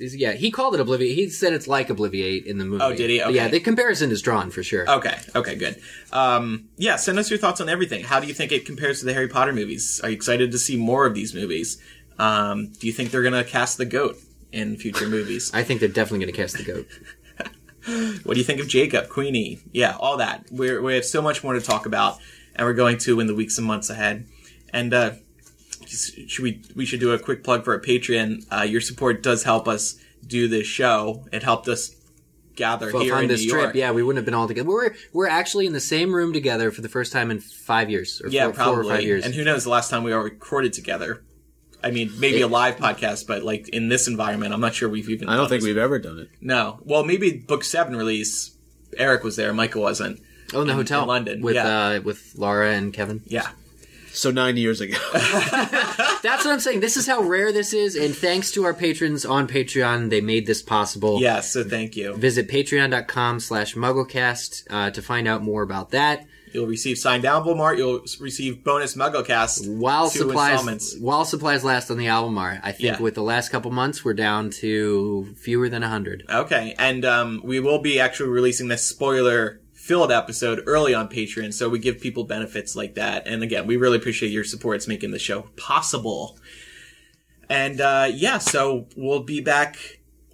Yeah, 0.00 0.34
he 0.34 0.52
called 0.52 0.76
it 0.76 0.80
Obliviate. 0.80 1.16
He 1.16 1.28
said 1.28 1.52
it's 1.52 1.66
like 1.66 1.88
Obliviate 1.88 2.44
in 2.46 2.58
the 2.58 2.64
movie. 2.64 2.84
Oh, 2.84 2.94
did 2.94 3.10
he? 3.10 3.18
But 3.18 3.34
Yeah, 3.34 3.48
the 3.48 3.58
comparison 3.58 4.12
is 4.12 4.22
drawn 4.22 4.50
for 4.50 4.62
sure. 4.62 4.88
Okay. 4.88 5.18
Okay. 5.34 5.56
Good. 5.56 5.82
Um, 6.12 6.68
yeah. 6.76 6.94
Send 6.94 7.18
us 7.18 7.30
your 7.30 7.38
thoughts 7.40 7.60
on 7.60 7.68
everything. 7.68 8.04
How 8.04 8.20
do 8.20 8.28
you 8.28 8.34
think 8.34 8.52
it 8.52 8.64
compares 8.64 9.00
to 9.00 9.06
the 9.06 9.12
Harry 9.12 9.26
Potter 9.26 9.52
movies? 9.52 10.00
Are 10.04 10.08
you 10.08 10.14
excited 10.14 10.52
to 10.52 10.58
see 10.58 10.76
more 10.76 11.04
of 11.04 11.14
these 11.14 11.34
movies? 11.34 11.82
Um, 12.18 12.72
do 12.78 12.86
you 12.86 12.92
think 12.92 13.10
they're 13.10 13.22
gonna 13.22 13.44
cast 13.44 13.78
the 13.78 13.84
goat 13.84 14.16
in 14.52 14.76
future 14.76 15.06
movies? 15.08 15.50
I 15.54 15.62
think 15.62 15.80
they're 15.80 15.88
definitely 15.88 16.24
going 16.26 16.34
to 16.34 16.40
cast 16.42 16.56
the 16.56 16.64
goat. 16.64 16.86
What 18.24 18.34
do 18.34 18.38
you 18.40 18.44
think 18.44 18.60
of 18.60 18.68
Jacob, 18.68 19.08
Queenie? 19.08 19.60
Yeah, 19.72 19.96
all 19.98 20.18
that. 20.18 20.44
We're, 20.50 20.82
we 20.82 20.94
have 20.96 21.06
so 21.06 21.22
much 21.22 21.42
more 21.42 21.54
to 21.54 21.60
talk 21.60 21.86
about, 21.86 22.18
and 22.54 22.66
we're 22.66 22.74
going 22.74 22.98
to 22.98 23.18
in 23.20 23.26
the 23.28 23.34
weeks 23.34 23.56
and 23.56 23.66
months 23.66 23.88
ahead. 23.88 24.26
And 24.74 24.92
uh, 24.92 25.12
should 25.86 26.42
we 26.42 26.62
we 26.76 26.84
should 26.84 27.00
do 27.00 27.12
a 27.12 27.18
quick 27.18 27.42
plug 27.42 27.64
for 27.64 27.72
our 27.72 27.80
Patreon. 27.80 28.44
Uh, 28.52 28.62
your 28.62 28.82
support 28.82 29.22
does 29.22 29.44
help 29.44 29.66
us 29.66 29.96
do 30.26 30.48
this 30.48 30.66
show. 30.66 31.26
It 31.32 31.42
helped 31.42 31.66
us 31.68 31.94
gather 32.56 32.90
Well, 32.92 33.02
here 33.04 33.14
on 33.14 33.22
in 33.22 33.28
this 33.28 33.42
New 33.44 33.50
trip, 33.50 33.62
York. 33.62 33.74
yeah, 33.76 33.92
we 33.92 34.02
wouldn't 34.02 34.18
have 34.18 34.26
been 34.26 34.34
all 34.34 34.48
together. 34.48 34.68
We're 34.68 34.94
we're 35.14 35.28
actually 35.28 35.64
in 35.66 35.72
the 35.72 35.80
same 35.80 36.12
room 36.14 36.34
together 36.34 36.70
for 36.70 36.82
the 36.82 36.90
first 36.90 37.10
time 37.10 37.30
in 37.30 37.40
five 37.40 37.88
years, 37.88 38.20
or 38.22 38.28
Yeah, 38.28 38.46
four, 38.46 38.52
probably. 38.52 38.82
four 38.82 38.92
or 38.92 38.96
five 38.96 39.04
years. 39.04 39.24
And 39.24 39.34
who 39.34 39.44
knows 39.44 39.64
the 39.64 39.70
last 39.70 39.88
time 39.88 40.02
we 40.02 40.12
all 40.12 40.22
recorded 40.22 40.74
together? 40.74 41.22
I 41.82 41.90
mean, 41.90 42.12
maybe 42.18 42.38
It- 42.40 42.42
a 42.42 42.46
live 42.48 42.76
podcast, 42.76 43.26
but 43.26 43.42
like 43.44 43.68
in 43.68 43.88
this 43.88 44.08
environment, 44.08 44.52
I'm 44.52 44.60
not 44.60 44.74
sure 44.74 44.88
we've 44.88 45.08
even. 45.08 45.28
I 45.28 45.36
don't 45.36 45.48
think 45.48 45.62
this. 45.62 45.68
we've 45.68 45.76
ever 45.78 45.98
done 45.98 46.18
it. 46.18 46.28
No. 46.40 46.80
Well, 46.84 47.04
maybe 47.04 47.30
book 47.32 47.64
seven 47.64 47.94
release. 47.96 48.52
Eric 48.96 49.22
was 49.22 49.36
there. 49.36 49.52
Michael 49.52 49.82
wasn't. 49.82 50.20
oh, 50.54 50.62
in 50.62 50.66
the 50.66 50.72
in- 50.72 50.78
hotel 50.78 51.02
in 51.02 51.08
London, 51.08 51.42
with 51.42 51.54
yeah. 51.54 51.88
uh, 51.96 52.00
with 52.00 52.34
Laura 52.36 52.72
and 52.72 52.92
Kevin. 52.92 53.22
Yeah. 53.26 53.48
So 54.12 54.30
nine 54.32 54.56
years 54.56 54.80
ago. 54.80 54.96
That's 55.12 56.44
what 56.44 56.48
I'm 56.48 56.58
saying. 56.60 56.80
This 56.80 56.96
is 56.96 57.06
how 57.06 57.22
rare 57.22 57.52
this 57.52 57.72
is, 57.72 57.94
and 57.94 58.16
thanks 58.16 58.50
to 58.52 58.64
our 58.64 58.74
patrons 58.74 59.24
on 59.24 59.46
Patreon, 59.46 60.10
they 60.10 60.20
made 60.20 60.46
this 60.46 60.62
possible. 60.62 61.20
Yeah. 61.20 61.40
So 61.40 61.62
thank 61.62 61.94
you. 61.96 62.16
Visit 62.16 62.48
patreon.com 62.48 63.38
slash 63.38 63.74
mugglecast 63.76 64.64
uh, 64.70 64.90
to 64.90 65.02
find 65.02 65.28
out 65.28 65.42
more 65.42 65.62
about 65.62 65.90
that. 65.90 66.26
You'll 66.52 66.66
receive 66.66 66.98
signed 66.98 67.24
album 67.24 67.60
art. 67.60 67.78
You'll 67.78 68.00
receive 68.20 68.62
bonus 68.64 68.94
MuggleCast. 68.96 69.76
While 69.76 70.08
supplies 70.10 70.96
while 71.00 71.24
supplies 71.24 71.64
last 71.64 71.90
on 71.90 71.98
the 71.98 72.08
album 72.08 72.36
art, 72.38 72.60
I 72.62 72.72
think 72.72 72.82
Yeah. 72.84 73.00
with 73.02 73.14
the 73.14 73.22
last 73.22 73.50
couple 73.50 73.70
months 73.70 74.04
we're 74.04 74.14
down 74.14 74.50
to 74.62 75.34
fewer 75.36 75.68
than 75.68 75.82
hundred. 75.82 76.24
Okay, 76.28 76.74
and 76.78 77.04
um, 77.04 77.40
we 77.44 77.60
will 77.60 77.80
be 77.80 77.98
actually 78.00 78.30
releasing 78.30 78.68
this 78.68 78.84
spoiler 78.84 79.60
filled 79.72 80.12
episode 80.12 80.62
early 80.66 80.92
on 80.92 81.08
Patreon, 81.08 81.54
so 81.54 81.68
we 81.68 81.78
give 81.78 82.00
people 82.00 82.24
benefits 82.24 82.76
like 82.76 82.94
that. 82.96 83.26
And 83.26 83.42
again, 83.42 83.66
we 83.66 83.76
really 83.76 83.96
appreciate 83.96 84.30
your 84.30 84.44
support. 84.44 84.76
It's 84.76 84.88
making 84.88 85.12
the 85.12 85.18
show 85.18 85.42
possible. 85.56 86.38
And 87.48 87.80
uh, 87.80 88.08
yeah, 88.12 88.38
so 88.38 88.86
we'll 88.96 89.22
be 89.22 89.40
back. 89.40 89.76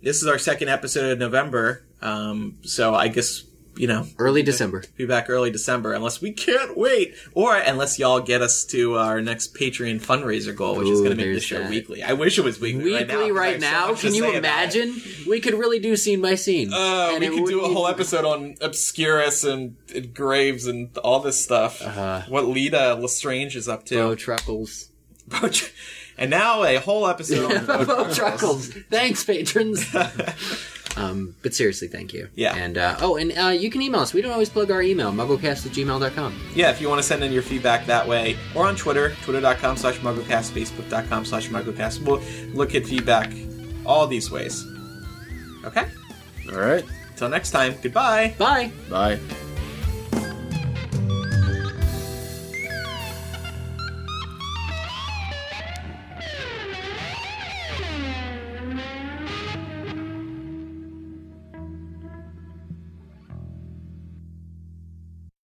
This 0.03 0.21
is 0.23 0.27
our 0.27 0.39
second 0.39 0.69
episode 0.69 1.12
of 1.12 1.19
November, 1.19 1.85
um, 2.03 2.59
so 2.62 2.95
I 2.95 3.09
guess 3.09 3.45
you 3.77 3.87
know 3.87 4.07
Early 4.18 4.43
December. 4.43 4.85
be 4.97 5.07
back 5.07 5.29
early 5.29 5.51
December, 5.51 5.93
unless 5.93 6.20
we 6.20 6.33
can't 6.33 6.77
wait, 6.77 7.14
or 7.33 7.57
unless 7.57 7.99
y'all 7.99 8.20
get 8.20 8.43
us 8.43 8.64
to 8.66 8.97
our 8.97 9.20
next 9.20 9.55
Patreon 9.55 10.01
fundraiser 10.01 10.55
goal, 10.55 10.77
which 10.77 10.89
is 10.89 11.01
going 11.01 11.11
to 11.11 11.16
make 11.16 11.27
the 11.27 11.33
there's 11.33 11.45
show 11.45 11.61
that. 11.61 11.70
weekly. 11.70 12.03
I 12.03 12.12
wish 12.12 12.39
it 12.39 12.45
was 12.45 12.61
weekly. 12.61 12.93
right 12.95 13.07
now, 13.07 13.18
Weekly 13.18 13.33
right 13.33 13.62
have 13.62 13.62
so 13.62 13.70
now. 13.70 13.95
Can 13.95 14.14
you 14.14 14.33
imagine? 14.33 15.01
We 15.27 15.41
could 15.41 15.55
really 15.55 15.79
do 15.79 15.97
scene 15.97 16.20
by 16.20 16.35
scene. 16.35 16.72
Uh, 16.72 17.16
we 17.20 17.29
could 17.29 17.47
do 17.47 17.64
a 17.64 17.68
whole 17.68 17.87
episode 17.87 18.25
on 18.25 18.55
Obscurus 18.61 19.45
and, 19.45 19.77
and 19.95 20.14
Graves 20.14 20.66
and 20.66 20.97
all 20.99 21.20
this 21.20 21.43
stuff. 21.43 21.83
Uh-huh. 21.83 22.22
what 22.29 22.47
Leta 22.47 22.95
Lestrange 22.95 23.57
is 23.57 23.68
up 23.68 23.85
to. 23.87 23.97
Bo. 23.97 24.14
Truckles. 24.14 24.91
and 26.18 26.31
now 26.31 26.64
a 26.64 26.77
whole 26.77 27.07
episode 27.07 27.53
on 27.57 27.66
Bo 27.66 27.85
Bo. 27.85 28.12
Thanks, 28.91 29.25
patrons. 29.25 29.85
um, 30.97 31.34
but 31.42 31.55
seriously, 31.55 31.88
thank 31.88 32.12
you. 32.12 32.28
Yeah. 32.34 32.55
And 32.55 32.78
uh, 32.78 32.97
oh, 33.01 33.16
and 33.16 33.36
uh, 33.36 33.49
you 33.49 33.70
can 33.70 33.82
email 33.82 34.01
us. 34.01 34.12
We 34.14 34.22
don't 34.22 34.32
always 34.32 34.49
plug 34.49 34.70
our 34.70 34.82
email, 34.82 35.12
mugglecast 35.12 35.66
at 35.66 35.72
gmail.com. 35.72 36.40
Yeah, 36.55 36.70
if 36.70 36.80
you 36.80 36.88
want 36.88 37.01
to 37.01 37.07
send 37.07 37.22
in 37.24 37.32
your 37.32 37.42
feedback 37.42 37.86
that 37.86 38.07
way, 38.07 38.36
or 38.55 38.66
on 38.66 38.76
Twitter, 38.76 39.14
twitter.com 39.22 39.76
slash 39.76 39.99
mugglecast, 39.99 40.53
facebook.com 40.53 41.24
slash 41.24 41.49
mugglecast. 41.49 42.05
We'll 42.05 42.22
look 42.55 42.74
at 42.74 42.84
feedback 42.84 43.32
all 43.84 44.07
these 44.07 44.30
ways. 44.30 44.64
Okay? 45.64 45.86
All 46.53 46.59
right. 46.59 46.84
Until 47.11 47.28
next 47.28 47.51
time, 47.51 47.74
goodbye. 47.80 48.34
Bye. 48.38 48.70
Bye. 48.90 49.18